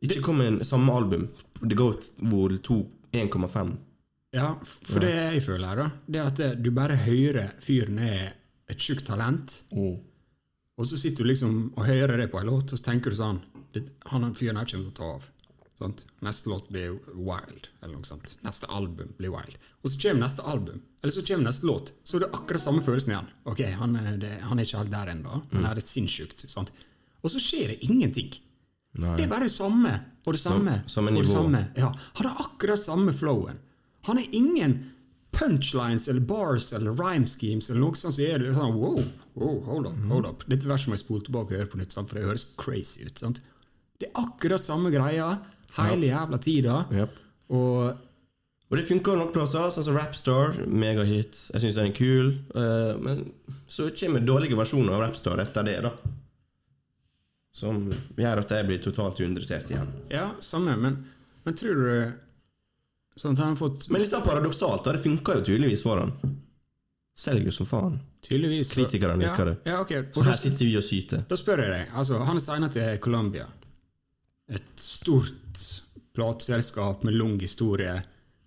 Ikke 0.00 0.22
kom 0.24 0.40
med 0.40 0.64
samme 0.66 0.92
album. 0.96 1.28
The 1.60 1.76
Goat 1.76 2.06
Vol 2.24 2.58
2 2.64 2.76
1,5. 3.12 3.72
Ja, 4.32 4.52
for 4.62 5.02
det 5.02 5.10
jeg 5.10 5.42
føler 5.42 5.72
her, 5.72 5.80
da, 5.80 5.88
det 6.06 6.20
er 6.20 6.28
at 6.30 6.62
du 6.62 6.70
bare 6.74 6.96
hører 7.02 7.56
fyren 7.62 7.98
er 7.98 8.36
et 8.70 8.78
tjukt 8.78 9.08
talent, 9.08 9.56
og 9.74 10.86
så 10.86 10.96
sitter 11.00 11.26
du 11.26 11.32
liksom 11.32 11.56
og 11.74 11.88
hører 11.88 12.22
det 12.22 12.28
på 12.30 12.38
en 12.38 12.46
låt, 12.46 12.70
og 12.70 12.78
så 12.78 12.86
tenker 12.86 13.10
du 13.12 13.18
sånn 13.18 13.42
Han 14.12 14.30
fyren 14.34 14.58
her 14.58 14.68
kommer 14.70 14.86
til 14.86 14.94
å 14.94 14.96
ta 14.96 15.08
av. 15.16 15.26
Sant? 15.80 16.04
Neste 16.20 16.50
låt 16.52 16.68
blir 16.68 16.98
wild, 17.16 17.70
eller 17.80 17.94
noe 17.94 18.06
sånt. 18.06 18.34
Neste 18.44 18.68
album 18.68 19.14
blir 19.16 19.32
wild. 19.32 19.56
Og 19.80 19.90
så 19.90 20.00
kommer 20.02 20.26
neste 20.26 20.44
album, 20.44 20.82
eller 21.00 21.14
så 21.14 21.24
kommer 21.24 21.48
neste 21.48 21.68
låt, 21.68 21.92
så 22.04 22.18
er 22.18 22.24
det 22.26 22.30
akkurat 22.36 22.64
samme 22.64 22.84
følelsen 22.84 23.14
igjen. 23.14 23.30
Ok, 23.48 23.62
han 23.80 23.96
det, 24.20 24.32
han 24.44 24.60
er 24.60 24.68
ikke 24.68 24.82
helt 24.82 24.92
der 24.92 25.12
ennå, 25.14 25.40
men 25.50 25.66
her 25.68 25.80
er 25.80 25.86
sinnssykt. 25.86 26.44
Sant? 26.52 26.72
Og 27.24 27.32
så 27.32 27.42
skjer 27.42 27.72
det 27.72 27.78
ingenting. 27.88 28.30
Nei. 28.98 29.16
Det 29.18 29.26
er 29.26 29.30
bare 29.30 29.46
det 29.46 29.54
samme 29.54 29.92
og 30.26 30.32
det 30.34 30.40
samme. 30.42 30.80
samme 30.90 31.12
og 31.14 31.22
det 31.22 31.32
samme. 31.32 31.60
Ja, 31.78 31.92
han 32.18 32.26
har 32.26 32.40
akkurat 32.46 32.80
samme 32.82 33.12
flowen. 33.16 33.60
Han 34.08 34.18
har 34.18 34.34
ingen 34.34 34.78
punchlines 35.30 36.08
eller 36.08 36.20
bars 36.20 36.72
eller 36.72 36.96
rhyme 36.98 37.26
schemes 37.26 37.70
eller 37.70 37.80
noe 37.84 37.98
sånt. 37.98 38.16
Så 38.16 38.26
er 38.26 38.42
det 38.42 38.56
sånn 38.56 38.74
wow, 38.74 38.98
wow, 39.38 39.56
hold 39.68 39.88
up, 39.92 40.02
hold 40.10 40.26
up. 40.26 40.44
Dette 40.50 40.68
verset 40.68 40.90
må 40.90 40.98
jeg 40.98 41.04
spole 41.04 41.24
tilbake 41.26 41.54
og 41.54 41.62
høre 41.62 41.70
på 41.70 41.80
nytt, 41.80 41.94
sant? 41.94 42.10
for 42.10 42.18
det 42.18 42.26
høres 42.26 42.48
crazy 42.60 43.06
ut. 43.06 43.22
Sant? 43.22 43.42
Det 44.00 44.10
er 44.10 44.22
akkurat 44.24 44.64
samme 44.64 44.90
greia 44.92 45.32
hele 45.78 46.10
jævla 46.10 46.40
tida. 46.42 46.84
Yep. 46.94 47.18
Og 47.56 48.06
Og 48.70 48.76
det 48.78 48.84
funker 48.86 49.16
nok 49.18 49.32
plasser, 49.34 49.66
sånn 49.74 49.82
som 49.82 49.96
Rapstar, 49.98 50.52
megahit. 50.70 51.34
Jeg 51.50 51.62
syns 51.64 51.74
den 51.74 51.88
er 51.90 51.94
kul. 51.96 52.28
Uh, 52.54 52.94
men 53.02 53.24
så 53.66 53.88
kommer 53.98 54.22
dårlige 54.22 54.54
versjoner 54.54 54.94
av 54.94 55.02
Rapstar 55.08 55.42
etter 55.42 55.66
det, 55.66 55.74
da. 55.82 55.90
Som 57.52 57.88
gjør 58.16 58.44
at 58.44 58.52
jeg 58.54 58.66
blir 58.68 58.82
totalt 58.82 59.20
uinteressert 59.20 59.70
igjen. 59.72 59.88
ja, 60.12 60.30
samme, 60.40 60.76
men, 60.78 61.00
men 61.44 61.56
tror 61.58 61.80
du 61.80 61.94
Sånn 63.18 63.34
at 63.34 63.40
han 63.42 63.50
har 63.52 63.58
fått 63.58 63.88
Men 63.90 64.00
litt 64.00 64.12
sånn 64.12 64.22
paradoksalt. 64.24 64.86
Det 64.86 65.02
funka 65.02 65.34
jo 65.40 65.42
tydeligvis 65.50 65.82
for 65.84 66.00
han. 66.00 66.14
Selger 67.20 67.50
jo 67.50 67.52
som 67.52 67.68
faen. 67.68 67.98
tydeligvis 68.24 68.70
Kritikerne 68.72 69.26
ja, 69.26 69.32
liker 69.32 69.50
det. 69.50 69.54
Ja, 69.68 69.80
ok. 69.82 69.92
Så 70.14 70.24
her 70.24 70.38
sitter 70.40 70.64
vi 70.64 70.76
og 70.78 70.86
syter. 70.86 71.24
Da 71.28 71.36
spør 71.36 71.64
jeg 71.64 71.72
deg, 71.74 71.90
altså 72.00 72.20
han 72.24 72.38
er 72.38 72.44
signet 72.44 72.76
til 72.78 73.00
Columbia. 73.04 73.44
Et 74.48 74.70
stort 74.80 75.64
plateselskap 76.16 77.04
med 77.04 77.18
lang 77.18 77.36
historie. 77.42 77.98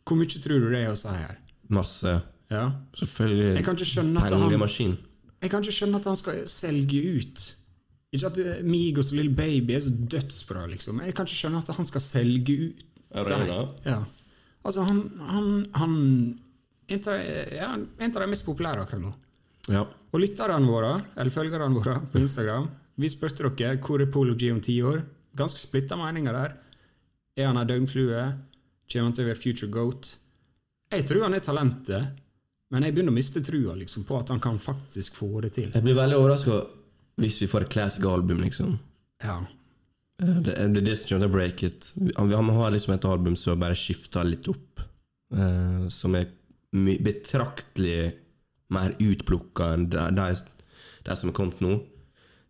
Hvor 0.07 0.19
mye 0.19 0.41
tror 0.47 0.63
du 0.63 0.71
det 0.73 0.81
er 0.87 0.91
å 0.91 0.97
si 0.99 1.13
her? 1.13 1.37
Masse. 1.73 2.15
Ja. 2.51 2.65
Selvfølgelig. 2.97 3.53
Pengemaskin. 3.61 4.97
jeg 5.43 5.51
kan 5.51 5.61
ikke 5.61 5.75
skjønne 5.75 6.01
at 6.01 6.09
han 6.09 6.17
skal 6.19 6.41
selge 6.49 7.03
ut. 7.19 7.45
Ikke 8.13 8.29
at 8.29 8.39
eh, 8.43 8.61
Migos 8.65 9.11
og 9.11 9.19
Lill 9.19 9.31
Baby 9.33 9.75
er 9.77 9.83
så 9.83 9.93
dødsbra, 9.93 10.67
liksom. 10.71 11.01
Jeg 11.05 11.15
kan 11.17 11.27
ikke 11.27 11.39
skjønne 11.39 11.63
at 11.63 11.73
han 11.73 11.89
skal 11.89 12.03
selge 12.05 12.57
ut. 12.67 12.85
Arena. 13.13 13.59
Ja. 13.85 13.99
Altså, 14.63 14.85
han, 14.87 15.01
han, 15.29 15.49
han 15.77 15.97
en 16.87 17.03
av, 17.09 17.83
en 17.99 18.13
av 18.13 18.21
de 18.23 18.29
mest 18.29 18.45
populære 18.45 18.85
akkurat 18.85 19.03
nå. 19.03 19.11
Ja. 19.71 19.83
Og 20.13 20.21
lytterne 20.21 20.69
våre, 20.69 20.95
eller 21.15 21.33
følgerne 21.33 21.77
våre 21.77 21.97
på 22.11 22.21
Instagram, 22.21 22.67
vi 22.99 23.09
spurte 23.09 23.49
dere 23.57 23.79
hvor 23.81 24.01
er 24.01 24.11
Polo 24.13 24.35
G 24.37 24.51
om 24.53 24.61
ti 24.61 24.75
år. 24.85 25.01
Ganske 25.37 25.61
splitta 25.61 25.97
meninger 25.97 26.35
der. 26.35 26.57
Er 27.37 27.49
han 27.49 27.57
ei 27.57 27.65
døgnflue? 27.69 28.25
Kommer 28.91 29.09
han 29.09 29.15
til 29.17 29.25
å 29.25 29.31
være 29.31 29.41
future 29.41 29.71
goat? 29.73 30.11
Jeg 30.93 31.07
tror 31.09 31.25
han 31.25 31.33
er 31.33 31.41
talentet, 31.41 32.19
men 32.69 32.85
jeg 32.85 32.93
begynner 32.93 33.13
å 33.13 33.17
miste 33.17 33.41
trua 33.45 33.73
liksom, 33.79 34.05
på 34.05 34.19
at 34.19 34.29
han 34.29 34.41
kan 34.43 34.59
faktisk 34.61 35.17
få 35.17 35.31
det 35.41 35.55
til. 35.55 35.71
Jeg 35.73 35.85
blir 35.85 35.97
veldig 35.97 36.19
overraska 36.19 36.59
hvis 37.21 37.41
vi 37.43 37.49
får 37.49 37.65
et 37.67 37.75
classic 37.75 38.05
album, 38.07 38.41
liksom. 38.43 38.77
Ja. 39.23 39.39
Eh, 40.21 40.41
Det 40.41 40.55
det 40.73 40.81
er 40.81 40.87
det 40.87 40.97
som 40.97 41.09
kommer 41.09 41.27
til 41.27 41.29
å 41.29 41.35
break 41.37 41.63
it. 41.63 41.93
Vi 41.95 42.13
har 42.13 42.71
liksom 42.71 42.93
et 42.93 43.05
album 43.05 43.35
som 43.35 43.59
bare 43.59 43.75
skifter 43.75 44.23
litt 44.23 44.47
opp. 44.47 44.81
Uh, 45.33 45.89
som 45.89 46.13
er 46.13 46.27
betraktelig 47.01 48.13
mer 48.69 48.93
utplukka 49.01 49.71
enn 49.73 49.87
de, 49.89 50.03
de, 50.13 50.27
de 51.07 51.15
som 51.17 51.31
er 51.31 51.33
kommet 51.33 51.61
nå. 51.61 51.79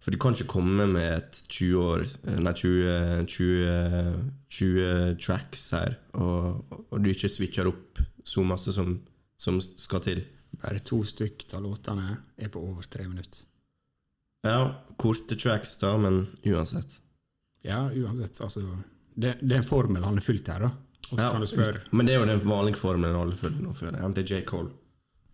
For 0.03 0.11
de 0.11 0.19
kan 0.19 0.35
ikke 0.35 0.51
komme 0.51 0.85
med 0.91 1.07
et 1.07 1.37
20 1.47 1.77
år 1.79 2.03
Nei, 2.43 2.51
20, 2.59 3.23
20, 3.31 4.17
20 4.51 5.15
tracks 5.23 5.69
her, 5.77 5.95
og, 6.19 6.65
og 6.91 6.97
du 6.99 7.07
ikke 7.13 7.31
switcher 7.31 7.69
opp 7.71 8.03
så 8.27 8.43
masse 8.47 8.75
som, 8.75 8.97
som 9.39 9.61
skal 9.63 10.03
til. 10.03 10.23
Bare 10.59 10.83
to 10.83 10.99
stykk 11.07 11.47
av 11.55 11.63
låtene 11.63 12.17
er 12.35 12.51
på 12.51 12.59
over 12.63 12.83
tre 12.83 13.07
minutter. 13.07 13.47
Ja, 14.43 14.57
korte 14.99 15.35
tracks, 15.39 15.77
da, 15.81 15.93
men 15.97 16.25
uansett. 16.43 16.97
Ja, 17.63 17.85
uansett. 17.95 18.41
Altså, 18.43 18.63
det, 19.15 19.37
det 19.41 19.55
er 19.55 19.61
en 19.61 19.67
formel 19.67 20.03
han 20.03 20.17
har 20.19 20.25
fulgt 20.25 20.49
her, 20.51 20.65
da. 20.67 20.71
Ja, 21.13 21.27
kan 21.29 21.43
du 21.43 21.47
spørre 21.47 21.81
Men 21.91 22.07
det 22.07 22.15
er 22.15 22.21
jo 22.23 22.25
den 22.25 22.39
vanlige 22.47 22.79
formelen 22.79 23.15
alle 23.19 23.35
følger 23.37 23.61
nå 23.61 23.73
før. 23.77 23.97
Han 24.01 24.15
til 24.17 24.25
J. 24.25 24.39
Cole. 24.47 24.71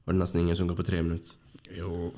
Og 0.04 0.10
det 0.10 0.15
er 0.15 0.19
nesten 0.24 0.41
ingen 0.41 0.58
som 0.58 0.67
går 0.67 0.78
på 0.82 0.86
tre 0.88 1.00
minutter. 1.06 1.38
Jo, 1.78 2.10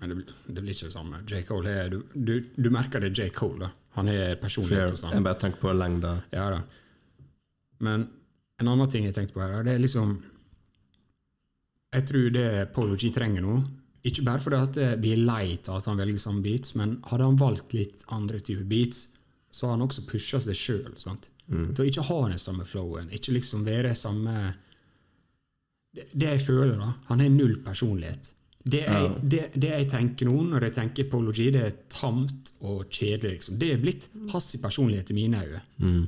men 0.00 0.12
det, 0.12 0.18
det 0.46 0.60
blir 0.62 0.74
ikke 0.76 0.90
det 0.90 0.94
samme. 0.94 1.20
J. 1.26 1.40
Cole 1.48 1.72
er, 1.84 1.88
du, 1.92 2.02
du, 2.14 2.34
du 2.56 2.68
merker 2.72 3.02
det 3.02 3.10
er 3.10 3.24
J. 3.24 3.30
Cole, 3.34 3.64
da. 3.66 3.70
Han 3.96 4.08
er 4.12 4.36
personlighet 4.38 4.92
og 4.92 4.94
Jeg 4.94 5.00
sånn. 5.02 5.24
bare 5.26 5.40
tenker 5.42 5.64
på 5.64 5.72
lengda. 5.74 6.12
Ja 6.36 6.44
da. 6.54 6.60
Men 7.82 8.04
en 8.60 8.68
annen 8.70 8.90
ting 8.92 9.08
jeg 9.08 9.16
tenkte 9.16 9.34
på 9.34 9.42
her, 9.42 9.64
det 9.66 9.72
er 9.74 9.82
liksom 9.82 10.12
Jeg 11.96 12.04
tror 12.06 12.28
det 12.36 12.46
Polo 12.76 12.94
G 13.00 13.10
trenger 13.16 13.42
nå 13.42 13.56
Ikke 14.06 14.24
bare 14.24 14.40
fordi 14.40 14.60
at 14.60 14.76
det 14.78 14.90
blir 15.02 15.20
lei 15.20 15.58
av 15.68 15.76
at 15.76 15.88
han 15.90 16.00
velger 16.00 16.22
samme 16.22 16.44
beats, 16.44 16.74
men 16.78 16.98
hadde 17.10 17.26
han 17.26 17.40
valgt 17.40 17.74
litt 17.76 18.04
andre 18.08 18.40
typer 18.40 18.64
beats, 18.68 19.10
så 19.52 19.66
har 19.66 19.76
han 19.76 19.84
også 19.84 20.06
pusha 20.08 20.40
seg 20.40 20.56
sjøl. 20.56 20.92
Til 20.96 21.82
å 21.82 21.88
ikke 21.88 22.06
ha 22.08 22.18
den 22.30 22.40
samme 22.40 22.64
flowen, 22.68 23.10
ikke 23.12 23.34
liksom 23.36 23.66
være 23.66 23.94
samme 23.98 24.52
det, 25.90 26.06
det 26.14 26.28
jeg 26.36 26.42
føler, 26.46 26.76
da 26.78 26.92
Han 27.08 27.20
har 27.20 27.32
null 27.34 27.56
personlighet. 27.64 28.30
Det 28.62 28.82
jeg, 28.84 29.10
det, 29.32 29.40
det 29.56 29.70
jeg 29.72 29.88
tenker 29.90 30.28
nå, 30.28 30.36
når 30.52 30.68
jeg 30.68 30.76
tenker 30.76 31.06
på 31.10 31.20
Logi, 31.24 31.48
det 31.54 31.62
er 31.64 31.76
tamt 31.90 32.52
og 32.60 32.84
kjedelig. 32.92 33.38
liksom. 33.38 33.58
Det 33.58 33.70
er 33.72 33.80
blitt 33.80 34.08
hans 34.30 34.50
personlighet 34.62 35.10
i 35.10 35.16
mine 35.16 35.40
øyne. 35.40 35.62
Mm. 35.80 36.02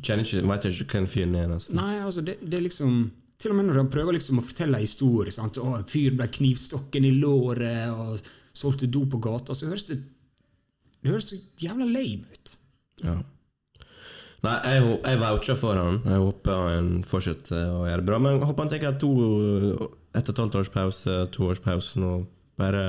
Kjenner 0.00 0.24
ikke, 0.24 0.42
vet 0.48 0.68
ikke 0.70 0.96
hvem 0.96 1.08
fyren 1.12 1.36
er, 1.36 1.50
nesten. 1.52 1.76
Nei, 1.76 1.98
altså, 2.00 2.24
det, 2.24 2.38
det 2.40 2.58
er 2.58 2.64
liksom 2.64 3.02
Til 3.42 3.50
og 3.50 3.58
med 3.58 3.66
når 3.66 3.80
han 3.80 3.90
prøver 3.90 4.14
liksom 4.14 4.38
å 4.38 4.46
fortelle 4.46 4.78
en 4.78 4.86
historie 4.86 5.34
sant? 5.34 5.58
Å, 5.58 5.74
En 5.80 5.88
fyr 5.88 6.14
ble 6.14 6.28
knivstokken 6.30 7.08
i 7.08 7.14
låret 7.16 7.90
og 7.90 8.22
solgte 8.54 8.86
do 8.92 9.02
på 9.10 9.18
gata, 9.22 9.56
så 9.56 9.66
høres 9.70 9.88
det 9.90 9.98
Det 11.02 11.10
høres 11.10 11.32
så 11.32 11.38
jævla 11.58 11.88
lame 11.88 12.28
ut. 12.30 12.52
Ja. 13.02 13.16
Nei, 14.42 14.54
jeg, 14.70 14.86
jeg 15.06 15.18
voucher 15.18 15.58
for 15.58 15.78
han. 15.78 16.00
Jeg 16.06 16.22
håper 16.22 16.60
han 16.66 16.90
fortsetter 17.06 17.64
å 17.70 17.84
gjøre 17.86 18.02
det 18.02 18.06
bra. 18.06 18.18
Men 18.22 18.36
jeg 18.36 18.46
håper 18.46 18.64
han 18.64 18.70
tar 18.70 18.96
to 19.02 19.10
ett 20.12 20.28
og 20.28 20.32
et 20.34 20.40
halvt 20.42 20.58
års 20.60 20.70
pause, 20.74 21.16
to 21.34 21.48
års 21.50 21.62
pause 21.62 22.02
nå. 22.02 22.12
Bare 22.58 22.84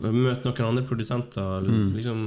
møte 0.00 0.48
noen 0.48 0.68
andre 0.70 0.84
produsenter. 0.88 1.68
Liksom 1.96 2.22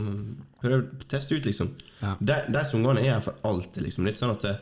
Prøv 0.63 0.85
teste 1.11 1.35
ut, 1.35 1.47
liksom. 1.49 1.73
Ja. 1.99 2.13
De, 2.21 2.35
de 2.55 2.61
sangene 2.69 3.01
er 3.01 3.17
her 3.17 3.23
for 3.25 3.35
alltid, 3.49 3.81
liksom. 3.83 4.05
Litt 4.07 4.21
sånn 4.21 4.31
at 4.31 4.45
det, 4.45 4.53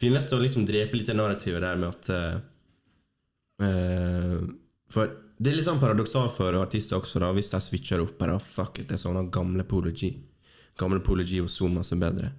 Vi 0.00 0.08
er 0.08 0.14
nødt 0.14 0.28
til 0.30 0.38
å 0.38 0.42
liksom 0.42 0.66
drepe 0.68 0.94
litt 0.98 1.08
det 1.10 1.16
narrativet 1.18 1.64
der 1.64 1.76
med 1.80 1.88
at 1.90 2.10
eh, 2.14 2.38
For 4.94 5.10
det 5.38 5.52
er 5.52 5.56
litt 5.58 5.66
sånn 5.68 5.80
paradoksalt 5.82 6.32
for 6.34 6.54
artister 6.58 6.98
også, 6.98 7.20
da, 7.22 7.30
hvis 7.34 7.50
de 7.52 7.60
switcher 7.62 8.02
opp 8.02 8.16
bare, 8.18 8.34
«Ah, 8.38 8.42
Fuck 8.42 8.80
it, 8.82 8.88
det 8.90 8.96
er 8.98 9.02
sånn 9.04 9.30
gamle 9.34 9.62
Polo 9.68 9.90
G. 9.94 10.12
Gamle 10.78 11.00
Polo 11.04 11.22
G 11.26 11.38
Zoom 11.44 11.50
så 11.50 11.68
masse 11.76 11.98
bedre. 11.98 12.32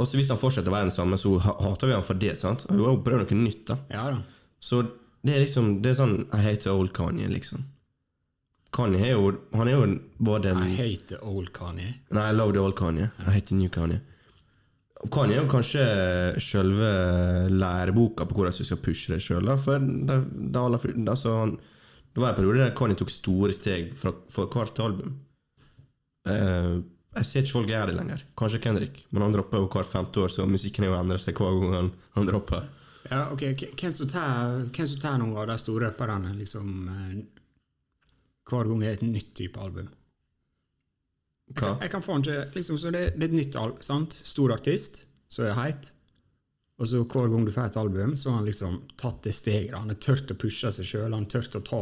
Og 0.00 0.08
så 0.08 0.16
hvis 0.16 0.30
han 0.32 0.40
fortsetter 0.40 0.72
å 0.72 0.74
være 0.76 0.88
den 0.88 0.94
samme, 0.96 1.18
så 1.20 1.34
hater 1.40 1.88
vi 1.90 1.96
han 1.96 2.04
for 2.04 2.20
det. 2.20 2.34
sant? 2.40 2.64
Og 2.72 2.76
Vi 2.76 3.12
har 3.12 3.20
noe 3.24 3.36
nytt, 3.40 3.66
da. 3.68 3.76
Ja 3.92 4.06
da. 4.14 4.22
Så 4.60 4.82
det 5.24 5.34
er 5.36 5.42
liksom 5.44 5.82
Det 5.84 5.90
er 5.90 5.96
sånn 5.98 6.14
I 6.32 6.40
hate 6.44 6.72
old 6.72 6.92
Kanye, 6.96 7.28
liksom. 7.28 7.64
Kanye 8.72 9.00
er 9.08 9.12
jo 9.16 9.32
Han 9.56 9.68
er 9.68 9.72
jo 9.76 9.86
både 10.18 10.52
en 10.54 10.62
I 10.64 10.76
hate 10.76 11.18
old 11.20 11.52
Kanye. 11.56 11.94
Nei, 12.10 12.28
I 12.30 12.32
love 12.36 12.52
the 12.56 12.60
old 12.60 12.76
Kanye. 12.76 13.10
I 13.20 13.30
hate 13.36 13.48
the 13.52 13.54
new 13.58 13.68
Kanye. 13.68 14.00
Er 15.00 15.32
jo 15.32 15.46
kanskje 15.48 15.84
selve 16.44 16.88
læreboka 17.48 18.26
på 18.28 18.36
hvordan 18.36 18.56
vi 18.58 18.66
skal 18.68 18.80
pushe 18.84 19.14
det 19.14 19.22
sjøl. 19.24 19.48
For 19.56 19.80
det, 19.80 20.18
det, 20.52 20.60
altså, 21.08 21.34
det 22.12 22.20
var 22.20 22.34
en 22.34 22.36
periode 22.36 22.60
der 22.60 22.74
Kanye 22.76 22.98
tok 23.00 23.12
store 23.12 23.56
steg 23.56 23.94
fra, 23.96 24.12
for 24.28 24.52
hvert 24.52 24.82
album. 24.84 25.14
Uh, 26.28 26.84
jeg 27.16 27.26
ser 27.26 27.42
ikke 27.42 27.56
folk 27.56 27.70
gjøre 27.72 27.88
det 27.90 27.96
lenger. 27.96 28.26
Kanskje 28.38 28.60
Kendrick, 28.62 29.00
men 29.10 29.24
han 29.24 29.32
dropper 29.34 29.64
jo 29.64 29.70
hvert 29.72 29.88
femte 29.88 30.20
år, 30.20 30.30
så 30.30 30.46
musikken 30.46 30.84
har 30.84 30.92
jo 30.92 30.98
endret 31.00 31.24
seg 31.24 31.40
hver 31.40 31.56
gang 31.56 31.74
han, 31.78 31.90
han 32.18 32.28
dropper. 32.28 32.68
Ja, 33.08 33.24
ok, 33.32 33.46
hvem 33.80 33.94
som 33.96 34.10
tar 34.12 35.16
noen 35.18 35.32
av 35.34 35.48
de 35.48 35.56
store 35.58 35.88
rapperne 35.88 36.34
liksom, 36.36 36.68
eh, 36.92 37.16
hver 38.50 38.68
gang 38.68 38.84
er 38.84 38.98
et 38.98 39.06
nytt 39.06 39.32
type 39.38 39.58
album? 39.58 39.88
Jeg 41.50 41.56
kan, 41.58 41.78
jeg 41.82 41.90
kan 41.90 42.02
få 42.06 42.12
han 42.14 42.22
ikke 42.22 42.54
liksom, 42.54 42.76
så 42.78 42.90
det, 42.94 43.00
det 43.18 43.26
er 43.26 43.32
et 43.32 43.38
nytt 43.40 43.56
album, 43.58 43.80
sant? 43.82 44.14
Stor 44.14 44.52
artist, 44.54 45.00
så 45.28 45.48
er 45.48 45.56
heit. 45.58 45.90
Og 46.80 46.86
så 46.88 47.02
hver 47.04 47.26
gang 47.32 47.44
du 47.44 47.50
får 47.52 47.66
et 47.72 47.76
album, 47.76 48.14
så 48.16 48.30
har 48.30 48.38
han 48.40 48.46
liksom 48.46 48.76
tatt 48.96 49.18
det 49.26 49.34
steget. 49.36 49.74
Han 49.76 49.90
har 49.90 49.98
tørt 50.00 50.30
å 50.32 50.36
pushe 50.38 50.70
seg 50.72 50.86
sjøl, 50.86 51.10
han 51.12 51.26
har 51.26 51.32
tørt 51.34 51.58
å 51.58 51.60
ta 51.66 51.80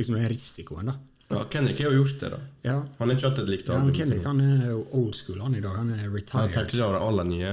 liksom, 0.00 0.16
den 0.16 0.26
risikoen. 0.32 0.88
da. 0.90 0.96
Ja, 1.30 1.44
Kendrick 1.52 1.78
har 1.84 1.92
jo 1.92 2.00
gjort 2.00 2.16
det, 2.24 2.30
da. 2.32 2.38
Ja, 2.66 2.78
Han 2.98 3.08
har 3.12 3.16
ikke 3.16 3.28
hatt 3.28 3.38
et 3.44 3.50
likt 3.52 3.68
ja 3.68 3.74
album. 3.76 3.86
men 3.92 3.94
Kendrick 4.00 4.24
han 4.26 4.40
er 4.42 4.72
old 4.98 5.14
school 5.14 5.38
han 5.44 5.54
i 5.54 5.60
dag. 5.62 5.76
Han 5.78 5.92
er 5.94 6.00
Han 6.02 6.16
retired. 6.16 6.54
tenker 6.56 6.74
ikke 6.74 6.86
over 6.88 6.96
det 6.98 7.04
aller 7.10 7.28
nye. 7.28 7.52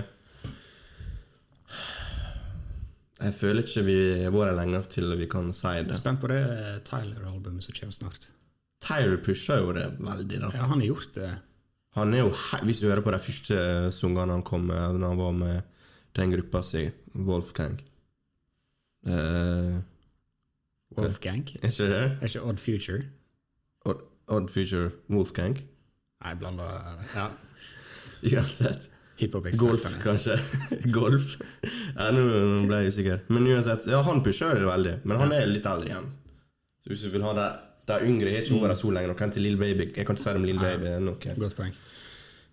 Jeg 3.17 3.33
føler 3.33 3.63
ikke 3.65 3.83
vi 3.85 3.97
har 4.23 4.33
vært 4.33 4.57
lenger 4.59 4.89
til 4.93 5.13
vi 5.17 5.27
kan 5.29 5.51
si 5.53 5.73
det. 5.87 5.95
Spent 5.97 6.21
på 6.21 6.29
det 6.31 6.41
Tyler-albumet 6.85 7.65
som 7.65 7.73
kommer 7.77 7.95
snart. 7.95 8.27
Tyler 8.81 9.17
pusher 9.25 9.61
jo 9.63 9.71
det 9.73 9.85
veldig, 9.97 10.39
da. 10.43 10.49
Ja, 10.53 10.65
Han 10.69 10.81
har 10.81 10.87
gjort 10.91 11.13
det. 11.17 11.31
Han 11.97 12.13
er 12.13 12.25
jo, 12.25 12.31
Hvis 12.63 12.79
du 12.83 12.87
hører 12.87 13.01
på 13.05 13.11
de 13.13 13.19
første 13.19 13.59
sangene 13.95 14.37
han 14.37 14.45
kom 14.45 14.67
med 14.69 14.99
Når 15.01 15.13
han 15.13 15.21
var 15.21 15.31
med 15.37 15.61
den 16.17 16.31
gruppa 16.33 16.63
si, 16.65 16.87
Wolfgang 17.13 17.77
uh, 19.05 19.77
Wolfgang. 20.97 21.49
Er 21.61 21.67
ikke 21.67 21.89
det? 21.91 22.17
Er 22.21 22.23
ikke 22.25 22.41
Odd 22.41 22.57
Future? 22.57 23.01
Odd, 23.85 24.01
Odd 24.27 24.49
Future 24.49 24.89
Wolfgang? 25.09 25.59
Nei, 26.23 26.33
blanda 26.39 26.63
ja. 27.15 27.27
Uansett. 28.37 28.89
Golf, 29.57 29.85
kanskje. 30.03 30.37
Golf. 30.97 31.37
Ja, 31.97 32.11
nå 32.13 32.21
nå 32.21 32.65
ble 32.69 32.81
jeg 32.83 32.93
usikker. 32.93 33.23
Men 33.33 33.47
uansett, 33.49 33.87
ja, 33.89 34.01
han 34.05 34.21
pusher 34.25 34.57
det 34.57 34.67
veldig. 34.67 34.95
Men 35.09 35.21
han 35.21 35.33
er 35.33 35.49
litt 35.49 35.65
eldre 35.69 35.89
igjen. 35.89 36.11
Så 36.83 36.93
hvis 36.93 37.05
du 37.05 37.13
vil 37.15 37.25
ha 37.25 37.33
det 37.37 37.47
de 37.87 37.97
yngre, 38.05 38.33
har 38.33 38.45
ikke 38.45 38.61
vært 38.61 38.77
så 38.77 38.91
lenge. 38.93 39.09
Noen 39.13 39.33
til 39.33 39.45
Lill 39.47 39.57
Baby. 39.57 39.89
Jeg 39.95 40.05
kan 40.05 40.17
ikke 40.17 40.23
si 40.23 40.29
det 40.29 40.41
om 40.41 40.47
Lill 40.49 40.61
Baby. 40.61 40.89
er 40.91 41.03
noe. 41.03 41.35
Godt 41.39 41.57
poeng. 41.57 41.73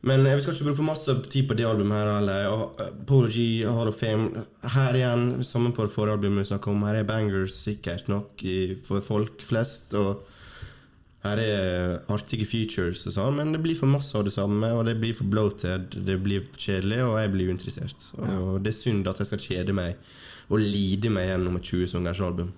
Men 0.04 0.26
eh, 0.26 0.36
vi 0.36 0.44
skal 0.44 0.54
ikke 0.54 0.68
bruke 0.68 0.80
for 0.82 0.90
masse 0.90 1.16
tid 1.32 1.48
på 1.48 1.56
det 1.56 1.66
albumet. 1.68 1.96
her 1.96 2.12
eller 2.18 2.48
og, 2.52 2.80
Polo 3.08 3.30
Hall 3.30 3.88
of 3.88 3.96
Fame 3.96 4.44
Her 4.74 4.98
igjen, 4.98 5.44
sammen 5.44 5.72
på 5.72 5.86
det 5.86 5.94
forrige 5.94 6.18
albumet 6.18 6.44
vi 6.44 6.50
snakket 6.52 6.72
om, 6.72 6.84
her 6.84 7.00
er 7.00 7.08
bangers 7.08 7.56
sikkert 7.56 8.08
nok 8.12 8.44
i, 8.44 8.76
for 8.84 9.04
folk 9.04 9.40
flest. 9.42 9.94
Og 9.94 10.24
her 11.24 11.40
er 11.40 12.02
artige 12.12 12.44
features 12.44 13.06
og 13.08 13.16
sånn, 13.16 13.38
men 13.38 13.54
det 13.54 13.62
blir 13.64 13.78
for 13.78 13.88
masse 13.88 14.12
av 14.18 14.26
det 14.26 14.34
samme. 14.34 14.74
Og 14.76 14.84
det 14.84 14.98
blir 15.00 15.16
for 15.16 15.30
bloated, 15.30 15.96
det 16.04 16.18
blir 16.24 16.44
kjedelig, 16.52 17.00
og 17.06 17.16
jeg 17.22 17.32
blir 17.32 17.54
uinteressert. 17.54 18.10
Og 18.18 18.60
det 18.60 18.74
er 18.74 18.82
synd 18.82 19.08
at 19.08 19.22
jeg 19.22 19.32
skal 19.32 19.46
kjede 19.46 19.76
meg 19.76 19.96
og 20.52 20.60
lide 20.60 21.08
meg 21.08 21.30
gjennom 21.30 21.56
et 21.56 21.70
20 21.70 21.94
sangers 21.94 22.20
album. 22.20 22.52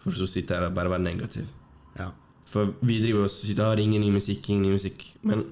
For 0.00 0.16
så 0.16 0.24
sitter 0.30 0.56
jeg 0.56 0.62
her 0.62 0.70
og 0.70 0.78
bare 0.78 0.94
være 0.94 1.04
negativ. 1.04 1.52
Ja. 1.98 2.08
For 2.48 2.72
vi 2.86 3.00
driver 3.02 3.26
og 3.26 3.32
sier 3.34 3.58
da 3.58 3.68
er 3.74 3.82
ingen 3.82 4.00
ny 4.06 4.08
musikk, 4.14 4.48
ingen 4.48 4.70
ny 4.70 4.78
musikk. 4.78 5.04
Men 5.26 5.44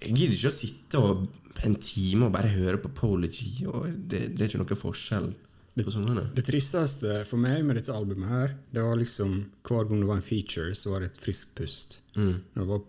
jeg 0.00 0.12
gidder 0.12 0.36
ikke 0.36 0.52
å 0.52 0.56
sitte 0.56 1.02
og 1.02 1.26
en 1.64 1.76
time 1.80 2.28
og 2.28 2.34
bare 2.34 2.52
høre 2.52 2.80
på 2.82 2.92
Pology. 2.96 3.64
Det, 3.64 4.26
det 4.36 4.42
er 4.42 4.50
ikke 4.50 4.62
noen 4.62 4.80
forskjell 4.80 5.30
på 5.76 5.92
sangene. 5.92 6.26
Det 6.36 6.44
tristeste 6.46 7.20
for 7.28 7.40
meg 7.40 7.64
med 7.66 7.78
dette 7.80 7.94
albumet 7.94 8.30
her, 8.30 8.54
det 8.72 8.84
var 8.84 8.96
liksom 9.00 9.38
hver 9.66 9.88
gang 9.88 10.00
det 10.02 10.08
var 10.08 10.20
en 10.20 10.24
feature, 10.24 10.72
så 10.76 10.94
var 10.94 11.04
det 11.04 11.12
et 11.12 11.20
friskt 11.20 11.54
pust. 11.58 12.00
Mm. 12.16 12.40
Når 12.54 12.62
det 12.62 12.70
var 12.70 12.82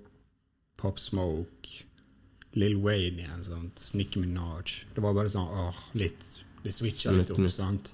Pop 0.77 0.99
Smoke, 1.01 1.83
Lill 2.57 2.77
Wayne 2.81 3.23
igjen, 3.23 3.43
sant? 3.45 3.89
Nicki 3.97 4.21
Minaj 4.21 4.85
Det 4.95 5.01
var 5.03 5.13
bare 5.13 5.29
sånn 5.29 5.49
åh, 5.51 5.77
litt 5.99 6.23
Det 6.63 6.71
switcha 6.73 7.11
litt 7.13 7.29
opp, 7.33 7.43
sant? 7.53 7.91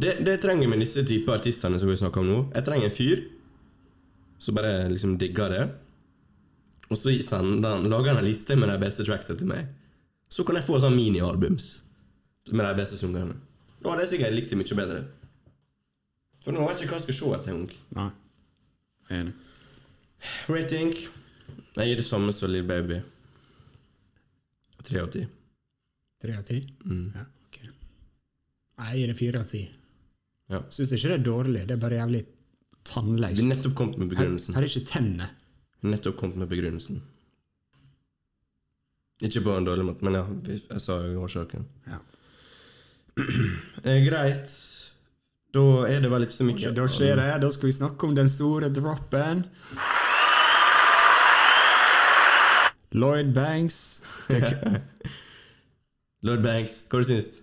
Det, 0.00 0.16
det 0.24 0.38
trenger 0.42 0.64
vi 0.64 0.70
med 0.72 0.82
disse 0.82 1.04
typer 1.06 1.36
artistene 1.36 1.78
som 1.78 1.90
vi 1.90 1.98
snakker 2.00 2.22
om 2.22 2.30
nå. 2.30 2.38
Jeg 2.56 2.66
trenger 2.66 2.88
en 2.88 2.94
fyr 2.94 3.24
som 4.42 4.56
bare 4.56 4.88
liksom 4.90 5.14
digger 5.20 5.52
det. 5.52 5.66
Og 6.92 6.98
så 7.00 7.14
sender 7.24 7.78
han, 7.78 7.88
lager 7.88 8.12
han 8.12 8.20
en 8.20 8.28
liste 8.28 8.56
med 8.58 8.68
de 8.68 8.76
beste 8.82 9.06
tracksene 9.08 9.40
til 9.40 9.48
meg. 9.48 9.70
Så 10.32 10.44
kan 10.44 10.58
jeg 10.58 10.66
få 10.66 10.78
sånn 10.80 10.96
minialbums 10.96 11.72
med 12.50 12.64
de 12.66 12.72
beste 12.76 12.98
sangene. 13.00 13.36
Da 13.82 13.92
hadde 13.92 14.04
jeg 14.04 14.14
sikkert 14.14 14.36
likt 14.36 14.52
det 14.52 14.58
mye 14.60 14.78
bedre. 14.78 15.00
For 16.42 16.54
nå 16.54 16.66
vet 16.66 16.80
jeg 16.80 16.88
ikke 16.88 16.96
hva 16.96 17.00
jeg 17.00 17.06
skal 17.06 17.18
se 17.18 17.32
etter 17.38 17.54
en. 17.54 17.64
Nei. 17.98 18.10
Enig. 19.12 19.34
Rating 20.46 20.92
Jeg 20.94 21.88
gir 21.88 21.98
det 21.98 22.06
samme 22.06 22.32
som 22.36 22.50
Lill 22.52 22.66
Baby. 22.68 23.00
Tre 24.82 25.00
av 25.00 25.08
ti. 25.14 25.22
Tre 26.22 26.34
av 26.36 26.44
ti? 26.46 26.58
Mm. 26.84 27.06
Ja, 27.16 27.24
ok. 27.48 27.58
Jeg 27.62 29.00
gir 29.00 29.12
det 29.12 29.16
fire 29.18 29.42
av 29.42 29.48
ti. 29.50 29.62
Ja. 30.52 30.60
Syns 30.74 30.92
ikke 30.94 31.12
det 31.14 31.18
er 31.20 31.24
dårlig, 31.26 31.62
det 31.68 31.76
er 31.76 31.82
bare 31.82 32.00
jævlig 32.00 32.22
tannløst. 32.86 33.38
Vi 33.38 33.46
nettopp 33.48 33.76
kommet 33.78 34.02
med 34.02 34.14
her, 34.18 34.34
her 34.36 34.60
er 34.60 34.68
ikke 34.68 34.84
tennene. 34.90 35.30
Nettopp 35.82 36.16
kommet 36.20 36.38
med 36.38 36.48
begrunnelsen. 36.50 37.02
Ikke 39.22 39.42
på 39.42 39.54
en 39.54 39.66
dårlig 39.66 39.86
måte, 39.86 40.04
men 40.06 40.16
ja, 40.18 40.22
jeg 40.50 40.82
sa 40.82 40.98
jo 41.06 41.22
årsaken. 41.26 41.66
Ja. 41.90 42.00
Eh, 43.82 43.98
greit. 44.06 44.52
Da 45.52 45.62
er 45.90 46.00
det 46.00 46.08
vel 46.08 46.24
ikke 46.24 46.36
så 46.36 46.44
mye 46.46 46.70
da 46.72 46.84
skjer 46.88 47.18
det. 47.18 47.26
Da 47.42 47.48
skal 47.52 47.68
vi 47.68 47.74
snakke 47.76 48.06
om 48.06 48.14
den 48.16 48.30
store 48.30 48.70
droppen. 48.72 49.42
Lloyd 52.94 53.34
Banks. 53.34 53.80
Lloyd 56.24 56.44
Banks, 56.46 56.78
hva 56.88 57.02
syns 57.08 57.28
du? 57.34 57.42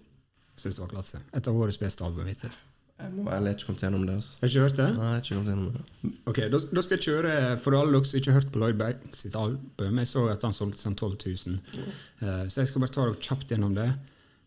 Syns 0.60 0.80
det 0.80 0.84
var 0.86 0.92
klasse. 0.96 1.22
Et 1.36 1.52
av 1.52 1.60
årets 1.60 1.80
beste 1.82 2.08
album 2.08 2.28
hittil. 2.32 2.56
Jeg 3.00 3.14
må 3.16 3.32
ærlig 3.32 3.52
ikke 3.56 3.66
kommet 3.70 3.82
gjennom 3.86 4.02
det. 4.08 4.16
altså. 4.20 4.38
Har 4.42 4.48
du 4.48 4.52
ikke 4.52 4.64
hørt 4.66 4.78
det? 4.80 4.88
Nei, 4.98 5.06
jeg 5.06 5.14
har 5.14 5.22
ikke 5.24 5.36
kommet 5.36 5.52
gjennom 5.54 5.70
det. 5.76 6.12
Ok, 6.32 6.40
da, 6.52 6.60
da 6.76 6.84
skal 6.84 6.98
jeg 6.98 7.06
kjøre 7.06 7.34
For 7.64 7.78
alle 7.78 7.94
dere 7.96 8.10
som 8.10 8.20
ikke 8.20 8.32
har 8.34 8.40
hørt 8.42 8.52
på 8.52 8.60
Lloyd 8.64 8.78
Banks 8.82 9.24
sitt 9.24 9.38
album, 9.40 10.02
jeg 10.02 10.10
så 10.12 10.24
at 10.34 10.44
han 10.44 10.56
solgte 10.56 10.82
sånn 10.84 10.98
12 11.00 11.16
000. 11.24 11.56
Eh, 11.80 12.44
så 12.52 12.62
jeg 12.62 12.72
skal 12.72 12.84
bare 12.84 12.96
ta 12.98 13.06
dere 13.08 13.24
kjapt 13.30 13.54
gjennom 13.54 13.78
det. 13.78 13.88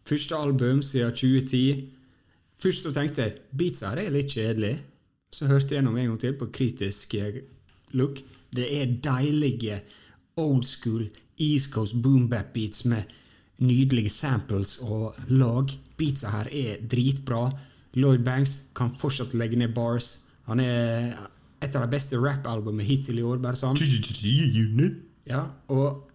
Første 0.08 0.36
album 0.36 0.82
siden 0.84 1.16
2010. 1.16 1.88
Først 2.62 2.84
så 2.86 2.92
tenkte 2.94 3.24
jeg 3.24 3.38
beatsa 3.56 3.94
her 3.94 4.02
er 4.04 4.14
litt 4.18 4.36
kjedelig. 4.36 4.74
Så 5.32 5.48
hørte 5.48 5.72
jeg 5.72 5.80
gjennom 5.80 5.96
en 5.96 6.12
gang 6.12 6.20
til 6.20 6.36
på 6.42 6.50
kritisk 6.52 7.16
eh, 7.18 7.40
look. 7.96 8.20
Det 8.52 8.68
er 8.82 8.92
deilige 9.00 9.80
old 10.36 10.64
school 10.68 11.08
East 11.40 11.72
Coast 11.72 11.96
boom 12.04 12.28
bap 12.28 12.52
beats 12.52 12.84
med 12.84 13.08
nydelige 13.62 14.12
samples 14.12 14.76
og 14.84 15.16
lag. 15.32 15.72
Beatsa 15.96 16.36
her 16.36 16.52
er 16.52 16.82
dritbra. 16.84 17.46
Lloyd 17.98 18.24
Banks 18.24 18.70
kan 18.76 18.92
fortsatt 18.96 19.34
legge 19.36 19.58
ned 19.60 19.74
bars. 19.76 20.28
Han 20.48 20.60
er 20.62 21.12
et 21.62 21.76
av 21.76 21.84
de 21.84 21.92
beste 21.92 22.18
rappalbumene 22.18 22.86
hittil 22.86 23.20
i 23.20 23.26
år, 23.26 23.38
bare 23.42 23.58
sånn. 23.58 23.76
Ja, 25.28 25.44
og 25.70 26.08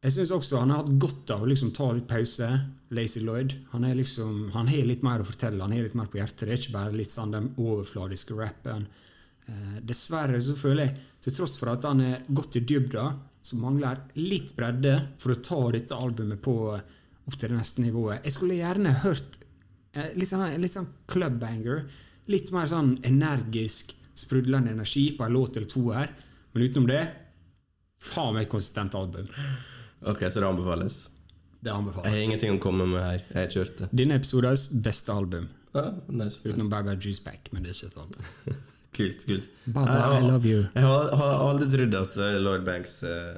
jeg 0.00 0.14
syns 0.16 0.32
også 0.32 0.60
han 0.62 0.72
har 0.72 0.82
hatt 0.82 0.94
godt 1.00 1.30
av 1.34 1.44
å 1.44 1.48
liksom 1.48 1.72
ta 1.76 1.90
litt 1.92 2.08
pause. 2.10 2.48
Lazy 2.96 3.20
Lloyd. 3.22 3.54
Han 3.70 3.84
er 3.86 3.94
liksom, 3.94 4.50
han 4.54 4.68
har 4.68 4.86
litt 4.88 5.04
mer 5.06 5.22
å 5.22 5.28
fortelle, 5.28 5.60
han 5.62 5.74
har 5.76 5.84
litt 5.84 5.96
mer 5.98 6.08
på 6.10 6.18
hjertet. 6.18 6.46
Det 6.48 6.54
er 6.54 6.62
ikke 6.62 6.74
bare 6.74 6.96
litt 6.96 7.12
sånn 7.12 7.34
den 7.36 7.50
overfladiske 7.60 8.34
rappen. 8.34 8.88
Eh, 9.46 9.76
dessverre 9.86 10.40
så 10.42 10.56
føler 10.58 10.88
jeg, 10.88 10.96
til 11.22 11.36
tross 11.36 11.54
for 11.60 11.70
at 11.74 11.84
han 11.86 12.00
er 12.02 12.24
godt 12.32 12.58
i 12.58 12.64
dybda, 12.66 13.04
så 13.44 13.60
mangler 13.60 14.00
litt 14.18 14.54
bredde 14.56 14.96
for 15.20 15.34
å 15.34 15.42
ta 15.44 15.60
dette 15.76 15.96
albumet 15.96 16.42
på 16.42 16.56
opp 16.74 17.36
til 17.36 17.52
det 17.52 17.60
neste 17.60 17.84
nivået. 17.84 18.24
Jeg 18.26 18.34
skulle 18.34 18.58
gjerne 18.58 18.96
hørt 19.04 19.39
litt 20.16 20.30
sånn, 20.30 20.44
litt 20.62 20.74
sånn 20.76 20.88
clubbanger. 21.10 21.84
Litt 22.30 22.52
mer 22.54 22.68
sånn 22.70 22.96
energisk, 23.06 23.94
sprudlende 24.18 24.74
energi 24.74 25.08
på 25.16 25.26
en 25.26 25.34
låt 25.34 25.56
eller 25.56 25.70
to 25.70 25.86
her. 25.94 26.12
Men 26.52 26.66
utenom 26.66 26.90
det 26.90 27.04
faen 28.00 28.34
meg 28.36 28.46
et 28.46 28.52
konsistent 28.52 28.94
album. 28.98 29.28
Ok, 30.08 30.24
så 30.30 30.40
det 30.42 30.48
anbefales. 30.48 31.00
Det 31.60 31.72
anbefales. 31.72 32.06
Jeg 32.08 32.16
har 32.16 32.26
ingenting 32.28 32.56
å 32.56 32.62
komme 32.62 32.86
med 32.88 33.02
her. 33.04 33.24
Jeg 33.42 33.54
kjørte. 33.56 33.90
Denne 33.92 34.16
episodens 34.20 34.68
beste 34.84 35.12
album. 35.12 35.48
Ah, 35.76 35.92
nice, 36.08 36.40
nice. 36.40 36.42
Utenom 36.48 36.70
Bye 36.72 36.86
Bye 36.88 36.98
Juice 36.98 37.22
Pack, 37.22 37.50
men 37.52 37.62
det 37.62 37.74
er 37.74 37.78
ikke 37.78 37.92
et 37.92 38.02
album. 38.04 38.60
Kult, 38.90 39.22
kult. 39.22 39.44
Bye, 39.70 39.86
I 39.86 40.22
love 40.24 40.48
you. 40.48 40.64
Jeg 40.74 40.82
har, 40.82 41.12
har 41.14 41.44
aldri 41.46 41.68
trodd 41.70 41.94
at 41.94 42.16
Lord 42.42 42.64
Banks 42.66 42.96
eh, 43.06 43.36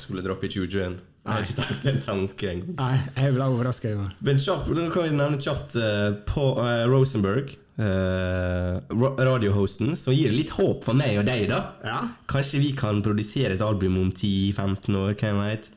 skulle 0.00 0.24
droppe 0.24 0.48
i 0.48 0.52
2021. 0.54 0.94
Jeg 1.20 1.32
har 1.32 1.44
ikke 1.44 1.56
tenkt 1.60 1.86
en 1.90 1.98
tanke 2.00 2.52
engang. 2.54 2.76
Nei, 2.78 3.00
jeg 3.16 3.34
ble 3.36 3.48
overraska. 3.52 3.90
Men 4.24 4.38
kjapt, 4.40 4.70
nå 4.72 4.86
kan 4.92 5.04
vi 5.04 5.16
nevne 5.18 5.40
kjapt 5.42 5.76
uh, 5.76 6.14
på 6.28 6.46
Rosenberg, 6.88 7.56
Uh, 7.80 8.76
radiohosten, 9.24 9.94
som 9.96 10.12
gir 10.12 10.34
litt 10.34 10.50
håp 10.52 10.82
for 10.84 10.96
meg 10.98 11.16
og 11.16 11.24
deg, 11.24 11.46
da. 11.48 11.60
Ja. 11.86 12.00
Kanskje 12.28 12.58
vi 12.60 12.74
kan 12.76 12.98
produsere 13.00 13.54
et 13.56 13.62
album 13.64 13.96
om 14.02 14.10
10-15 14.12 14.98
år, 15.00 15.14
hvem 15.16 15.38
vet. 15.40 15.70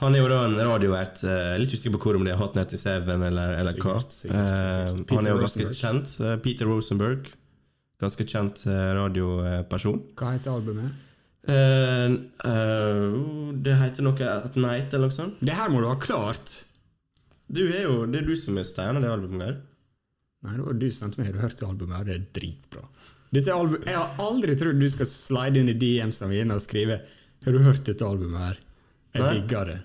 Han 0.00 0.16
er 0.16 0.24
jo 0.24 0.30
da 0.32 0.40
en 0.48 0.56
radiovert, 0.58 1.20
Uh, 1.22 1.54
litt 1.60 1.70
usikker 1.70 1.94
på 1.94 2.00
hvor 2.02 2.18
om 2.18 2.26
det 2.26 2.32
er 2.34 2.40
Hot 2.40 2.56
97 2.58 3.12
eller, 3.14 3.54
eller 3.60 3.78
hva. 3.78 4.00
Peter 4.00 5.14
han 5.14 5.28
er 5.28 5.36
jo 5.36 5.44
ganske 5.44 5.68
kjent. 5.76 6.16
Peter 6.42 6.66
Rosenberg. 6.66 7.30
Ganske 8.00 8.24
kjent 8.26 8.64
radioperson. 8.96 10.00
Hva 10.16 10.32
heter 10.34 10.56
albumet? 10.56 11.09
Eh, 11.50 12.16
uh, 12.46 13.52
det 13.64 13.76
heter 13.80 14.06
noe 14.06 14.28
At 14.30 14.58
Night 14.60 14.94
eller 14.94 15.10
noe 15.10 15.16
sånt. 15.16 15.40
Det 15.42 15.56
her 15.56 15.72
må 15.72 15.82
du 15.82 15.88
ha 15.90 15.96
klart! 16.00 16.52
Du 17.50 17.64
er 17.66 17.82
jo, 17.88 18.04
det 18.06 18.20
er 18.20 18.28
du 18.28 18.36
som 18.38 18.58
er 18.60 18.66
steinen 18.68 19.02
i 19.02 19.08
det 19.08 19.10
albumet 19.10 19.42
her 19.48 19.56
Nei, 20.46 20.52
det 20.54 20.62
var 20.64 20.76
du 20.78 20.84
som 20.88 21.08
sendte 21.08 21.20
meg. 21.20 21.32
Du 21.34 21.40
hørte 21.42 21.66
albumet? 21.66 21.96
her? 21.98 22.04
Det 22.06 22.14
er 22.14 22.28
dritbra. 22.38 22.84
Dette 23.34 23.52
album, 23.54 23.82
jeg 23.84 23.98
har 23.98 24.22
aldri 24.24 24.54
trodd 24.58 24.80
du 24.80 24.86
skal 24.90 25.08
slide 25.10 25.60
inn 25.60 25.68
i 25.70 25.76
DM-ene 25.78 26.28
mine 26.30 26.56
og 26.56 26.62
skrive 26.64 26.96
Har 27.44 27.56
du 27.56 27.60
hørt 27.66 27.84
dette 27.86 28.06
albumet 28.06 28.40
her? 28.40 28.62
Jeg 29.14 29.24
Nei. 29.24 29.32
digger 29.36 29.68
det. 29.68 29.76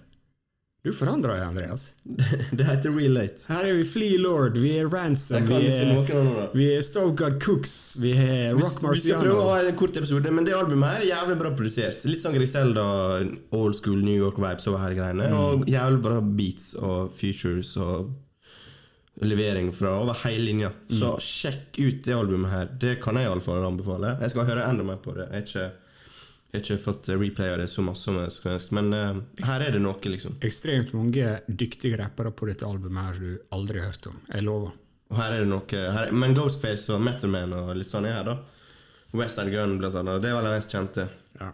Du 0.86 0.92
forandrer 0.94 1.34
deg, 1.34 1.44
Andreas. 1.48 1.84
Det 2.58 2.66
heter 2.68 2.92
Relate. 2.94 3.42
Her 3.50 3.66
er 3.66 3.74
vi 3.80 3.86
Flea 3.90 4.20
Lord, 4.22 4.60
vi 4.62 4.76
er 4.78 4.86
Ransom, 4.86 5.48
vi 5.50 5.72
er, 5.72 6.52
vi 6.54 6.68
er 6.76 6.84
Stovegard 6.86 7.40
Cooks, 7.42 7.96
vi 8.04 8.12
er 8.14 8.54
Rock 8.54 8.84
Marciano. 8.84 8.94
Vi 8.94 9.02
skal 9.02 9.24
prøve 9.24 9.40
å 9.42 9.48
ha 9.50 9.64
en 9.64 9.80
kort 9.80 9.98
episode, 9.98 10.34
men 10.38 10.46
det 10.46 10.54
albumet 10.54 10.94
her 10.94 11.08
er 11.08 11.10
jævlig 11.10 11.40
bra 11.40 11.52
produsert. 11.58 12.06
Litt 12.06 12.22
sånn 12.22 12.38
Griselda, 12.38 12.86
old 13.58 13.80
school 13.80 14.04
New 14.06 14.14
York-vibes 14.14 14.70
over 14.70 14.84
hele 14.84 15.00
greiene. 15.00 15.32
Mm. 15.34 15.40
Og 15.40 15.66
jævlig 15.74 16.04
bra 16.06 16.20
beats 16.38 16.68
og 16.78 17.10
features 17.18 17.74
og 17.82 18.14
levering 19.26 19.72
fra 19.74 19.96
over 20.04 20.22
hele 20.22 20.52
linja. 20.52 20.70
Mm. 20.70 21.00
Så 21.00 21.16
sjekk 21.24 21.82
ut 21.82 22.06
det 22.06 22.14
albumet 22.14 22.54
her. 22.54 22.70
Det 22.86 23.00
kan 23.02 23.18
jeg 23.18 23.26
iallfall 23.26 23.66
anbefale. 23.66 24.20
Jeg 24.22 24.36
skal 24.36 24.50
høre 24.52 24.70
enda 24.70 24.86
mer 24.86 25.02
på 25.02 25.18
det. 25.18 25.32
Jeg 25.32 25.42
er 25.42 25.50
ikke, 25.50 25.68
jeg 26.56 26.62
har 26.62 26.66
ikke 26.66 26.86
fått 26.86 27.10
replaya 27.14 27.60
det 27.60 27.68
så 27.72 27.84
masse 27.86 28.08
som 28.08 28.18
jeg 28.20 28.32
skulle 28.34 28.56
ønske, 28.58 28.78
men 28.78 28.96
uh, 28.96 29.46
her 29.46 29.68
er 29.68 29.76
det 29.76 29.82
noe, 29.84 30.00
liksom. 30.16 30.38
Ekstremt 30.46 30.94
mange 30.96 31.36
dyktige 31.48 32.00
rappere 32.00 32.32
på 32.32 32.48
dette 32.50 32.68
albumet 32.68 33.10
her 33.10 33.22
du 33.22 33.56
aldri 33.56 33.82
har 33.84 33.92
hørt 33.92 34.10
om. 34.12 34.20
Jeg 34.32 34.48
lover. 34.48 34.74
Og 35.14 35.20
her 35.22 35.36
er 35.36 35.44
det 35.44 35.50
noe 35.52 35.82
her, 35.96 36.12
Men 36.18 36.34
Ghostface 36.34 36.90
og 36.96 37.04
Man 37.04 37.54
og 37.54 37.76
litt 37.78 37.92
sånn 37.92 38.08
er 38.10 38.18
her, 38.20 38.30
da. 38.32 38.38
Westside 39.16 39.54
Gun, 39.54 39.78
blant 39.80 39.96
annet. 40.00 40.22
Det 40.24 40.32
er 40.32 40.38
vel 40.38 40.48
det 40.48 40.54
mest 40.56 40.74
kjente. 40.74 41.08
Ja. 41.40 41.52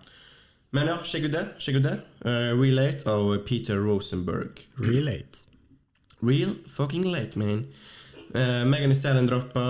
Men 0.72 0.88
ja, 0.88 1.00
sjekk 1.04 1.28
ut 1.28 1.34
det. 1.36 1.44
Sjekk 1.62 1.82
ut 1.82 1.88
det. 1.90 1.98
Uh, 2.24 2.54
Relate 2.56 3.10
av 3.12 3.34
Peter 3.46 3.82
Rosenberg. 3.82 4.64
Relate. 4.80 5.44
Real 6.22 6.56
fucking 6.70 7.10
late, 7.12 7.38
man. 7.42 7.66
Uh, 8.32 8.64
Megan 8.70 8.94
Thee 8.94 9.02
Stallion 9.02 9.28
droppa 9.28 9.66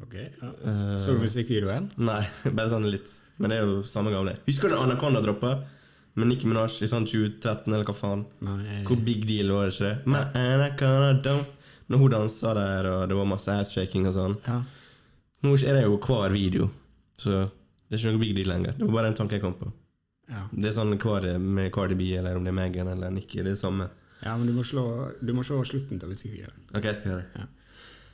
Ok, 0.00 0.14
ja. 0.14 0.48
Uh, 0.64 0.96
Så 0.96 1.16
du 1.16 1.24
musikkvideoen? 1.24 1.90
Nei, 2.00 2.22
bare 2.56 2.70
sånn 2.72 2.86
litt. 2.88 3.10
Men 3.40 3.52
det 3.52 3.58
er 3.58 3.68
jo 3.68 3.84
samme 3.88 4.12
gamle. 4.12 4.36
Husker 4.46 4.68
du 4.68 4.76
Anaconda 4.76 5.22
droppa? 5.24 5.54
Med 6.18 6.28
Nicki 6.28 6.48
Minaj 6.50 6.82
i 6.84 6.88
sånn 6.90 7.06
2013, 7.08 7.70
eller 7.70 7.86
hva 7.88 7.94
faen? 7.96 8.26
Nei. 8.44 8.82
Hvor 8.88 8.98
big 9.06 9.22
deal 9.28 9.52
var 9.54 9.70
det 9.70 9.76
ikke? 9.76 9.92
det? 9.94 10.10
My 10.12 10.24
Anaconda 10.36 11.14
don't 11.24 11.56
Når 11.90 11.98
hun 11.98 12.12
dansa 12.12 12.52
der, 12.54 12.86
og 12.86 13.08
det 13.10 13.16
var 13.18 13.26
masse 13.26 13.50
ass-shaking 13.50 14.04
og 14.06 14.12
sånn. 14.14 14.36
Ja. 14.44 14.60
Nå 15.42 15.54
er 15.56 15.74
det 15.74 15.86
jo 15.88 15.96
hver 16.04 16.30
video, 16.30 16.68
så 17.18 17.48
det 17.88 17.96
er 17.96 17.98
ikke 17.98 18.12
noe 18.14 18.22
big 18.22 18.36
deal 18.36 18.52
lenger. 18.52 18.76
Det 18.76 18.86
var 18.86 18.94
bare 19.00 19.10
en 19.10 19.16
tanke 19.18 19.34
jeg 19.34 19.42
kom 19.42 19.56
på. 19.58 19.72
Ja. 20.30 20.44
Det 20.52 20.70
er 20.70 20.76
sånn 20.76 20.94
hver 21.00 21.26
med 21.42 21.72
Cardi 21.74 21.96
B, 21.98 22.12
eller 22.20 22.38
om 22.38 22.46
det 22.46 22.52
er 22.52 22.58
Megan 22.60 22.92
eller 22.92 23.10
Nicki. 23.10 23.40
Det 23.40 23.48
er 23.48 23.56
det 23.56 23.62
samme. 23.64 23.88
ja, 24.22 24.36
men 24.36 24.46
du 24.46 24.54
må, 24.54 24.62
slå, 24.62 24.84
du 25.18 25.34
må 25.34 25.42
se 25.42 25.58
slutten 25.72 25.98
til 25.98 26.12
musikkvideoen. 26.12 26.62
Ok, 26.70 26.86
jeg 26.92 27.00
skal 27.00 27.16
høre. 27.16 27.26
Ja. 27.40 27.48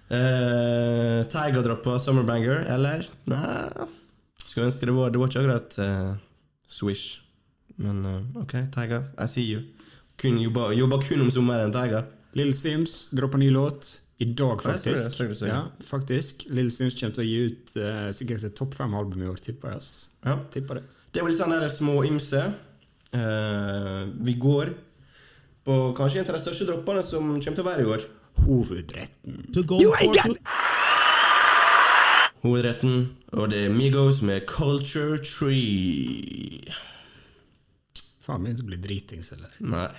Uh, 0.06 1.20
Tiger 1.28 1.66
droppa 1.66 1.98
Summerbanger, 2.00 2.64
eller? 2.72 3.04
Nei 3.28 3.90
Skulle 4.56 4.70
ønske 4.70 4.86
det 4.88 4.92
var 4.96 5.10
Det 5.12 5.20
var 5.20 5.28
ikke 5.28 5.40
akkurat 5.42 5.74
uh, 5.84 6.12
Swish. 6.64 7.20
Men 7.76 7.98
uh, 8.08 8.40
ok, 8.40 8.54
Tiger. 8.72 9.02
I 9.20 9.26
see 9.28 9.44
you. 9.50 9.60
Kun 10.16 10.38
jobba, 10.40 10.70
jobba 10.72 10.96
kun 11.04 11.20
om 11.26 11.30
sommeren, 11.30 11.74
Tiger. 11.74 12.06
Lill 12.36 12.54
Sims 12.56 13.10
dropper 13.12 13.42
ny 13.42 13.50
låt 13.52 13.84
i 14.16 14.24
dag, 14.24 14.62
Ja, 14.64 14.72
jeg 14.72 14.80
så 14.80 14.88
det, 14.88 14.96
faktisk. 14.96 15.04
jeg 15.04 15.12
så 15.12 15.26
det, 15.28 15.36
så. 15.36 15.46
Ja, 15.50 15.58
faktisk. 15.84 16.46
Lill 16.56 16.70
Sims 16.72 16.96
kommer 16.96 17.18
til 17.18 17.24
å 17.24 17.28
gi 17.28 17.42
ut 17.50 17.74
uh, 17.76 18.08
sikkert 18.16 18.46
et 18.48 18.56
topp 18.56 18.72
fem-album 18.78 19.26
i 19.26 19.28
år, 19.28 19.36
tipper 19.44 19.74
jeg. 19.74 19.84
Ja. 20.24 20.38
Tipper 20.56 20.80
det. 20.80 20.86
Det 21.12 21.20
var 21.20 21.32
litt 21.34 21.42
sånn 21.42 21.52
der 21.52 21.68
små 21.76 21.98
ymse. 22.08 22.40
Uh, 23.12 24.08
vi 24.24 24.38
går 24.40 24.72
på 25.68 25.76
kanskje 26.00 26.22
en 26.22 26.30
av 26.32 26.38
de 26.38 26.44
største 26.46 26.70
droppene 26.70 27.04
som 27.04 27.28
kommer 27.28 27.60
til 27.60 27.66
å 27.66 27.68
være 27.68 27.84
i 27.84 27.92
år. 27.92 28.08
Hovedretten. 28.46 29.42
To 29.52 29.68
go 29.68 29.76
You 29.84 29.92
ain't 30.00 30.16
got 30.16 30.40
Hovedretten, 32.46 33.08
og 33.32 33.48
det 33.50 33.64
er 33.66 33.72
Migos 33.74 34.22
med 34.22 34.46
Culture 34.46 35.18
Tree. 35.18 36.60
Faen, 38.22 38.42
begynte 38.44 38.62
å 38.62 38.68
bli 38.68 38.78
dritings, 38.82 39.32
eller? 39.34 39.56
Nei. 39.62 39.90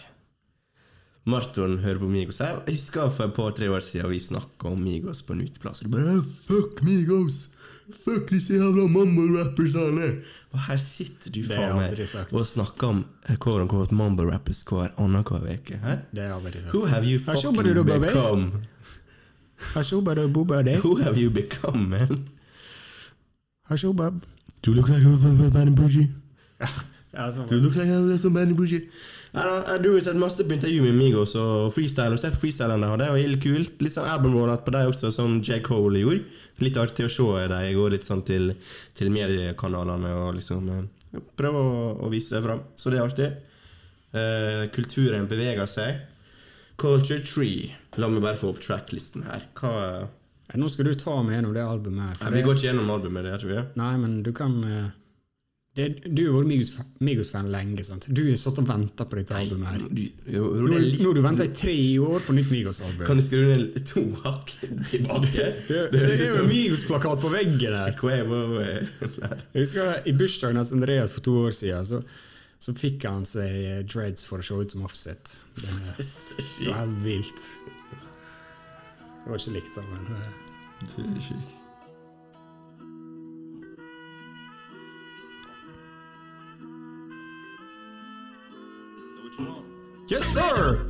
Marton 1.28 1.80
hører 1.84 2.00
på 2.00 2.08
Migos. 2.08 2.40
Jeg 2.40 2.62
husker 2.70 3.10
for 3.12 3.28
et 3.28 3.36
par-tre 3.36 3.68
år 3.72 3.84
siden 3.84 4.14
vi 4.14 4.20
snakka 4.24 4.72
om 4.72 4.80
Migos 4.80 5.22
på 5.28 5.36
en 5.36 5.44
uteplass. 5.44 5.84
Og 5.84 5.92
bare 5.92 6.22
Fuck 6.48 6.84
Migos! 6.88 7.50
Fuck 7.88 8.32
disse 8.32 8.56
jævla 8.56 8.88
mumble-rappersene! 8.92 10.08
Og 10.52 10.64
her 10.68 10.80
sitter 10.84 11.32
du 11.36 11.42
faen 11.48 11.78
meg 11.80 12.00
og 12.36 12.48
snakker 12.48 12.90
om 12.94 13.04
eh, 13.28 13.36
quote 13.36 13.64
unquote 13.64 13.96
mumble-rappers 13.96 14.64
hver 14.68 14.96
annenhver 15.04 15.44
uke. 15.52 15.80
Det 15.80 16.24
har 16.24 16.32
jeg 16.32 16.36
aldri 16.40 16.64
sagt. 16.64 16.74
Who 16.76 16.88
have 16.92 17.08
you 17.08 17.20
fucking 17.20 17.56
become? 17.88 18.64
Who 20.84 20.96
have 21.04 21.20
you 21.20 21.30
become, 21.32 21.90
man? 21.92 22.28
Her 23.70 23.94
bub. 23.94 23.98
bare 23.98 24.12
Du 24.62 24.74
look 24.74 24.90
like 24.90 25.04
a 25.06 25.66
Bougie. 25.72 26.10
ja, 27.14 27.32
sånn. 27.32 27.48
Du 27.48 27.58
look 27.60 27.76
like 27.76 27.92
a 27.92 28.46
Bougie. 28.56 28.88
Ja, 29.34 29.44
jeg 29.76 29.92
har 29.92 30.02
sett 30.02 30.18
masse 30.18 30.46
på 30.48 30.56
intervju 30.56 30.82
med 30.86 30.96
Migos 30.96 31.36
og 31.38 31.74
freestyle. 31.76 32.16
Og 32.16 32.22
sett 32.22 32.38
freestylen 32.40 32.82
de 32.82 32.90
hadde, 32.90 33.10
jo 33.12 33.22
helt 33.22 33.42
kult. 33.44 33.82
Litt 33.84 33.94
sånn 33.94 34.10
albumråd 34.10 34.64
på 34.66 34.74
dem 34.74 34.92
også, 34.92 35.12
som 35.14 35.40
J. 35.44 35.60
Cole 35.66 36.02
gjorde. 36.02 36.24
Litt 36.64 36.80
artig 36.82 37.06
å 37.06 37.12
se 37.12 37.48
dem 37.52 37.66
gå 37.78 37.90
litt 37.94 38.08
sånn 38.08 38.24
til, 38.26 38.54
til 38.98 39.12
mediekanalene 39.14 40.14
og 40.24 40.40
liksom 40.40 40.72
eh, 40.74 41.20
prøve 41.38 41.62
å, 41.62 41.90
å 42.08 42.12
vise 42.14 42.34
seg 42.34 42.48
fram. 42.48 42.64
Så 42.80 42.94
det 42.94 43.02
er 43.02 43.06
artig. 43.06 43.32
Uh, 44.16 44.64
kulturen 44.74 45.28
beveger 45.30 45.68
seg. 45.70 46.06
Culture 46.80 47.20
Tree. 47.26 47.68
La 48.00 48.10
meg 48.10 48.24
bare 48.24 48.40
få 48.40 48.54
opp 48.54 48.64
tracklisten 48.64 49.28
her. 49.28 49.44
Hva 49.60 49.74
Ja, 49.76 50.08
Nå 50.56 50.70
skal 50.72 50.86
du 50.88 50.94
ta 50.96 51.18
meg 51.24 51.36
gjennom 51.36 51.52
det 51.58 51.64
albumet 51.68 52.22
ja, 52.22 52.30
Vi 52.32 52.42
går 52.46 52.56
ikke 52.56 52.70
gjennom 52.70 52.88
albumet, 52.94 53.26
det 53.28 53.40
tror 53.42 53.52
jeg. 53.58 53.66
Nei, 53.76 53.98
men 54.00 54.22
du 54.24 54.30
kan 54.32 54.54
eh, 54.64 54.86
det, 55.76 55.88
Du 56.08 56.22
har 56.32 56.38
vært 56.40 56.48
Migos- 56.50 56.78
Migos-fan 57.04 57.50
lenge. 57.52 57.84
sant? 57.86 58.08
Du 58.10 58.22
har 58.30 58.38
satt 58.40 58.58
og 58.64 58.66
venta 58.70 59.06
på 59.06 59.20
dette 59.20 59.36
albumet. 59.36 59.68
her 59.76 59.84
Du, 59.92 60.02
jo, 60.32 60.46
jo, 60.56 60.70
Nå 60.72 60.80
litt 60.80 61.02
nå 61.04 61.12
har 61.12 61.20
du 61.20 61.22
venta 61.26 61.44
i 61.46 61.52
tre 61.54 61.76
år 62.00 62.24
på 62.26 62.34
nytt 62.38 62.50
Migos-album. 62.54 63.04
Kan 63.10 63.20
du 63.20 63.26
skru 63.28 63.44
ned 63.50 63.76
to 63.92 64.06
hakk 64.24 64.56
tilbake? 64.90 65.50
Det, 65.68 65.84
det 65.94 66.02
er 66.16 66.24
jo 66.32 66.40
en 66.46 66.50
Migos-plakat 66.50 67.22
på 67.28 67.34
veggen 67.36 67.76
der. 67.76 67.94
Jeg 69.54 69.62
husker 69.62 70.02
I 70.08 70.16
bursdagen 70.18 70.58
hans 70.64 70.74
Andreas 70.74 71.12
for 71.14 71.28
to 71.28 71.36
år 71.46 71.54
siden 71.60 71.86
så, 71.92 72.02
så 72.58 72.74
fikk 72.74 73.04
han 73.06 73.28
seg 73.30 73.84
dreads 73.92 74.26
for 74.26 74.40
å 74.42 74.48
se 74.48 74.58
ut 74.64 74.74
som 74.74 74.88
Offset. 74.88 75.38
Det, 75.60 75.68
det 76.00 76.72
var 76.72 76.80
helt 76.86 77.04
vilt. 77.06 77.50
Det 79.28 79.32
var 79.32 79.40
ikke 79.40 79.52
likt, 79.52 79.76
da, 79.76 79.82
men 79.82 80.06
eh, 80.16 80.28
Du 80.88 81.02
er 81.04 81.20
syk. 81.20 81.36
Yes, 90.12 90.24
sir! 90.24 90.88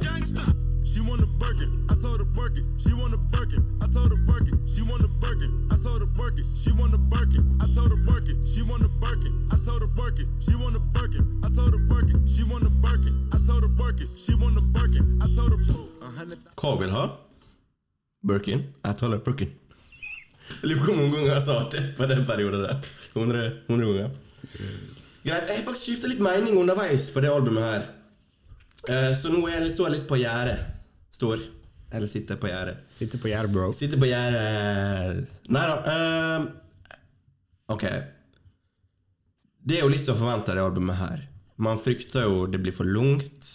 She 0.86 1.02
want 1.02 1.22
a 1.24 1.26
Birkin. 1.42 1.90
I 1.90 1.96
told 1.96 2.20
her 2.20 2.26
Birkin. 2.26 2.62
She 2.78 2.94
want 2.94 3.14
a 3.14 3.18
Birkin. 3.18 3.64
I 3.82 3.88
told 3.88 4.12
her 4.12 4.22
Birkin. 4.30 4.68
She 4.68 4.84
want 4.84 5.04
a 5.04 5.08
Birkin. 5.08 5.50
I 5.72 5.78
told 5.82 6.02
her 6.02 6.06
Birkin. 6.06 6.44
She 6.62 6.72
want 6.72 6.94
a 6.94 6.98
Birkin. 7.00 7.58
I 7.60 7.66
told 7.74 7.90
her 7.90 7.98
Birkin. 7.98 8.36
She 8.46 8.62
want 8.62 8.84
a 8.86 8.90
Birkin. 8.94 9.18
I 9.50 9.66
told 9.66 9.82
her 9.90 9.98
Birkin. 9.98 10.38
She 10.38 10.54
want 10.54 10.76
a 10.78 10.80
Birkin. 10.94 11.42
I 11.44 11.50
told 11.50 11.74
her 11.74 11.80
Birkin. 11.80 12.28
She 12.28 12.44
want 12.44 12.66
a 12.66 12.70
Birkin. 12.70 13.30
I 13.34 13.38
told 13.40 13.64
her 13.64 13.68
Birkin. 13.68 14.08
She 14.16 14.36
want 14.36 14.58
a 14.58 14.62
Birkin. 14.62 15.22
I 15.24 15.28
told 15.34 15.52
her 15.58 15.60
a 16.02 16.06
hundred. 16.12 16.38
Hva 16.56 16.90
ha? 16.92 17.27
Birkin? 18.28 18.66
Jeg 18.86 19.00
taler 19.00 19.22
Birkin. 19.24 19.52
Jeg 20.48 20.70
lurer 20.72 20.80
på 20.82 20.86
hvor 20.92 20.98
mange 21.02 21.12
ganger 21.18 21.34
jeg 21.34 21.44
sa 21.48 21.58
det 21.74 21.84
på 21.98 22.08
den 22.10 22.24
perioden 22.28 22.64
der. 22.64 22.78
100, 23.16 23.46
100 23.68 23.94
ganger. 23.98 24.10
Greit, 25.28 25.50
jeg 25.50 25.58
har 25.58 25.66
faktisk 25.68 25.90
skifta 25.90 26.08
litt 26.12 26.22
mening 26.24 26.56
underveis 26.62 27.10
på 27.12 27.24
det 27.24 27.32
albumet 27.34 27.66
her. 27.68 27.88
Eh, 28.88 29.12
Så 29.18 29.32
nå 29.34 29.42
jeg, 29.52 29.72
står 29.76 29.90
jeg 29.90 29.98
litt 29.98 30.08
på 30.10 30.20
gjerdet. 30.22 30.60
Står. 31.18 31.42
Eller 31.92 32.08
sitter 32.12 32.40
på 32.40 32.48
gjerdet. 32.52 32.78
Sitter 32.92 33.20
på 33.24 33.32
gjerdet, 33.32 33.52
bro. 33.56 33.72
Sitter 33.76 34.00
på 34.00 34.08
gjerdet 34.08 35.28
Nei 35.56 35.66
da. 35.68 35.76
eh, 35.92 36.48
ok. 37.76 37.86
Det 39.68 39.78
er 39.78 39.84
jo 39.84 39.92
litt 39.92 40.04
som 40.06 40.16
forventa, 40.20 40.56
det 40.56 40.64
albumet 40.64 41.00
her. 41.02 41.26
Man 41.60 41.80
frykter 41.82 42.24
jo 42.28 42.46
det 42.48 42.60
blir 42.64 42.76
for 42.76 42.88
langt. 42.88 43.48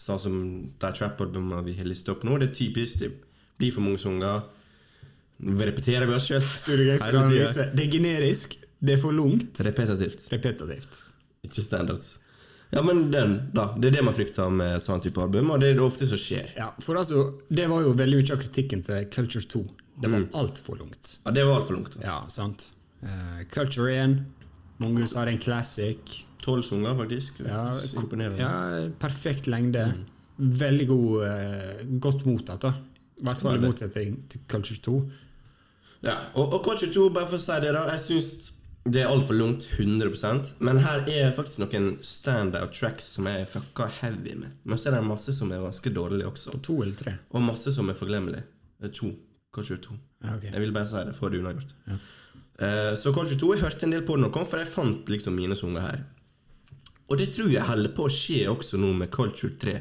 Sånn 0.00 0.20
som 0.20 0.36
de 0.80 0.90
trap-albumene 0.96 1.62
vi 1.64 1.76
har 1.78 1.88
listet 1.88 2.12
opp 2.16 2.24
nå. 2.28 2.36
Det 2.40 2.50
er 2.50 2.56
typisk. 2.56 3.00
Det 3.04 3.10
blir 3.60 3.74
for 3.76 3.84
mange 3.84 4.00
sanger. 4.02 4.42
Vi 5.40 5.66
repeterer 5.68 6.08
vi 6.08 6.16
oss 6.18 6.26
sjøl. 6.28 6.42
Det 7.76 7.84
er 7.86 7.92
generisk, 7.92 8.56
det 8.80 8.96
er 8.96 9.00
for 9.00 9.12
langt. 9.16 9.60
Repetitivt. 9.64 10.26
Repetitivt. 10.32 10.98
Ikke 11.46 11.64
standouts. 11.64 12.18
Ja, 12.70 12.82
men 12.86 13.08
den, 13.10 13.32
da. 13.56 13.70
Det 13.80 13.88
er 13.90 13.96
det 13.98 14.02
man 14.06 14.14
frykter 14.14 14.50
med 14.54 14.76
sånn 14.84 15.00
type 15.02 15.18
album, 15.24 15.48
og 15.50 15.58
det 15.62 15.72
er 15.72 15.78
det 15.80 15.82
ofte 15.82 16.06
som 16.06 16.20
skjer. 16.20 16.52
Ja, 16.58 16.68
for 16.84 17.00
altså, 17.00 17.24
Det 17.50 17.64
var 17.70 17.82
jo 17.82 17.94
veldig 17.98 18.20
mye 18.20 18.34
av 18.36 18.42
kritikken 18.44 18.84
til 18.86 19.08
Culture 19.10 19.42
2. 19.42 19.62
Det 20.00 20.08
var 20.10 20.20
Mm. 20.20 20.28
altfor 20.38 20.78
langt. 20.78 21.16
Ja, 21.26 21.30
Det 21.32 21.44
var 21.46 21.60
altfor 21.60 21.74
langt. 21.76 21.96
da. 21.98 22.06
Ja, 22.06 22.28
sant. 22.28 22.70
Uh, 23.02 23.42
Culture 23.50 23.90
1, 23.96 24.18
mange 24.78 25.06
sa 25.08 25.24
det 25.24 25.32
er 25.32 25.36
en 25.36 25.42
classic. 25.42 26.24
Tolv 26.42 26.62
sanger, 26.64 26.94
faktisk. 26.96 27.40
Ja, 27.44 27.70
Imponerende. 28.00 28.38
ja, 28.38 28.88
perfekt 29.00 29.46
lengde. 29.48 29.94
Veldig 30.38 30.86
god, 30.86 31.22
uh, 31.26 31.98
godt 31.98 32.24
mottatt, 32.24 32.60
da. 32.60 32.74
I 33.20 33.26
hvert 33.26 33.42
fall 33.42 33.58
i 33.58 33.64
motsetning 33.64 34.16
til 34.32 34.46
Culture 34.48 34.80
2. 34.86 34.96
Ja, 36.06 36.16
og, 36.34 36.54
og 36.56 36.64
Culture 36.64 36.92
2, 36.92 37.10
bare 37.14 37.28
for 37.28 37.36
å 37.36 37.44
si 37.44 37.58
det, 37.60 37.74
da. 37.76 37.84
Jeg 37.92 38.04
syns 38.06 38.32
det 38.88 39.02
er 39.02 39.10
altfor 39.12 39.36
langt, 39.36 39.66
100% 39.76 40.54
Men 40.64 40.78
her 40.80 41.02
er 41.12 41.34
faktisk 41.36 41.60
noen 41.60 41.90
standout 42.00 42.72
tracks 42.72 43.10
som 43.16 43.28
jeg 43.28 43.48
fucka 43.50 43.90
heavy 44.00 44.38
med. 44.40 44.54
Men 44.64 44.80
så 44.80 44.88
er 44.88 44.96
det 44.96 45.02
masse 45.04 45.34
som 45.36 45.52
er 45.52 45.60
ganske 45.60 45.92
dårlige 45.92 46.30
også. 46.30 46.56
To 46.64 46.78
eller 46.80 46.96
tre. 46.96 47.18
Og 47.30 47.44
masse 47.44 47.74
som 47.76 47.92
er 47.92 47.98
forglemmelige. 47.98 48.46
Er 48.80 48.94
To. 48.96 49.12
Culture 49.52 49.80
2. 49.82 49.94
Ja, 50.24 50.36
ok. 50.36 50.44
Jeg 50.52 50.60
vil 50.62 50.72
bare 50.72 50.88
si 50.88 51.00
det, 51.06 51.14
for 51.16 51.28
det 51.28 51.40
er 51.40 51.44
unnagjort. 51.44 51.74
Uh, 51.90 52.94
så 52.96 53.12
Culture 53.12 53.38
2, 53.38 53.52
jeg 53.54 53.62
hørte 53.64 53.86
en 53.86 53.94
del 53.96 54.04
på 54.06 54.16
den, 54.16 54.28
og 54.28 54.32
kom, 54.32 54.46
for 54.46 54.62
jeg 54.62 54.70
fant 54.70 55.10
liksom 55.10 55.34
mine 55.34 55.56
sanger 55.58 55.80
her. 55.80 56.04
Og 57.10 57.18
det 57.18 57.32
tror 57.34 57.50
jeg 57.50 57.66
holder 57.66 57.92
på 57.96 58.06
å 58.06 58.12
skje 58.14 58.44
også 58.52 58.78
nå 58.78 58.92
med 59.00 59.10
Culture 59.10 59.56
3. 59.58 59.74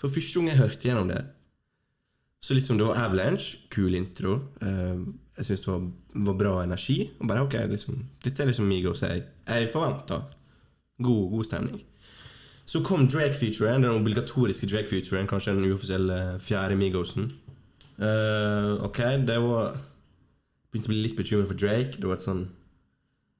For 0.00 0.10
første 0.10 0.40
gang 0.40 0.50
jeg 0.50 0.58
hørte 0.58 0.88
gjennom 0.88 1.12
det, 1.12 1.20
så 2.44 2.54
liksom 2.54 2.76
det 2.78 2.84
var 2.84 2.98
Avalanche, 3.00 3.56
kul 3.72 3.94
intro. 3.96 4.34
Eh, 4.60 4.98
jeg 5.38 5.46
syns 5.46 5.62
det 5.64 5.70
var, 5.70 5.84
var 6.26 6.34
bra 6.42 6.50
energi. 6.60 6.96
Og 7.18 7.28
bare 7.28 7.44
ok, 7.46 7.54
liksom, 7.70 8.02
dette 8.24 8.42
er 8.42 8.50
liksom 8.50 8.66
Migos 8.68 9.00
jeg, 9.02 9.22
jeg 9.48 9.70
forventa. 9.72 10.18
God, 11.00 11.30
god 11.30 11.48
stemning. 11.48 11.78
Så 12.68 12.82
kom 12.84 13.06
Drake-featuren, 13.08 13.84
den 13.84 13.96
obligatoriske 13.96 14.68
Drake-featuren, 14.68 15.28
kanskje 15.28 15.54
den 15.56 15.70
uoffisielle 15.70 16.18
fjerde 16.40 16.76
Migosen. 16.76 17.30
Uh, 17.96 18.76
ok, 18.84 19.00
det 19.24 19.36
var 19.38 19.76
Begynte 20.72 20.88
å 20.88 20.90
bli 20.90 21.02
litt 21.04 21.14
bekymret 21.14 21.46
for 21.46 21.54
Drake. 21.54 22.00
Det 22.00 22.08
var 22.10 22.18
et 22.18 22.24
sånn 22.24 22.40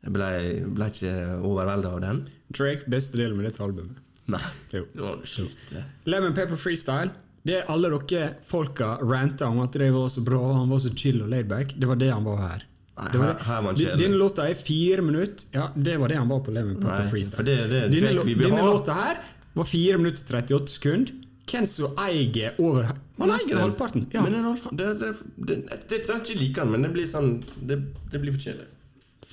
Jeg 0.04 0.12
ble, 0.14 0.28
ble 0.76 0.86
ikke 0.92 1.14
overvelda 1.42 1.92
av 1.96 2.02
den. 2.04 2.20
Drake, 2.54 2.86
beste 2.88 3.18
del 3.18 3.34
med 3.34 3.48
dette 3.48 3.64
albumet. 3.64 3.98
Nei. 4.30 4.40
Jo. 4.72 4.84
Var 4.96 5.24
slutt. 5.28 5.74
Lemon 6.08 6.36
Pepper 6.36 6.56
Freestyle. 6.56 7.10
Det 7.44 7.64
alle 7.68 7.90
dere 7.92 8.28
folka 8.42 8.94
ranta 9.04 9.50
om 9.52 9.58
at 9.60 9.72
det 9.76 9.90
var 9.92 10.08
så 10.08 10.22
bra, 10.24 10.40
han 10.56 10.70
var 10.70 10.78
så 10.80 10.94
chill 10.96 11.20
og 11.22 11.28
laidback. 11.28 11.74
Det 11.76 11.88
var 11.90 11.98
det 12.00 12.08
han 12.12 12.24
var 12.24 12.38
her. 12.40 12.64
Nei, 12.94 13.08
Det 13.12 13.18
var 13.18 13.26
her- 13.26 13.34
det. 13.34 13.44
her 13.44 13.62
kjedelig. 13.62 13.98
Denne 13.98 14.16
låta 14.16 14.48
er 14.48 14.54
fire 14.54 15.02
minutter. 15.02 15.44
Ja, 15.52 15.68
det 15.76 15.96
var 16.00 16.08
det 16.08 16.16
han 16.16 16.28
var 16.28 16.40
på 16.40 16.54
Lemon 16.54 16.80
Nei, 16.80 17.02
Freestyle. 17.10 17.44
det 17.44 17.56
det 17.70 17.90
denne 17.90 18.24
denne 18.24 18.64
låta 18.64 18.94
her 18.94 19.18
var 19.54 19.64
fire 19.64 19.98
minutter 19.98 20.36
og 20.36 20.42
38 20.42 20.68
sekunder. 20.68 21.12
Hvem 21.44 21.66
som 21.66 21.96
eier 22.00 22.54
over 22.58 22.94
Man 23.18 23.30
eier 23.30 23.58
halvparten? 23.60 24.06
Ja. 24.14 24.22
Men 24.22 24.32
det, 24.72 24.86
det, 24.98 25.10
det, 25.36 25.56
det, 25.88 25.98
er 26.08 26.20
ikke 26.22 26.38
like 26.38 26.54
den, 26.62 26.70
men 26.72 26.82
det 26.82 26.92
blir 26.94 27.06
sånn 27.06 27.42
Det, 27.60 27.76
det 28.10 28.20
blir 28.22 28.32
for 28.32 28.40
kjedelig. 28.40 28.70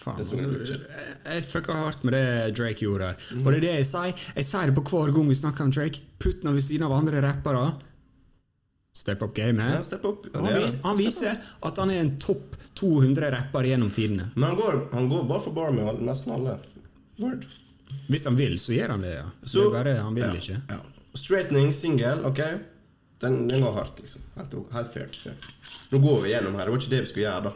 Faen, 0.01 0.17
altså, 0.17 0.35
jeg, 0.35 0.81
jeg 1.25 1.43
fucka 1.45 1.73
hardt 1.77 2.03
med 2.03 2.13
det 2.13 2.55
Drake 2.57 2.81
gjorde 2.83 3.11
her. 3.11 3.15
Og 3.37 3.51
det 3.51 3.57
er 3.59 3.61
det 3.61 3.73
jeg 3.75 3.85
sier. 3.85 4.13
Jeg 4.35 4.45
sier 4.49 4.65
det 4.71 4.75
på 4.75 4.83
hver 4.89 5.13
gang 5.13 5.27
vi 5.29 5.37
snakker 5.37 5.63
om 5.67 5.71
Drake. 5.71 6.01
Putt 6.19 6.41
den 6.41 6.53
ved 6.57 6.65
siden 6.65 6.87
av 6.87 6.95
andre 6.97 7.21
rappere. 7.21 7.65
Step 8.93 9.21
up 9.23 9.33
gamet. 9.35 9.73
Ja, 9.75 9.81
step 9.81 10.05
up. 10.05 10.25
Ja, 10.33 10.39
han, 10.39 10.63
vis, 10.63 10.77
han 10.83 10.97
viser 10.99 11.37
at 11.59 11.77
han 11.79 11.91
er 11.93 12.01
en 12.03 12.17
topp 12.19 12.57
200 12.79 13.31
rapper 13.31 13.63
gjennom 13.63 13.91
tidene. 13.91 14.29
Men 14.35 14.49
han 14.49 14.57
går, 14.59 14.79
han 14.91 15.09
går 15.09 15.23
bare 15.29 15.43
for 15.45 15.55
bar 15.55 15.71
med 15.75 16.01
nesten 16.03 16.33
alle. 16.35 16.57
Word. 17.21 17.45
Hvis 18.11 18.25
han 18.27 18.35
vil, 18.35 18.57
så 18.59 18.75
gjør 18.75 18.95
han 18.95 19.05
det, 19.05 19.13
ja. 19.15 19.29
Så- 19.43 19.63
det 19.63 19.67
er 19.67 19.77
bare 19.77 19.95
han 20.03 20.15
vil 20.15 20.23
ja, 20.27 20.33
ikke. 20.35 20.61
Ja. 20.69 20.79
Straightening 21.13 21.73
single, 21.73 22.17
ok. 22.27 22.41
Den, 23.21 23.47
den 23.47 23.61
går 23.61 23.71
hardt, 23.71 23.99
liksom. 23.99 24.21
Helt, 24.35 24.53
helt 24.73 24.93
fair. 24.93 25.07
fair. 25.23 25.35
Nå 25.91 25.99
går 25.99 26.21
vi 26.23 26.29
gjennom 26.33 26.55
her. 26.55 26.65
Det 26.65 26.73
var 26.73 26.81
ikke 26.81 26.91
det 26.95 27.01
vi 27.01 27.11
skulle 27.11 27.27
gjøre, 27.27 27.51
da. 27.51 27.53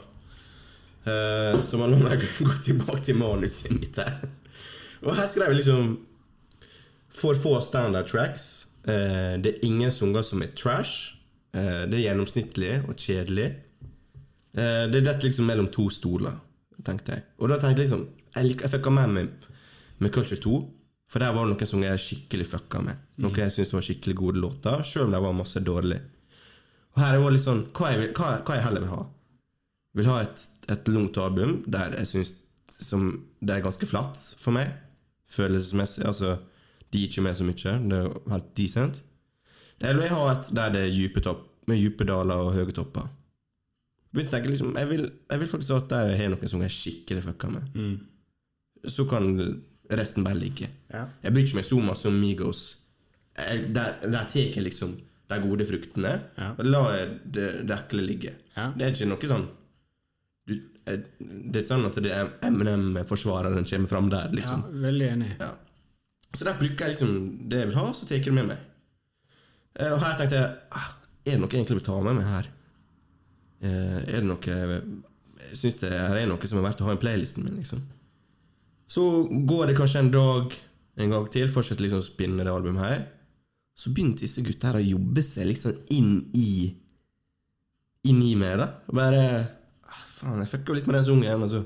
Uh, 1.06 1.62
så 1.62 1.78
man 1.78 1.94
må 2.00 2.10
gå 2.40 2.54
tilbake 2.66 3.02
til 3.06 3.18
manuset 3.20 3.74
mitt 3.76 3.98
her. 4.02 4.24
Og 5.04 5.16
her 5.16 5.28
skrev 5.30 5.52
jeg 5.52 5.60
liksom 5.60 6.00
For 7.14 7.38
få 7.38 7.60
standard 7.62 8.08
tracks. 8.10 8.68
Uh, 8.88 9.36
det 9.42 9.56
er 9.56 9.66
ingen 9.68 9.92
sanger 9.92 10.24
som 10.26 10.42
er 10.42 10.54
trash. 10.58 11.15
Eh, 11.56 11.84
det 11.90 12.00
er 12.00 12.06
gjennomsnittlig 12.10 12.72
og 12.84 12.96
kjedelig. 13.00 13.48
Eh, 14.56 14.86
det 14.92 15.00
er 15.00 15.08
dette 15.08 15.28
liksom 15.28 15.48
mellom 15.48 15.70
to 15.72 15.88
stoler, 15.94 16.36
tenkte 16.84 17.16
jeg. 17.16 17.26
Og 17.40 17.52
da 17.52 17.60
tenkte 17.62 17.84
jeg 17.84 17.90
liksom 17.90 18.08
Jeg, 18.36 18.58
jeg 18.60 18.72
fucka 18.74 18.92
med 18.92 19.12
meg 19.16 19.46
med 20.04 20.12
Culture 20.12 20.40
2. 20.44 20.58
For 21.08 21.24
der 21.24 21.32
var 21.32 21.46
det 21.46 21.54
noen 21.54 21.70
som 21.70 21.84
jeg 21.86 22.02
skikkelig 22.04 22.48
fucka 22.50 22.82
med. 22.84 23.04
Noen 23.24 23.38
jeg 23.46 23.54
syntes 23.56 23.72
var 23.78 23.86
skikkelig 23.86 24.16
gode 24.20 24.42
låter, 24.44 24.82
sjøl 24.84 25.06
om 25.06 25.14
de 25.14 25.22
var 25.24 25.38
masse 25.38 25.62
dårlige. 25.64 26.02
Og 26.96 27.00
her 27.04 27.20
var 27.24 27.36
litt 27.36 27.44
sånn 27.44 27.62
Hva 27.76 27.92
jeg, 27.92 28.02
vil, 28.02 28.10
hva, 28.18 28.32
hva 28.44 28.58
jeg 28.58 28.66
heller 28.66 28.84
vil 28.84 28.92
ha? 28.92 29.04
Jeg 29.94 30.02
vil 30.02 30.10
ha 30.12 30.18
et, 30.26 30.44
et 30.76 30.92
langt 30.92 31.18
album 31.22 31.58
der 31.72 31.96
jeg 32.00 32.12
syns 32.12 32.34
som 32.76 33.08
Det 33.40 33.54
er 33.54 33.64
ganske 33.64 33.88
flatt 33.88 34.20
for 34.42 34.52
meg, 34.56 34.74
følelsesmessig. 35.32 36.04
Altså, 36.10 36.34
de 36.92 37.00
gir 37.00 37.12
ikke 37.12 37.24
med 37.24 37.38
så 37.38 37.46
mye. 37.48 37.76
Det 37.88 38.00
er 38.02 38.16
helt 38.34 38.50
decent. 38.58 39.00
Eller 39.82 40.00
vil 40.00 40.08
jeg 40.08 40.16
ha 40.16 40.32
et 40.32 40.50
der 40.56 40.74
det 40.76 40.82
er 40.88 40.94
dype 40.96 41.22
topp, 41.26 41.44
med 41.68 41.82
dype 41.82 42.06
daler 42.08 42.42
og 42.46 42.54
høye 42.56 42.72
topper. 42.76 43.08
Begynte 44.16 44.32
å 44.32 44.36
tenke 44.38 44.52
liksom 44.54 44.76
Jeg 44.80 44.88
vil, 44.88 45.02
jeg 45.32 45.40
vil 45.42 45.50
faktisk 45.52 45.74
ha 45.74 45.78
at 45.82 45.90
der 45.92 46.12
jeg 46.14 46.20
har 46.22 46.30
noen 46.32 46.48
som 46.52 46.62
jeg 46.64 46.72
skikkelig 46.76 47.24
fucka 47.26 47.50
med. 47.52 47.82
Så 48.88 49.04
kan 49.10 49.28
resten 49.92 50.24
bare 50.26 50.40
ligge. 50.40 50.70
Ja. 50.94 51.08
Jeg 51.24 51.34
bryr 51.36 51.44
ikke 51.46 51.60
meg 51.60 51.68
så 51.68 51.80
masse 51.84 52.08
om 52.08 52.16
Migos. 52.22 52.62
Jeg, 53.36 53.66
der, 53.76 53.98
der 54.06 54.30
tar 54.32 54.40
jeg 54.40 54.64
liksom 54.64 54.94
de 55.26 55.40
gode 55.42 55.66
fruktene, 55.66 56.12
Ja. 56.38 56.52
og 56.54 56.66
la 56.70 56.82
jeg 56.96 57.08
det, 57.34 57.46
det 57.68 57.76
ekle 57.76 58.04
ligge. 58.06 58.32
Ja. 58.56 58.70
Det 58.78 58.86
er 58.86 58.94
ikke 58.94 59.08
noe 59.10 59.30
sånn 59.32 59.46
du, 60.46 60.54
jeg, 60.86 61.00
Det 61.18 61.58
er 61.58 61.64
ikke 61.64 61.72
sånn 61.74 61.88
at 61.90 61.98
det 62.06 62.12
er 62.14 62.30
MNM-forsvareren 62.52 63.66
kommer 63.66 63.90
fram 63.90 64.10
der, 64.14 64.30
liksom. 64.38 64.62
ja, 64.70 64.82
veldig 64.86 65.08
enig. 65.16 65.32
Ja. 65.42 65.52
Så 66.36 66.46
der 66.46 66.58
bruker 66.60 66.86
jeg 66.86 66.94
liksom 66.96 67.16
det 67.50 67.64
jeg 67.64 67.72
vil 67.72 67.80
ha, 67.82 67.88
så 67.98 68.06
tar 68.08 68.20
jeg 68.20 68.26
det 68.30 68.36
med 68.38 68.50
meg. 68.54 68.64
Eh, 69.80 69.92
Og 69.92 70.00
her 70.02 70.16
tenkte 70.20 70.40
jeg 70.40 70.52
ah, 70.72 70.92
Er 71.26 71.36
det 71.36 71.42
noe 71.42 71.50
jeg 71.52 71.62
egentlig 71.64 71.80
vil 71.80 71.88
ta 71.88 71.98
med 72.04 72.20
meg 72.20 72.30
her? 72.30 72.48
Eh, 73.62 74.00
Er 74.06 74.22
det 74.22 74.30
noe 74.30 74.60
Jeg 75.46 75.60
syns 75.60 75.82
det 75.82 75.92
er 75.94 76.22
noe 76.30 76.48
som 76.50 76.62
er 76.62 76.68
verdt 76.70 76.82
å 76.84 76.88
ha 76.90 76.96
i 76.96 77.02
playlisten 77.02 77.46
min, 77.46 77.60
liksom. 77.62 77.84
Så 78.88 79.04
går 79.50 79.68
det 79.72 79.78
kanskje 79.78 80.02
en 80.04 80.12
dag 80.14 80.54
en 81.02 81.12
gang 81.12 81.28
til, 81.32 81.50
fortsetter 81.52 81.84
liksom 81.84 82.02
å 82.02 82.06
spinne 82.06 82.44
det 82.46 82.52
albumet 82.54 82.84
her. 82.86 83.04
Så 83.76 83.92
begynte 83.92 84.24
disse 84.24 84.44
gutta 84.46 84.70
her 84.70 84.80
å 84.80 84.84
jobbe 84.86 85.24
seg 85.26 85.50
liksom 85.52 85.78
inn 85.96 86.18
i 86.38 86.50
Inn 88.06 88.20
i 88.22 88.36
meg, 88.38 88.60
da. 88.62 88.68
Og 88.86 88.98
Bare 89.00 89.22
ah, 89.90 90.02
Faen, 90.14 90.42
jeg 90.44 90.52
fucka 90.52 90.72
jo 90.72 90.76
litt 90.78 90.86
med 90.90 91.00
den 91.00 91.08
sungen, 91.08 91.46
og 91.46 91.50
så 91.50 91.62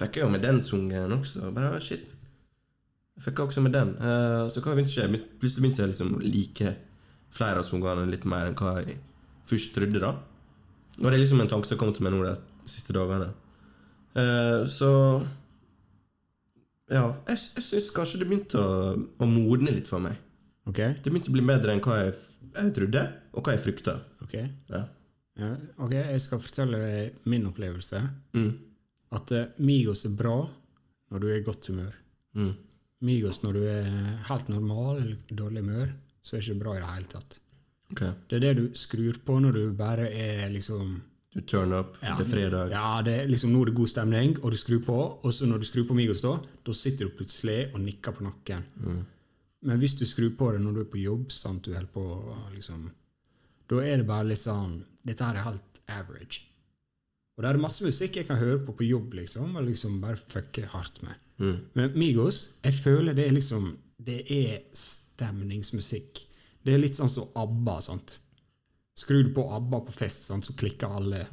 fucka 0.00 0.20
jeg 0.20 0.26
jo 0.26 0.32
med 0.34 0.42
den 0.44 0.58
sungen 0.64 1.14
også. 1.16 1.52
Bare 1.56 1.70
ah, 1.72 1.80
shit. 1.80 2.12
Jeg 3.16 3.24
fucka 3.24 3.46
også 3.46 3.64
med 3.64 3.72
den. 3.76 3.94
Uh, 3.96 4.44
så 4.52 4.60
hva 4.60 4.74
begynte 4.76 4.92
å 4.92 4.96
skje? 4.98 5.22
Plutselig 5.40 5.64
begynte 5.64 5.82
jeg 5.84 5.92
liksom 5.94 6.12
å 6.18 6.20
like 6.24 6.74
flere 7.34 7.62
av 7.62 7.66
sangene 7.66 8.08
litt 8.10 8.26
mer 8.28 8.48
enn 8.50 8.56
hva 8.58 8.78
jeg 8.80 8.98
først 9.50 9.74
trodde, 9.76 10.02
da. 10.02 10.14
Og 11.00 11.06
det 11.06 11.14
er 11.14 11.22
liksom 11.22 11.42
en 11.42 11.50
tanke 11.50 11.68
som 11.68 11.76
har 11.76 11.82
kommet 11.82 11.98
til 11.98 12.06
meg 12.06 12.14
nå 12.14 12.24
de 12.26 12.70
siste 12.70 12.94
dagene. 12.96 13.30
Uh, 14.14 14.66
så 14.66 14.90
Ja, 16.90 17.04
jeg, 17.30 17.38
jeg 17.54 17.64
syns 17.68 17.92
kanskje 17.94 18.18
det 18.22 18.26
begynte 18.26 18.58
å, 18.58 18.94
å 18.98 19.26
modne 19.30 19.70
litt 19.74 19.88
for 19.90 20.02
meg. 20.02 20.18
Okay. 20.66 20.96
Det 20.98 21.12
begynte 21.12 21.30
å 21.30 21.36
bli 21.36 21.44
bedre 21.46 21.74
enn 21.76 21.82
hva 21.84 22.00
jeg, 22.02 22.16
jeg 22.56 22.72
trodde, 22.76 23.04
og 23.30 23.46
hva 23.46 23.54
jeg 23.54 23.62
frykta. 23.66 23.94
ok. 24.26 24.34
Ja. 24.74 24.88
Ja, 25.40 25.54
ok, 25.80 25.94
jeg 25.94 26.20
skal 26.20 26.40
fortelle 26.42 26.78
deg 26.82 27.28
min 27.30 27.46
opplevelse. 27.48 28.00
Mm. 28.36 28.50
At 29.16 29.30
eh, 29.32 29.46
Migos 29.64 30.04
er 30.04 30.16
bra 30.18 30.34
når 31.10 31.22
du 31.22 31.26
er 31.30 31.38
i 31.38 31.44
godt 31.46 31.70
humør. 31.70 31.94
Mm. 32.36 32.50
Migos 33.08 33.40
når 33.42 33.56
du 33.56 33.62
er 33.70 33.88
helt 34.28 34.50
normal 34.52 35.00
eller 35.00 35.38
dårlig 35.38 35.62
humør, 35.64 35.94
så 36.22 36.36
er 36.36 36.40
det 36.40 36.48
ikke 36.48 36.62
bra 36.64 36.74
i 36.76 36.82
det 36.82 36.90
hele 36.90 37.12
tatt. 37.14 37.38
Okay. 37.90 38.10
Det 38.30 38.38
er 38.38 38.42
det 38.44 38.56
du 38.58 38.66
skrur 38.78 39.18
på 39.26 39.38
når 39.42 39.56
du 39.56 39.62
bare 39.74 40.10
er 40.14 40.50
liksom 40.52 41.00
Du 41.34 41.40
turn 41.46 41.72
up, 41.72 41.96
det 42.00 42.24
er 42.24 42.26
fredag. 42.26 42.72
Ja, 42.74 43.02
det 43.06 43.14
er 43.20 43.30
liksom 43.30 43.52
nå 43.54 43.62
er 43.62 43.70
det 43.70 43.76
god 43.78 43.90
stemning, 43.92 44.36
og 44.42 44.50
du 44.50 44.58
skrur 44.58 44.80
på, 44.82 44.98
og 45.22 45.32
så 45.34 45.46
når 45.46 45.62
du 45.62 45.66
skrur 45.68 45.86
på 45.86 45.94
Migos, 45.94 46.24
da, 46.24 46.32
da 46.66 46.74
sitter 46.74 47.06
du 47.06 47.14
plutselig 47.14 47.68
og 47.70 47.80
nikker 47.84 48.16
på 48.16 48.26
nakken. 48.26 48.64
Men 49.62 49.78
hvis 49.78 49.94
du 49.94 50.06
skrur 50.08 50.32
på 50.38 50.52
det 50.54 50.62
når 50.64 50.74
du 50.74 50.80
er 50.82 50.90
på 50.90 51.02
jobb, 51.02 51.30
sant, 51.34 51.64
du 51.64 51.74
holder 51.74 51.90
på 51.94 52.04
liksom 52.54 52.88
Da 53.70 53.82
er 53.84 54.00
det 54.00 54.06
bare 54.08 54.26
litt 54.30 54.42
sånn 54.42 54.80
Dette 55.06 55.26
her 55.26 55.38
er 55.38 55.46
helt 55.46 55.82
average. 55.90 56.46
Og 57.36 57.44
det 57.44 57.50
er 57.50 57.62
masse 57.62 57.84
musikk 57.86 58.18
jeg 58.18 58.26
kan 58.28 58.36
høre 58.40 58.58
på 58.64 58.74
på 58.76 58.84
jobb, 58.84 59.14
liksom, 59.16 59.54
og 59.56 59.64
liksom 59.64 60.00
bare 60.02 60.18
fucke 60.18 60.66
hardt 60.74 61.02
med. 61.02 61.14
Mm. 61.40 61.58
Men 61.74 61.94
Migos, 61.96 62.58
jeg 62.64 62.74
føler 62.74 63.16
det 63.16 63.28
er 63.28 63.32
liksom 63.32 63.70
Det 63.96 64.20
er 64.28 64.66
stemningsmusikk. 65.20 66.24
Det 66.64 66.74
er 66.74 66.82
litt 66.82 66.96
sånn 66.98 67.08
som 67.12 67.30
ABBA. 67.40 67.80
sant? 67.84 68.18
Skrur 69.00 69.24
du 69.24 69.34
på 69.36 69.46
ABBA 69.56 69.80
på 69.86 69.92
fest, 69.96 70.26
sant, 70.28 70.44
så 70.44 70.56
klikker 70.58 70.96
alle. 71.00 71.24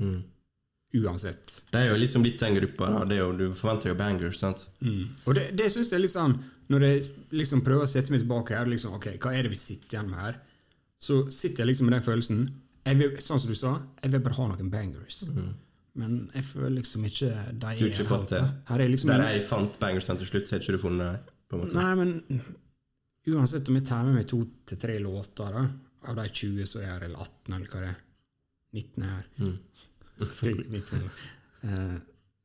Uansett. 0.98 1.64
Det 1.72 1.82
er 1.82 1.90
jo 1.92 1.98
liksom 2.00 2.24
litt 2.24 2.40
den 2.40 2.56
gruppa. 2.56 2.90
da 2.94 3.00
det 3.06 3.18
er 3.18 3.26
jo, 3.26 3.32
Du 3.36 3.54
forventer 3.54 3.92
jo 3.92 3.96
bangers, 4.00 4.40
sant? 4.40 4.70
Og 5.26 5.36
det, 5.36 5.50
det 5.60 5.68
syns 5.74 5.92
jeg 5.92 5.98
er 6.00 6.06
litt 6.06 6.14
sånn 6.14 6.38
Når 6.72 6.86
jeg 6.86 7.02
liksom 7.36 7.62
prøver 7.66 7.84
å 7.84 7.90
sette 7.92 8.14
meg 8.14 8.24
tilbake 8.24 8.56
her, 8.56 8.70
liksom, 8.72 8.96
ok, 8.96 9.10
hva 9.20 9.34
er 9.36 9.44
det 9.44 9.52
vi 9.52 9.60
sitter 9.60 9.98
igjen 9.98 10.10
med 10.12 10.20
her? 10.22 10.40
Så 11.00 11.26
sitter 11.30 11.64
jeg 11.66 11.74
liksom 11.74 11.90
med 11.90 11.98
den 11.98 12.06
følelsen 12.08 12.46
vil, 12.88 13.18
Sånn 13.20 13.42
som 13.44 13.52
du 13.52 13.58
sa, 13.60 13.74
jeg 14.02 14.14
vil 14.14 14.24
bare 14.24 14.38
ha 14.40 14.48
noen 14.54 14.72
bangers. 14.72 15.26
Men 15.98 16.30
jeg 16.34 16.46
føler 16.48 16.78
liksom 16.78 17.04
ikke 17.10 17.34
de 17.52 17.74
er 17.74 17.84
ikke 17.90 18.08
fant 18.08 18.32
det? 18.32 18.44
Her 18.70 18.84
er 18.86 18.94
liksom 18.94 19.12
Der 19.12 19.26
jeg 19.34 19.44
fant 19.50 19.76
bangersene 19.82 20.22
til 20.22 20.32
slutt, 20.32 20.48
så 20.48 20.56
har 20.56 20.64
ikke 20.64 20.78
du 20.78 20.82
funnet 20.86 21.34
dem? 21.52 21.68
Nei, 21.76 21.92
men 22.00 22.14
uansett 23.34 23.70
om 23.70 23.78
jeg 23.80 23.88
tar 23.88 24.06
med 24.08 24.20
meg 24.20 24.28
to 24.30 24.42
til 24.68 24.80
tre 24.82 24.98
låter, 25.04 25.56
da, 25.56 25.64
av 26.08 26.20
de 26.20 26.28
20 26.30 26.70
som 26.70 26.84
er 26.84 26.92
her, 26.94 27.08
eller 27.08 27.24
18, 27.26 27.56
eller 27.58 27.72
hva 27.72 27.82
det 27.84 27.90
er 27.94 28.04
19 28.78 29.08
er 29.08 29.16
her. 29.16 29.58
Selvfølgelig 30.28 30.82
19. 30.82 31.10
uh, 31.68 31.98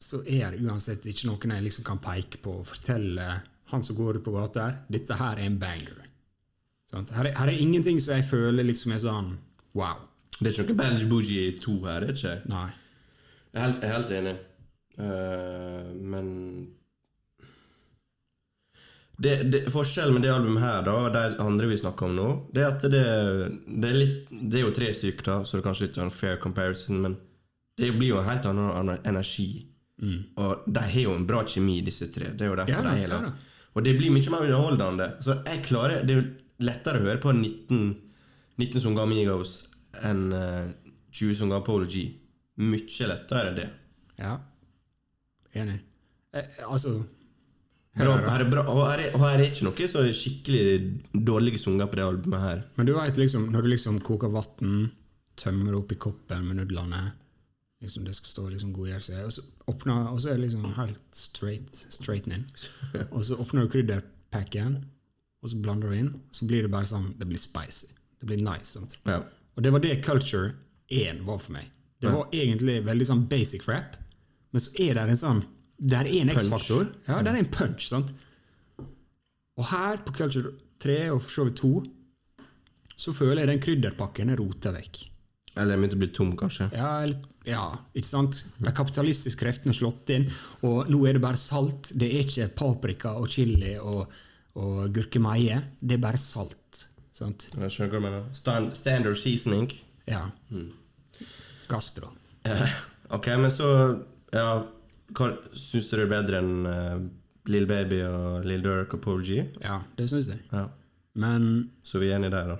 så 0.03 0.20
er 0.26 0.53
det 0.53 0.66
uansett 0.66 1.07
ikke 1.09 1.28
noen 1.30 1.55
jeg 1.55 1.64
liksom 1.68 1.87
kan 1.87 2.01
peke 2.03 2.41
på 2.43 2.59
og 2.61 2.66
fortelle 2.68 3.28
han 3.72 3.85
som 3.87 3.97
går 3.97 4.18
på 4.24 4.35
gata 4.35 4.66
her, 4.66 4.80
dette 4.93 5.16
her 5.16 5.39
er 5.39 5.47
en 5.47 5.59
banger. 5.61 6.03
Sånn? 6.91 7.07
Her, 7.14 7.30
er, 7.30 7.37
her 7.39 7.53
er 7.53 7.62
ingenting 7.62 8.01
som 8.03 8.18
jeg 8.18 8.26
føler 8.28 8.66
liksom 8.68 8.93
er 8.93 9.01
sånn 9.01 9.30
wow. 9.78 10.03
Det 10.39 10.51
er 10.51 10.53
ikke 10.53 10.72
noe 10.72 10.80
Banj 10.80 11.05
Boogie 11.09 11.55
2 11.62 11.76
her, 11.87 12.05
det 12.05 12.11
er 12.11 12.18
ikke? 12.18 12.35
Nei. 12.53 12.68
Jeg 13.53 13.61
er 13.61 13.64
helt, 13.66 13.78
jeg 13.78 13.89
er 13.89 13.97
helt 13.97 14.14
enig. 14.18 14.35
uh, 14.99 15.89
men 16.12 16.28
det, 19.16 19.34
det, 19.52 19.60
Forskjellen 19.70 20.16
med 20.16 20.24
det 20.24 20.32
albumet 20.32 20.62
her 20.64 20.86
da, 20.86 20.94
og 21.04 21.12
de 21.14 21.24
andre 21.44 21.68
vi 21.68 21.78
snakker 21.78 22.08
om 22.08 22.14
nå, 22.16 22.28
det 22.54 22.62
er 22.62 22.70
at 22.70 22.86
det, 22.90 23.02
det 23.68 23.90
er 23.90 23.98
litt 23.98 24.32
Det 24.32 24.58
er 24.58 24.64
jo 24.64 24.72
tre 24.74 24.88
stykker, 24.96 25.26
da, 25.28 25.36
så 25.44 25.56
det 25.56 25.62
er 25.62 25.66
kanskje 25.68 25.88
litt 25.88 26.00
sånn 26.00 26.14
fair 26.14 26.40
comparison, 26.42 27.02
men 27.04 27.18
det 27.78 27.92
blir 27.96 28.14
jo 28.14 28.20
en 28.20 28.28
helt 28.28 28.48
annen, 28.48 28.96
energi. 29.08 29.50
Og 30.02 30.64
de 30.66 30.82
har 30.82 31.04
jo 31.04 31.14
en 31.14 31.26
bra 31.26 31.42
kjemi, 31.46 31.80
disse 31.86 32.08
tre. 32.12 32.32
Det 32.34 32.46
er 32.46 32.50
jo 32.50 32.58
derfor 32.58 32.74
Ja 32.74 32.82
de 32.88 33.04
er 33.04 33.12
ja 33.12 33.32
Og 33.72 33.84
det 33.86 33.94
blir 33.96 34.10
mye 34.12 34.32
mer 34.34 34.46
underholdende. 34.48 35.08
Så 35.22 35.38
jeg 35.46 35.62
klarer 35.64 36.02
Det 36.02 36.14
er 36.14 36.20
jo 36.20 36.30
lettere 36.66 37.00
å 37.00 37.06
høre 37.06 37.22
på 37.22 37.32
19, 37.32 37.94
19 38.58 38.82
sanger 38.82 39.04
av 39.04 39.08
Migos 39.10 39.54
enn 40.08 40.32
uh, 40.32 40.68
20 41.12 41.38
som 41.38 41.52
ga 41.52 41.60
Polo 41.64 41.86
G. 41.86 42.04
Mye 42.62 43.08
lettere 43.08 43.52
enn 43.52 43.58
det. 43.58 43.68
Ja. 44.18 44.36
Enig. 45.54 45.80
Eh, 46.32 46.62
altså 46.66 46.98
Bra, 46.98 47.22
her 47.99 48.09
er 48.09 48.22
her 48.24 48.40
er 48.40 48.49
bra, 48.49 48.62
og, 48.72 48.82
her 48.88 49.03
er, 49.05 49.14
og 49.14 49.20
her 49.20 49.36
er 49.36 49.51
ikke 49.51 49.66
noe 49.66 49.88
så 49.90 50.05
skikkelig 50.16 51.24
dårlige 51.28 51.61
sanger 51.61 51.90
på 51.90 51.99
det 51.99 52.05
albumet 52.07 52.40
her. 52.40 52.62
Men 52.78 52.88
du 52.88 52.95
vet 52.97 53.18
liksom, 53.20 53.51
når 53.53 53.66
du 53.66 53.72
liksom 53.74 53.99
koker 54.05 54.32
vann, 54.32 54.86
tømmer 55.36 55.72
det 55.72 55.80
opp 55.80 55.93
i 55.93 55.99
koppen 56.01 56.47
med 56.49 56.61
nudlene 56.61 57.03
liksom 57.82 58.05
Det 58.07 58.14
skal 58.14 58.30
stå 58.30 58.43
liksom 58.53 58.72
godgjøre 58.76 59.03
seg, 59.03 59.24
og 59.26 59.32
så, 59.34 59.43
åpner, 59.66 60.09
og 60.12 60.20
så 60.22 60.30
er 60.30 60.38
det 60.38 60.45
liksom 60.45 60.68
helt 60.76 61.16
straight, 61.18 61.80
straightening. 61.90 62.45
Og 63.16 63.24
så 63.26 63.34
åpner 63.43 63.64
du 63.64 63.72
krydderpacken, 63.72 64.76
og 65.43 65.51
så 65.51 65.59
blander 65.59 65.90
du 65.90 65.97
inn, 65.99 66.12
så 66.30 66.47
blir 66.47 66.62
det 66.62 66.70
bare 66.70 66.86
sånn 66.86 67.09
Det 67.18 67.26
blir 67.26 67.40
spicy. 67.43 67.90
Det 68.22 68.28
blir 68.30 68.38
nice. 68.38 68.76
sant? 68.76 69.01
Ja. 69.03 69.18
Og 69.57 69.66
det 69.66 69.72
var 69.74 69.82
det 69.82 69.97
Culture 70.07 70.53
1 70.95 71.24
var 71.26 71.40
for 71.43 71.57
meg. 71.57 71.66
Det 72.03 72.11
var 72.14 72.30
egentlig 72.34 72.80
veldig 72.86 73.07
sånn 73.07 73.26
basic 73.30 73.66
rap, 73.66 73.99
men 74.55 74.62
så 74.62 74.70
er 74.82 74.95
det 74.95 75.09
en 75.09 75.18
sånn 75.18 75.43
Det 75.83 75.99
er 75.99 76.09
en 76.20 76.30
X-faktor. 76.30 76.87
Ja, 77.09 77.20
det 77.24 77.33
er 77.33 77.41
en 77.41 77.51
punch. 77.51 77.89
sant? 77.91 78.12
Og 79.59 79.66
her, 79.68 79.99
på 80.07 80.14
Culture 80.16 80.53
3 80.83 80.99
og 81.12 81.22
for 81.24 81.30
så 81.35 81.47
vidt 81.49 81.59
2, 81.61 81.72
så 83.03 83.14
føler 83.16 83.43
jeg 83.43 83.51
den 83.51 83.62
krydderpakken 83.64 84.30
er 84.30 84.39
rota 84.41 84.70
vekk. 84.74 85.01
Eller 85.53 85.74
den 85.74 85.83
begynte 85.83 85.99
å 85.99 86.01
bli 86.01 86.11
tom, 86.16 86.30
kanskje. 86.39 86.68
Ja, 86.72 86.93
ja, 87.45 87.64
ikke 87.93 88.09
sant? 88.09 88.39
De 88.62 88.72
kapitalistiske 88.72 89.43
kreftene 89.43 89.74
er 89.74 89.76
slått 89.76 90.12
inn, 90.14 90.28
og 90.64 90.89
nå 90.89 91.03
er 91.09 91.18
det 91.18 91.24
bare 91.24 91.41
salt. 91.41 91.91
Det 91.99 92.09
er 92.09 92.24
ikke 92.24 92.47
paprika 92.57 93.16
og 93.20 93.28
chili 93.33 93.74
og, 93.83 94.07
og 94.57 94.87
gurkemeie. 94.95 95.59
Det 95.83 95.99
er 95.99 96.05
bare 96.07 96.20
salt. 96.22 96.87
sant? 97.12 97.51
Jeg 97.53 97.74
skjønner 97.74 97.93
hva 97.93 98.01
du 98.01 98.07
mener. 98.07 98.30
Stand, 98.39 98.72
standard 98.80 99.20
seasoning. 99.20 99.68
Ja. 100.09 100.24
Gastro. 101.68 102.14
Ja. 102.49 102.70
Ok, 103.12 103.28
men 103.37 103.53
så 103.53 103.68
ja, 104.33 104.62
Syns 105.16 105.90
du 105.90 105.96
det 105.96 106.04
er 106.06 106.10
bedre 106.12 106.38
enn 106.42 106.66
uh, 106.66 107.00
Lill 107.50 107.66
Baby 107.66 108.02
og 108.06 108.44
Lill 108.48 108.62
Durk 108.64 108.94
og 108.96 109.02
Paul 109.04 109.22
G? 109.26 109.42
Ja, 109.62 109.80
det 109.98 110.08
syns 110.12 110.28
jeg. 110.32 110.40
Ja. 110.52 110.66
Men, 111.14 111.70
Så 111.84 111.98
vi 112.00 112.08
er 112.10 112.16
enige 112.16 112.30
der, 112.32 112.54
da. 112.54 112.56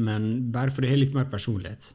men 0.00 0.50
bare 0.52 0.70
for 0.72 0.80
det 0.84 0.90
har 0.90 0.96
litt 1.00 1.14
mer 1.14 1.26
personlighet. 1.28 1.90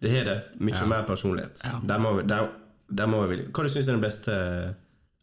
Det 0.00 0.10
har 0.12 0.24
det. 0.28 0.38
Mye 0.60 0.74
Ja. 0.78 0.86
mer 0.86 1.02
personlighet. 1.08 1.60
Ja. 1.64 1.80
Der 1.84 1.98
må 1.98 2.14
vi, 2.16 2.22
der, 2.28 2.48
der 2.88 3.06
må 3.06 3.26
vi 3.28 3.36
Hva 3.42 3.64
du 3.66 3.68
er 3.78 3.82
den 3.90 4.00
beste 4.00 4.32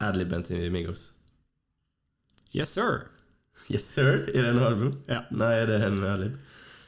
adliben 0.02 0.44
til 0.44 0.72
Migos? 0.72 1.12
Yes, 2.54 2.70
sir! 2.70 3.08
Yes, 3.72 3.86
sir? 3.86 4.26
Er 4.34 4.42
det 4.42 4.50
en 4.56 4.60
album? 4.66 4.96
Ja. 5.08 5.22
Nei, 5.32 5.54
er 5.62 5.66
det 5.70 5.82
en 5.88 6.04
adlib? 6.04 6.38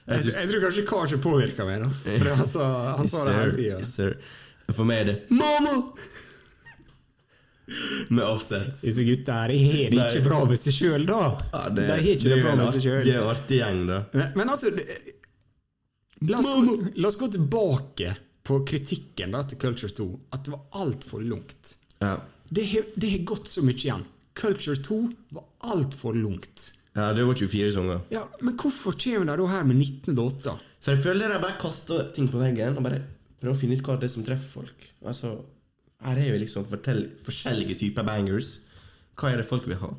Jeg, 0.08 0.22
synes- 0.22 0.36
jeg 0.42 0.50
tror 0.50 0.62
kanskje 0.66 0.86
Karsi 0.88 1.18
påvirka 1.18 1.66
meg, 1.66 1.82
da. 1.82 1.90
For 2.20 2.36
han 2.36 2.48
sa, 2.48 2.66
han 2.98 3.08
sa 3.08 3.24
det 3.30 3.36
hele 3.38 3.56
tida. 3.56 3.78
Yes, 3.80 3.94
sir. 3.96 4.18
For 4.72 4.84
meg 4.88 5.00
er 5.02 5.06
det 5.12 5.16
Mamma! 5.32 5.78
Med 8.10 8.24
offsets. 8.28 8.82
Disse 8.84 9.06
gutta 9.08 9.38
her 9.40 9.54
har 9.56 9.94
det 9.94 10.08
ikke 10.10 10.24
bra 10.28 10.42
med 10.50 10.60
seg 10.60 10.76
sjøl, 10.76 11.06
da. 11.08 11.20
Ja, 11.54 11.62
De 11.72 11.86
har 11.88 12.02
ikke 12.04 12.28
det 12.28 12.36
det 12.36 12.42
bra 12.44 12.56
med 12.60 12.74
seg 12.76 12.84
sjøl. 12.88 13.04
Det 13.08 13.16
er 13.16 13.30
artig 13.32 13.60
gjeng, 13.62 13.82
da. 13.88 14.02
Men, 14.14 14.34
men 14.36 14.52
altså 14.56 14.72
la, 16.28 16.40
oss 16.40 16.50
gå, 16.50 16.78
la 17.00 17.08
oss 17.08 17.20
gå 17.22 17.30
tilbake 17.38 18.16
på 18.44 18.60
kritikken 18.68 19.32
da, 19.36 19.44
til 19.48 19.60
Culture 19.62 19.92
2. 19.96 20.08
At 20.36 20.44
det 20.46 20.54
var 20.56 20.66
altfor 20.84 21.24
langt. 21.24 21.76
Ja. 22.04 22.18
Det 22.54 22.68
det 23.00 23.10
har 23.16 23.24
gått 23.32 23.48
så 23.50 23.64
mye 23.66 23.80
igjen. 23.80 24.04
Culture 24.38 24.76
2 24.84 25.00
var 25.38 25.46
altfor 25.72 26.14
langt. 26.18 26.72
ja, 26.94 27.14
det 27.14 27.24
var 27.26 27.34
24 27.38 27.72
sanger. 27.74 28.00
Ja, 28.10 28.28
Men 28.42 28.58
hvorfor 28.58 28.92
kommer 28.98 29.26
de 29.32 29.38
da 29.42 29.48
her 29.48 29.64
med 29.64 29.76
19 29.80 30.16
låter? 30.16 30.60
For 30.84 30.92
jeg 30.94 31.04
føler 31.04 31.32
de 31.32 31.40
bare 31.42 31.58
kaster 31.62 32.10
ting 32.14 32.28
på 32.28 32.42
veggen 32.42 32.76
og 32.78 32.84
bare 32.84 33.00
prøver 33.40 33.56
å 33.56 33.60
finne 33.60 33.78
ut 33.78 33.84
hva 33.86 33.96
det 34.00 34.10
er 34.10 34.14
som 34.14 34.26
treffer 34.26 34.60
folk. 34.62 34.88
Altså, 35.06 35.38
Her 36.04 36.20
er 36.20 36.34
vi 36.36 36.42
liksom 36.44 36.66
fortell, 36.70 37.06
forskjellige 37.26 37.78
typer 37.80 38.08
bangers. 38.08 38.56
Hva 39.20 39.32
er 39.32 39.42
det 39.42 39.48
folk 39.48 39.68
vil 39.70 39.80
ha? 39.82 39.92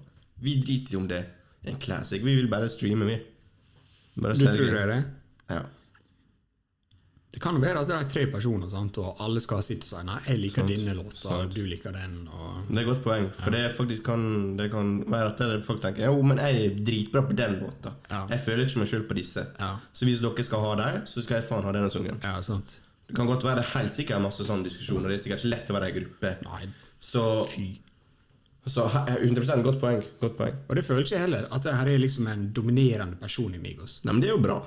Vi 0.45 0.59
driter 0.61 0.97
i 0.97 0.99
om 1.01 1.07
det 1.09 1.23
er 1.23 1.71
en 1.73 1.81
classic. 1.81 2.23
Vi 2.25 2.35
vil 2.37 2.51
bare 2.53 2.69
streame, 2.69 3.07
vi. 3.09 3.21
Bare 4.21 4.37
Du 4.37 4.45
tror 4.45 4.69
det 4.69 4.83
er 4.83 4.93
det? 4.93 5.01
Ja. 5.51 5.63
Det 7.35 7.41
kan 7.43 7.57
jo 7.57 7.61
være 7.65 7.81
at 7.83 7.89
det 7.91 7.95
er 7.97 8.11
tre 8.13 8.23
personer, 8.31 8.69
sant? 8.71 8.99
og 9.03 9.19
alle 9.25 9.41
skal 9.43 9.63
sitte 9.67 9.89
og 9.89 9.91
si 9.91 10.03
nei, 10.07 10.19
jeg 10.29 10.39
liker 10.39 10.63
Sant, 10.63 10.71
denne 10.71 10.93
låta, 10.95 11.17
sant. 11.19 11.57
du 11.57 11.65
liker 11.67 11.91
den. 11.97 12.13
Og... 12.31 12.61
Det 12.69 12.77
er 12.77 12.83
et 12.85 12.91
godt 12.93 13.03
poeng. 13.03 13.27
For 13.41 13.51
det 13.57 13.63
er 13.65 13.75
faktisk 13.75 14.05
kan, 14.07 14.23
det 14.61 14.69
kan 14.71 14.93
være 15.11 15.33
at 15.33 15.43
det 15.43 15.57
folk 15.67 15.83
tenker 15.83 16.07
Jo, 16.07 16.21
men 16.23 16.39
jeg 16.39 16.61
er 16.69 16.77
dritbra 16.79 17.25
på 17.27 17.35
den 17.41 17.57
låta. 17.65 17.91
Ja. 18.07 18.21
Jeg 18.31 18.45
føler 18.45 18.69
ikke 18.69 18.85
meg 18.85 18.93
sjøl 18.93 19.07
på 19.11 19.19
disse. 19.19 19.49
Ja. 19.59 19.73
Så 19.91 20.07
hvis 20.07 20.23
dere 20.23 20.47
skal 20.47 20.63
ha 20.63 20.77
dem, 20.85 21.01
så 21.11 21.25
skal 21.27 21.41
jeg 21.41 21.49
faen 21.49 21.67
ha 21.67 21.75
denne 21.75 21.91
sangen. 21.91 22.23
Ja, 22.23 22.37
sant. 22.47 22.77
Det 23.09 23.17
kan 23.17 23.27
godt 23.29 23.45
være 23.45 23.61
det 23.61 23.65
er 23.67 23.73
helt 23.79 23.93
sikkert 23.93 24.23
masse 24.25 24.45
sånne 24.47 24.65
diskusjoner. 24.69 25.09
Det 25.13 25.19
er 25.19 25.25
sikkert 25.27 25.43
ikke 25.45 25.53
lett 25.55 25.71
å 25.73 25.77
være 25.79 25.91
i 25.91 25.97
gruppe. 25.99 26.31
Nei, 26.47 26.63
Så, 27.05 27.25
fy. 27.51 27.67
så 28.67 28.87
100 28.89 29.61
godt 29.67 29.81
poeng. 29.83 30.01
Godt 30.23 30.39
poeng. 30.39 30.55
Og 30.69 30.79
det 30.79 30.85
føler 30.87 31.05
ikke 31.05 31.19
jeg 31.19 31.27
heller, 31.27 31.49
at 31.53 31.67
det 31.67 31.75
her 31.77 31.91
er 31.93 32.01
liksom 32.01 32.31
en 32.33 32.47
dominerende 32.57 33.21
person 33.21 33.53
i 33.55 33.61
Migos. 33.61 34.01
Nei, 34.07 34.15
men 34.17 34.25
det 34.25 34.31
er 34.31 34.37
jo 34.39 34.43
bra. 34.47 34.63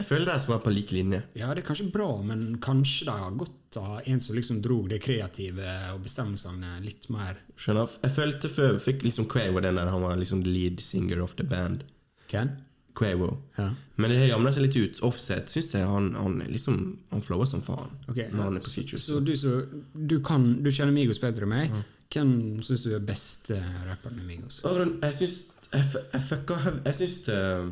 Jeg 0.00 0.06
føler 0.08 0.30
de 0.32 0.40
skal 0.40 0.54
være 0.54 0.64
på 0.64 0.72
lik 0.72 0.92
linje. 0.96 1.18
Ja, 1.36 1.48
det 1.52 1.60
er 1.60 1.66
kanskje 1.66 1.90
bra, 1.92 2.06
men 2.24 2.44
kanskje 2.62 3.08
de 3.08 3.16
har 3.20 3.34
godt 3.36 3.76
av 3.80 3.98
en 4.08 4.20
som 4.24 4.36
liksom 4.36 4.60
dro 4.64 4.78
det 4.88 5.00
kreative 5.04 5.74
og 5.94 6.00
bestemmelsene 6.06 6.78
litt 6.84 7.04
mer 7.12 7.36
Skjønner? 7.60 7.90
Jeg 8.06 8.14
følte 8.16 8.48
før 8.50 8.78
fikk 8.80 9.04
liksom 9.04 9.26
Quavo 9.30 9.60
den 9.60 9.76
der 9.76 9.90
han 9.92 10.02
var 10.02 10.16
liksom 10.16 10.40
lead 10.46 10.80
singer 10.80 11.20
of 11.20 11.34
the 11.36 11.44
band. 11.44 11.84
Ken? 12.32 12.54
Quavo. 12.94 13.38
Ja. 13.56 13.70
Men 13.96 14.10
det 14.10 14.18
har 14.18 14.32
jamna 14.32 14.52
seg 14.52 14.64
litt 14.64 14.76
ut. 14.76 15.00
Offset 15.06 15.52
syns 15.52 15.74
jeg 15.76 15.86
han, 15.86 16.10
han 16.18 16.40
liksom 16.50 16.80
Han 17.12 17.22
flower 17.24 17.48
som 17.48 17.62
faen 17.64 17.92
Ok, 18.08 18.18
når 18.32 18.42
han 18.42 18.58
er 18.58 18.64
på 18.64 18.72
features. 18.72 19.04
Så 19.06 19.20
du, 19.24 19.32
så, 19.38 19.60
du, 19.94 20.18
kan, 20.24 20.46
du 20.64 20.70
kjenner 20.70 20.94
Migos 20.96 21.22
bedre 21.22 21.46
enn 21.46 21.52
meg. 21.54 21.76
Hvem 22.10 22.32
syns 22.66 22.86
du 22.86 22.94
er 22.96 23.04
beste 23.06 23.60
rapperen 23.86 24.18
i 24.18 24.26
Migos? 24.26 24.62
Jeg 24.64 25.18
syns 25.20 25.38
Jeg, 25.70 25.86
jeg 26.00 26.22
fucka 26.26 26.56
Jeg 26.66 26.96
syns 26.98 27.18
eh, 27.30 27.68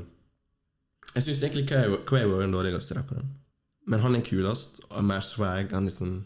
Jeg 1.17 1.27
syns 1.27 1.43
egentlig 1.43 1.67
Quavo 1.73 2.03
Quavo 2.07 2.39
er 2.39 2.47
den 2.47 2.55
dårligste 2.55 2.99
rapperen. 3.01 3.33
Men 3.89 4.05
han 4.05 4.15
er 4.15 4.27
kulest 4.27 4.83
og 4.91 5.03
mer 5.09 5.25
swag. 5.25 5.73
Han 5.75 5.91
sånn 5.91 6.21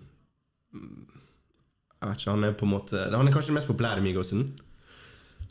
Jeg 0.75 2.11
vet 2.11 2.19
ikke, 2.19 2.35
han 2.35 2.45
er 2.45 2.59
på 2.59 2.69
en 2.69 2.75
måte 2.75 3.07
Han 3.15 3.29
er 3.29 3.35
kanskje 3.35 3.55
den 3.55 3.61
mest 3.61 3.71
populære 3.71 4.05
Migosen. 4.05 4.51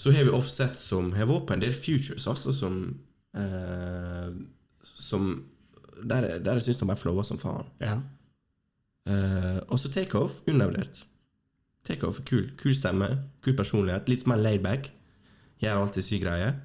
Så 0.02 0.12
har 0.12 0.26
vi 0.26 0.34
Offset 0.34 0.78
som 0.78 1.12
har 1.14 1.30
vært 1.30 1.48
på 1.48 1.54
en 1.56 1.62
del 1.62 1.76
futures, 1.78 2.26
altså, 2.28 2.54
som 2.58 2.78
eh, 3.36 4.32
Som 4.96 5.44
Der, 6.04 6.40
der 6.40 6.54
jeg 6.54 6.62
syns 6.66 6.80
han 6.80 6.88
bare 6.90 6.98
flowa 6.98 7.24
som 7.24 7.38
faen. 7.38 7.66
Ja. 7.82 8.00
Eh, 9.06 9.60
og 9.68 9.80
så 9.80 9.90
Takeoff, 9.94 10.40
undervurdert. 10.48 11.04
Takeoff 11.86 12.20
er 12.20 12.24
kul. 12.26 12.50
Kul 12.58 12.74
stemme, 12.76 13.08
kul 13.46 13.54
personlighet. 13.58 14.10
Litt 14.10 14.26
mer 14.28 14.36
laidback. 14.42 14.90
Gjør 15.62 15.84
alltid 15.84 16.04
syk 16.08 16.24
greie. 16.26 16.56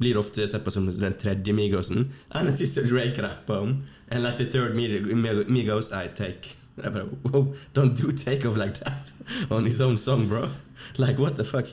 Blir 0.00 0.16
ofte 0.16 0.46
sett 0.48 0.64
på 0.64 0.72
som 0.72 0.86
den 0.88 1.16
tredje 1.20 1.52
Migosen. 1.52 2.06
And 2.30 2.48
it 2.48 2.60
is 2.60 2.78
a 2.78 2.86
Drake 2.88 3.20
rap 3.22 3.50
om. 3.50 3.82
And 4.10 4.22
like 4.24 4.38
the 4.38 4.46
third 4.50 4.74
Mig- 4.76 5.14
Mig- 5.16 5.48
Migos 5.50 5.90
I 5.92 6.08
take. 6.16 6.54
Jeg 6.82 6.92
bare, 6.92 7.08
wow, 7.24 7.54
don't 7.76 7.94
do 8.00 8.12
Takeoff 8.16 8.56
like 8.56 8.74
that 8.84 9.12
on 9.50 9.66
his 9.66 9.80
own 9.80 9.98
song, 9.98 10.26
bro. 10.28 10.48
Like, 10.96 11.18
what 11.20 11.34
the 11.36 11.44
fuck? 11.44 11.66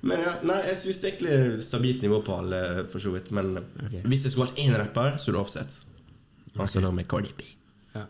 Men 0.00 0.22
ja, 0.22 0.32
nei, 0.46 0.60
jeg 0.68 0.78
syns 0.82 1.02
egentlig 1.08 1.64
stabilt 1.66 2.02
nivå 2.04 2.20
på 2.26 2.36
alle, 2.42 2.84
for 2.90 3.02
så 3.02 3.12
vidt. 3.14 3.30
Men 3.34 3.56
okay. 3.58 4.02
hvis 4.04 4.26
jeg 4.26 4.34
skulle 4.34 4.48
valgt 4.48 4.60
én 4.62 4.76
rapper, 4.76 5.16
så 5.22 5.30
er 5.30 5.38
det 5.38 5.40
Offset. 5.42 5.78
Altså 6.56 6.80
da 6.80 6.90
med 6.94 7.08
Cardi 7.08 7.32
B. 7.36 7.48
ja. 7.94 8.04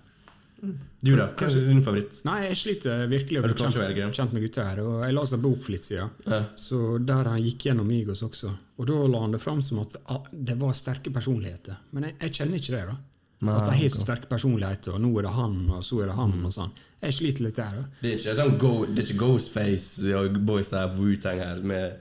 Du, 0.62 1.12
da? 1.18 1.26
Hva 1.36 1.46
er 1.46 1.66
din 1.68 1.82
favoritt? 1.84 2.20
Nei, 2.26 2.36
jeg 2.48 2.58
sliter 2.58 3.02
virkelig 3.10 3.40
å 3.40 3.42
bli 3.44 3.56
kjent, 3.58 4.14
kjent 4.16 4.32
med 4.34 4.44
gutta 4.46 4.64
her. 4.66 4.80
Og 4.82 5.02
jeg 5.04 5.16
leste 5.16 5.36
en 5.38 5.42
bok 5.44 5.58
for 5.64 5.74
litt 5.74 5.84
siden, 5.84 6.14
Ja. 6.26 6.38
så 6.58 6.78
der 6.98 7.28
han 7.32 7.42
gikk 7.42 7.68
gjennom 7.68 7.86
Migos 7.90 8.22
også. 8.26 8.52
Og 8.78 8.88
da 8.88 9.02
la 9.10 9.20
han 9.24 9.34
det 9.36 9.42
fram 9.42 9.60
som 9.62 9.82
at 9.82 9.98
ah, 10.12 10.24
det 10.32 10.56
var 10.60 10.72
sterke 10.74 11.12
personligheter. 11.14 11.76
Men 11.92 12.08
jeg, 12.08 12.16
jeg 12.22 12.38
kjenner 12.40 12.62
ikke 12.62 12.74
det. 12.76 12.84
da. 12.92 12.96
Nei, 13.44 13.52
at 13.52 13.68
jeg 13.68 13.82
har 13.82 13.90
så 13.92 14.00
sterk 14.00 14.28
personlighet, 14.30 14.88
og 14.94 15.00
nå 15.04 15.10
er 15.20 15.26
det 15.26 15.34
han, 15.36 15.56
og 15.76 15.82
så 15.84 16.00
er 16.00 16.08
det 16.08 16.16
han, 16.16 16.32
og 16.48 16.54
sånn. 16.54 16.70
Jeg 17.02 17.16
sliter 17.18 17.44
litt 17.44 17.58
der. 17.60 17.74
da. 17.76 17.84
Det 18.00 18.10
er 18.10 18.16
ikke 18.16 18.36
sånn 18.38 18.58
go, 18.62 18.72
det 18.88 19.02
er 19.02 19.10
ikke 19.10 19.20
Ghostface 19.20 20.14
og 20.16 20.38
boys 20.48 20.72
på 20.72 21.02
Wu-Tang 21.02 21.42
her 21.44 21.60
med 21.60 21.98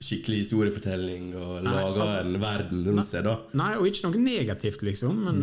skikkelig 0.00 0.44
historiefortelling 0.44 1.32
og 1.36 1.64
lager 1.66 2.00
altså- 2.04 2.20
en 2.24 2.40
verden 2.40 2.84
rundt 2.86 3.06
seg, 3.10 3.24
da. 3.24 3.36
Nei, 3.60 3.72
og 3.76 3.86
ikke 3.90 4.08
noe 4.08 4.22
negativt, 4.22 4.82
liksom, 4.86 5.24
men 5.26 5.42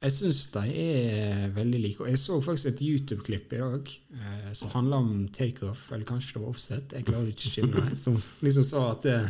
jeg 0.00 0.12
syns 0.16 0.46
de 0.54 0.62
er 0.80 1.50
veldig 1.52 1.80
like. 1.82 2.00
Og 2.00 2.08
jeg 2.08 2.18
så 2.22 2.40
faktisk 2.40 2.70
et 2.70 2.82
YouTube-klipp 2.86 3.52
i 3.52 3.60
dag 3.60 3.90
eh, 4.14 4.52
som 4.56 4.70
handla 4.72 4.96
om 4.96 5.28
takeoff, 5.28 5.92
eller 5.92 6.06
kanskje 6.08 6.38
det 6.38 6.42
var 6.42 6.48
offset, 6.54 6.92
jeg 6.96 7.04
klarer 7.04 7.28
ikke 7.28 7.50
å 7.50 7.52
skille 7.52 7.74
meg, 7.74 7.96
som 8.04 8.16
liksom 8.40 8.64
sa 8.64 8.90
at 8.94 9.04
eh, 9.10 9.28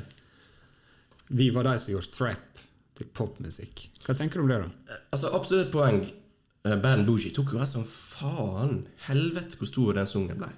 vi 1.35 1.51
var 1.51 1.67
de 1.67 1.79
som 1.79 1.95
gjorde 1.97 2.15
trap 2.15 2.63
til 3.01 3.11
popmusikk. 3.17 3.87
Hva 4.05 4.17
tenker 4.17 4.41
du 4.41 4.47
om 4.47 4.51
det, 4.51 4.63
da? 4.63 4.99
Altså, 5.11 5.33
absolutt 5.37 5.73
poeng. 5.75 6.03
Uh, 6.67 6.77
Band 6.81 7.07
Bougie 7.09 7.33
tok 7.35 7.55
jo 7.55 7.61
av 7.61 7.69
som 7.71 7.87
faen. 7.89 8.85
Helvete 9.09 9.59
hvor 9.59 9.71
stor 9.71 9.97
den 9.97 10.11
sangen 10.11 10.41
ble. 10.41 10.51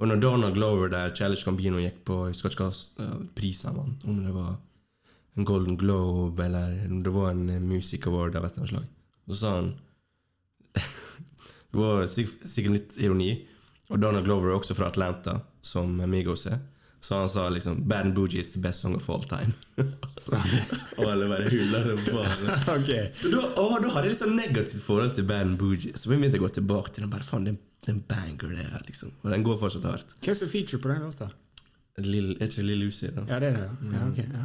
Og 0.00 0.08
når 0.08 0.20
Donald 0.22 0.56
Glover 0.56 0.88
der 0.92 1.12
Challenge 1.16 1.44
Gambino 1.44 1.80
gikk 1.80 1.98
på 2.08 2.14
Jeg 2.30 2.38
skal 2.38 2.54
ikke 2.54 2.68
hva 2.70 3.08
prisen 3.36 3.76
var, 3.76 3.90
om 4.08 4.22
det 4.24 4.32
var 4.32 4.54
en 5.36 5.44
Golden 5.44 5.76
Globe 5.80 6.44
eller 6.44 6.86
om 6.88 7.02
det 7.04 7.12
var 7.14 7.34
en 7.34 7.46
uh, 7.48 7.60
Music 7.60 8.06
Award 8.08 8.36
av 8.36 8.46
et 8.46 8.56
eller 8.56 8.64
annet 8.64 8.74
slag. 8.74 8.90
Så 9.30 9.40
sa 9.40 9.54
han 9.58 9.72
Det 11.70 11.78
var 11.78 12.06
sikkert 12.10 12.74
litt 12.74 12.96
ironi. 12.98 13.30
Og 13.90 14.00
Donald 14.02 14.26
Glover 14.26 14.50
er 14.50 14.58
også 14.58 14.74
fra 14.74 14.88
Atlanta, 14.90 15.36
som 15.62 15.92
Migos 16.10 16.46
er. 16.50 16.58
Så 17.00 17.16
han 17.16 17.28
sa 17.32 17.48
liksom 17.48 17.88
'Bad 17.88 18.06
and 18.06 18.14
Boogie 18.14 18.40
is 18.40 18.52
the 18.52 18.60
best 18.60 18.80
song 18.80 18.94
of 18.96 19.10
all 19.10 19.22
time'. 19.24 19.52
Så- 20.18 20.36
og 20.98 21.04
alle 21.08 21.28
bare 21.28 21.48
hulla 21.48 21.82
som 21.84 21.98
faen. 21.98 22.50
ok. 22.76 22.90
Så 23.12 23.30
da, 23.32 23.40
å, 23.56 23.66
da 23.82 23.88
hadde 23.94 24.08
jeg 24.08 24.16
liksom 24.16 24.36
negativt 24.36 24.82
forhold 24.84 25.14
til 25.16 25.24
Bad 25.24 25.46
and 25.46 25.58
Boogie. 25.58 25.92
Så 25.96 26.10
vi 26.10 26.16
begynte 26.20 26.38
å 26.38 26.44
gå 26.44 26.48
tilbake 26.60 26.92
til 26.92 27.06
den. 27.06 27.10
Bare 27.10 27.24
faen, 27.24 27.44
det 27.48 27.56
er 27.88 28.00
banger, 28.08 28.52
det 28.56 28.66
her, 28.72 28.82
liksom. 28.86 29.14
Og 29.22 29.30
den 29.32 29.42
går 29.46 29.56
fortsatt 29.62 29.86
hardt. 29.88 30.16
Hvem 30.20 30.34
som 30.36 30.48
feature 30.52 30.82
på 30.82 30.88
den 30.92 31.00
låta? 31.06 31.30
Lill, 32.04 32.34
er 32.40 32.48
ikke 32.48 32.62
Lill 32.64 32.84
Lucy, 32.84 33.08
da? 33.16 33.24
Ja, 33.28 33.38
det 33.40 33.48
er 33.48 33.56
det, 33.56 33.64
ja. 33.64 33.94
ja, 33.96 34.08
ok, 34.08 34.20
ja. 34.34 34.44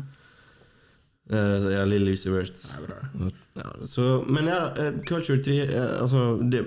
Uh, 1.26 1.72
ja, 1.74 1.84
Lill 1.90 2.06
Lucy 2.06 2.30
Worth. 2.30 2.68
Ja, 2.72 2.82
bra. 2.86 3.30
Ja, 3.58 3.70
så, 3.90 4.24
men 4.30 4.48
ja, 4.48 4.60
eh, 4.78 4.94
Culture 5.08 5.40
3 5.44 5.56
uh, 5.72 6.02
Altså, 6.04 6.26
det 6.52 6.62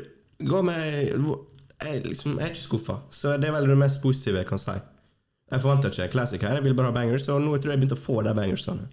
ga 0.50 0.62
meg 0.66 0.80
jeg, 1.78 2.00
liksom, 2.08 2.38
jeg 2.40 2.44
er 2.48 2.54
ikke 2.54 2.64
skuffa. 2.64 2.96
Så 3.14 3.36
det 3.38 3.48
er 3.48 3.54
vel 3.54 3.68
det 3.70 3.78
mest 3.78 4.02
positive 4.02 4.40
jeg 4.42 4.48
kan 4.50 4.58
si. 4.58 4.74
Jeg 5.48 5.62
forventer 5.64 5.92
ikke 5.92 6.12
classic 6.12 6.42
her, 6.44 6.58
jeg 6.58 6.64
vil 6.66 6.76
bare 6.76 6.90
ha 6.90 6.96
bangers, 6.96 7.28
og 7.32 7.40
nå 7.40 7.54
tror 7.56 7.72
jeg 7.72 7.78
jeg 7.78 7.82
begynte 7.82 7.96
å 7.96 8.02
få 8.04 8.22
de 8.26 8.34
bangersene. 8.36 8.88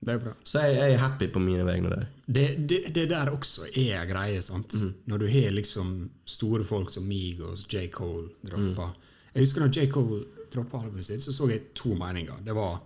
Det 0.00 0.14
er 0.14 0.20
bra. 0.22 0.32
Så 0.48 0.62
jeg, 0.64 0.76
jeg 0.78 0.94
er 0.94 1.02
happy 1.02 1.26
på 1.28 1.42
mine 1.44 1.64
vegne 1.68 1.90
der. 1.92 2.06
Det, 2.24 2.44
det, 2.70 2.78
det 2.96 3.04
der 3.10 3.28
også 3.34 3.66
er 3.68 4.06
greie, 4.08 4.40
sant? 4.42 4.74
Når 5.10 5.20
du 5.22 5.26
har 5.28 5.52
liksom 5.52 5.90
store 6.24 6.64
folk 6.64 6.90
som 6.94 7.04
Migos, 7.08 7.66
J. 7.68 7.90
Cole 7.92 8.30
droppa 8.46 8.94
Jeg 9.34 9.44
husker 9.44 9.66
når 9.66 9.74
J. 9.76 9.84
Cole 9.92 10.22
droppa 10.50 10.80
albumet 10.80 11.06
sitt, 11.06 11.22
så 11.22 11.34
så 11.36 11.50
jeg 11.52 11.68
to 11.76 11.92
meninger. 11.94 12.40
Det 12.46 12.56
var 12.56 12.80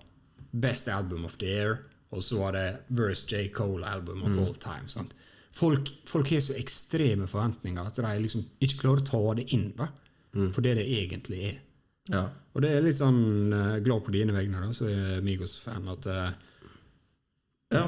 Best 0.50 0.90
Album 0.90 1.24
of 1.24 1.38
the 1.38 1.46
Year, 1.54 1.78
og 2.10 2.22
så 2.22 2.40
var 2.42 2.58
det 2.58 2.66
Verse 2.88 3.24
J. 3.30 3.46
Cole 3.54 3.86
Album 3.86 4.26
of 4.26 4.34
All 4.38 4.54
Time. 4.58 4.90
Sant? 4.90 5.14
Folk, 5.54 5.88
folk 6.10 6.28
har 6.34 6.42
så 6.42 6.56
ekstreme 6.58 7.28
forventninger 7.30 7.86
at 7.86 7.94
de 7.94 8.10
liksom 8.24 8.42
ikke 8.58 8.80
klarer 8.82 9.04
å 9.04 9.06
ta 9.06 9.22
det 9.38 9.46
inn 9.54 9.68
da, 9.78 9.86
for 10.50 10.66
det 10.66 10.74
det 10.80 10.88
egentlig 10.98 11.44
er. 11.52 11.60
Ja. 12.12 12.26
Og 12.54 12.62
det 12.62 12.70
er 12.70 12.84
litt 12.84 12.98
sånn 12.98 13.52
uh, 13.54 13.78
glad 13.84 14.04
på 14.06 14.12
dine 14.14 14.34
vegne, 14.36 14.60
da, 14.62 14.74
så 14.76 14.88
er 14.90 15.22
Migos-fan, 15.24 15.88
at 15.90 16.06
uh, 16.06 16.28
ja. 17.74 17.86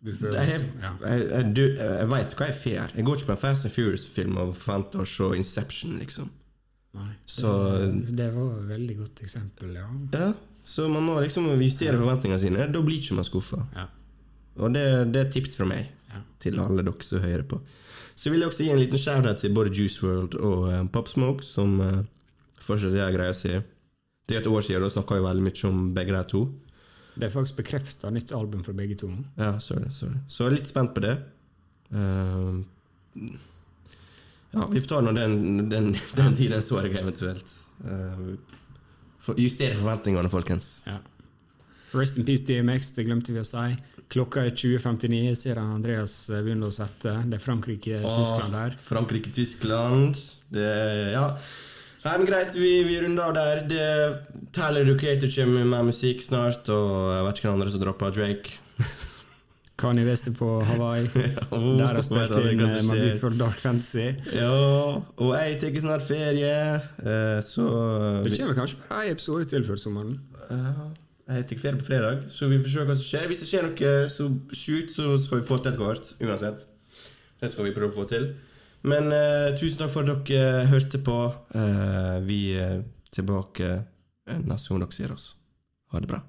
du 0.00 0.10
føler 0.16 0.40
Jeg, 0.40 0.54
liksom, 0.54 0.80
ja. 0.82 0.92
jeg, 1.04 1.26
jeg, 1.28 1.52
du, 1.54 1.62
jeg 1.76 2.08
veit 2.10 2.34
hva 2.38 2.48
jeg 2.48 2.58
får. 2.62 2.96
Jeg 2.96 3.06
går 3.06 3.20
ikke 3.20 3.30
på 3.30 3.36
en 3.36 3.42
Fast 3.44 3.68
and 3.68 3.74
Furious-film 3.76 4.40
og 4.42 4.56
forventer 4.58 5.04
å 5.04 5.08
se 5.12 5.30
Inception, 5.38 5.98
liksom. 6.00 6.32
Nei, 6.98 7.12
Så 7.28 7.50
det 8.16 8.30
var 8.32 8.54
et 8.56 8.70
veldig 8.72 8.96
godt 9.02 9.20
eksempel, 9.22 9.74
ja. 9.76 9.86
ja, 10.16 10.32
Så 10.64 10.88
man 10.90 11.04
må 11.04 11.18
liksom 11.20 11.50
justere 11.60 12.00
forventningene 12.00 12.40
sine. 12.42 12.68
Da 12.72 12.82
blir 12.82 12.98
ikke 12.98 13.18
man 13.20 13.28
skuffa. 13.28 13.60
Ja. 13.76 13.84
Og 14.58 14.72
det, 14.74 14.86
det 15.14 15.20
er 15.22 15.32
tips 15.36 15.60
fra 15.60 15.68
meg 15.68 15.94
Ja. 16.08 16.22
til 16.40 16.56
alle 16.58 16.82
dere 16.82 17.04
som 17.04 17.20
hører 17.20 17.44
på. 17.44 17.60
Så 18.16 18.32
vil 18.32 18.40
jeg 18.40 18.48
også 18.48 18.64
gi 18.64 18.70
en 18.72 18.80
liten 18.80 18.98
shout-out 18.98 19.38
til 19.38 19.52
både 19.54 19.70
Juice 19.76 20.00
World 20.02 20.34
og 20.40 20.62
uh, 20.72 20.80
Pop 20.90 21.06
Smoke, 21.12 21.44
som 21.46 21.76
uh, 21.84 22.00
fortsatt 22.68 22.96
gjør 22.96 23.16
greia 23.16 23.34
si. 23.36 23.56
Det 24.28 24.36
er 24.36 24.42
et 24.42 24.50
år 24.50 24.64
siden, 24.64 24.84
da 24.84 24.92
snakka 24.92 25.16
vi 25.16 25.24
veldig 25.24 25.44
mye 25.46 25.68
om 25.70 25.84
begge 25.96 26.14
de 26.14 26.24
to. 26.32 26.42
Det 27.18 27.26
er 27.26 27.34
faktisk 27.34 27.58
bekrefta 27.58 28.10
nytt 28.14 28.32
album 28.36 28.62
fra 28.62 28.74
begge 28.76 28.98
to. 29.00 29.10
Ja, 29.40 29.56
sorry, 29.64 29.88
sorry. 29.90 30.20
Så 30.30 30.44
jeg 30.44 30.52
er 30.52 30.56
litt 30.60 30.70
spent 30.70 30.92
på 30.94 31.02
det. 31.02 31.16
Uh, 31.90 32.60
ja, 34.52 34.66
vi 34.70 34.82
får 34.84 34.90
ta 34.92 35.00
det 35.00 35.08
når 35.08 35.16
den, 35.18 35.68
den, 35.72 35.92
den 36.20 36.36
tiden 36.38 36.62
så 36.62 36.82
jeg 36.84 36.94
eventuelt. 37.00 37.54
Uh, 37.82 38.36
for, 39.18 39.40
justere 39.40 39.74
forventningene, 39.80 40.30
folkens. 40.30 40.84
Ja. 40.86 41.00
Rest 41.96 42.20
in 42.20 42.26
peace 42.28 42.44
DMX, 42.44 42.92
det 42.98 43.08
glemte 43.08 43.32
vi 43.32 43.40
å 43.40 43.46
si. 43.48 43.72
Klokka 44.12 44.44
er 44.46 44.54
20.59. 44.56 45.18
Jeg 45.30 45.38
ser 45.40 45.60
Andreas 45.60 46.14
eh, 46.32 46.40
begynner 46.44 46.70
å 46.70 46.72
svette. 46.72 47.12
Det 47.28 47.36
er 47.36 47.42
Frankrike-Tyskland 47.44 48.54
der. 48.56 48.76
Frankrike-Tyskland. 48.84 50.20
Det 50.52 50.68
Ja. 51.12 51.26
Nei, 52.08 52.14
men 52.16 52.28
Greit, 52.28 52.54
vi, 52.56 52.70
vi 52.88 52.94
runder 53.02 53.26
av 53.28 53.34
der. 53.36 53.58
Det, 53.68 54.48
Tyler 54.56 54.86
the 54.88 54.94
Creator 54.96 55.28
kommer 55.34 55.66
med 55.68 55.90
musikk 55.90 56.22
snart, 56.24 56.64
og 56.72 57.10
jeg 57.12 57.26
vet 57.26 57.40
ikke 57.40 57.48
hvem 57.50 57.58
andre 57.58 57.72
som 57.74 57.82
dropper 57.82 58.14
Drake. 58.16 58.54
Kanye 59.82 60.06
West 60.06 60.30
er 60.30 60.36
på 60.38 60.48
Hawaii. 60.70 61.04
Oh, 61.52 61.66
Der 61.76 61.98
har 61.98 62.00
spilt 62.06 62.32
inn 62.40 62.64
eh, 62.64 62.78
My. 62.86 62.96
Beautiful 62.96 63.36
Dark 63.38 63.60
Fantasy. 63.60 64.06
Ja, 64.32 64.48
og 65.20 65.34
jeg 65.36 65.60
tar 65.60 65.76
snart 65.84 66.08
ferie, 66.08 66.54
eh, 67.04 67.42
så 67.44 67.68
Det 68.24 68.32
kommer 68.38 68.56
kanskje 68.56 68.80
bare 68.88 69.04
én 69.10 69.12
episode 69.18 69.44
til 69.52 69.68
før 69.68 69.76
sommeren. 69.84 70.16
Ja, 70.48 70.88
Jeg 71.28 71.46
tar 71.52 71.60
ferie 71.66 71.82
på 71.82 71.90
fredag, 71.92 72.24
så 72.32 72.48
vi 72.48 72.62
får 72.64 72.72
se 72.72 72.88
hva 72.88 72.96
som 72.96 73.08
skjer. 73.10 73.28
Hvis 73.28 73.44
det 73.44 73.52
skjer 73.52 73.68
noe 73.68 73.94
så 74.16 74.30
sjukt, 74.56 74.96
så 74.96 75.12
skal 75.20 75.42
vi 75.42 75.50
få 75.52 75.60
til 75.60 75.76
et 75.76 75.82
kort. 75.84 76.14
Uansett. 76.24 76.64
Det 77.38 77.52
skal 77.52 77.68
vi 77.68 77.76
prøve 77.76 77.92
å 77.92 77.98
få 78.00 78.08
til. 78.08 78.30
Men 78.86 79.10
uh, 79.10 79.56
tusen 79.58 79.82
takk 79.82 79.92
for 79.92 80.06
at 80.06 80.28
dere 80.28 80.66
hørte 80.70 81.00
på. 81.02 81.18
Uh, 81.54 82.18
vi 82.26 82.54
er 82.58 82.82
tilbake 83.14 83.70
eh, 84.28 84.42
neste 84.44 84.74
gang 84.74 84.84
dere 84.84 84.98
ser 84.98 85.14
oss. 85.16 85.32
Ha 85.92 86.02
det 86.04 86.12
bra. 86.12 86.22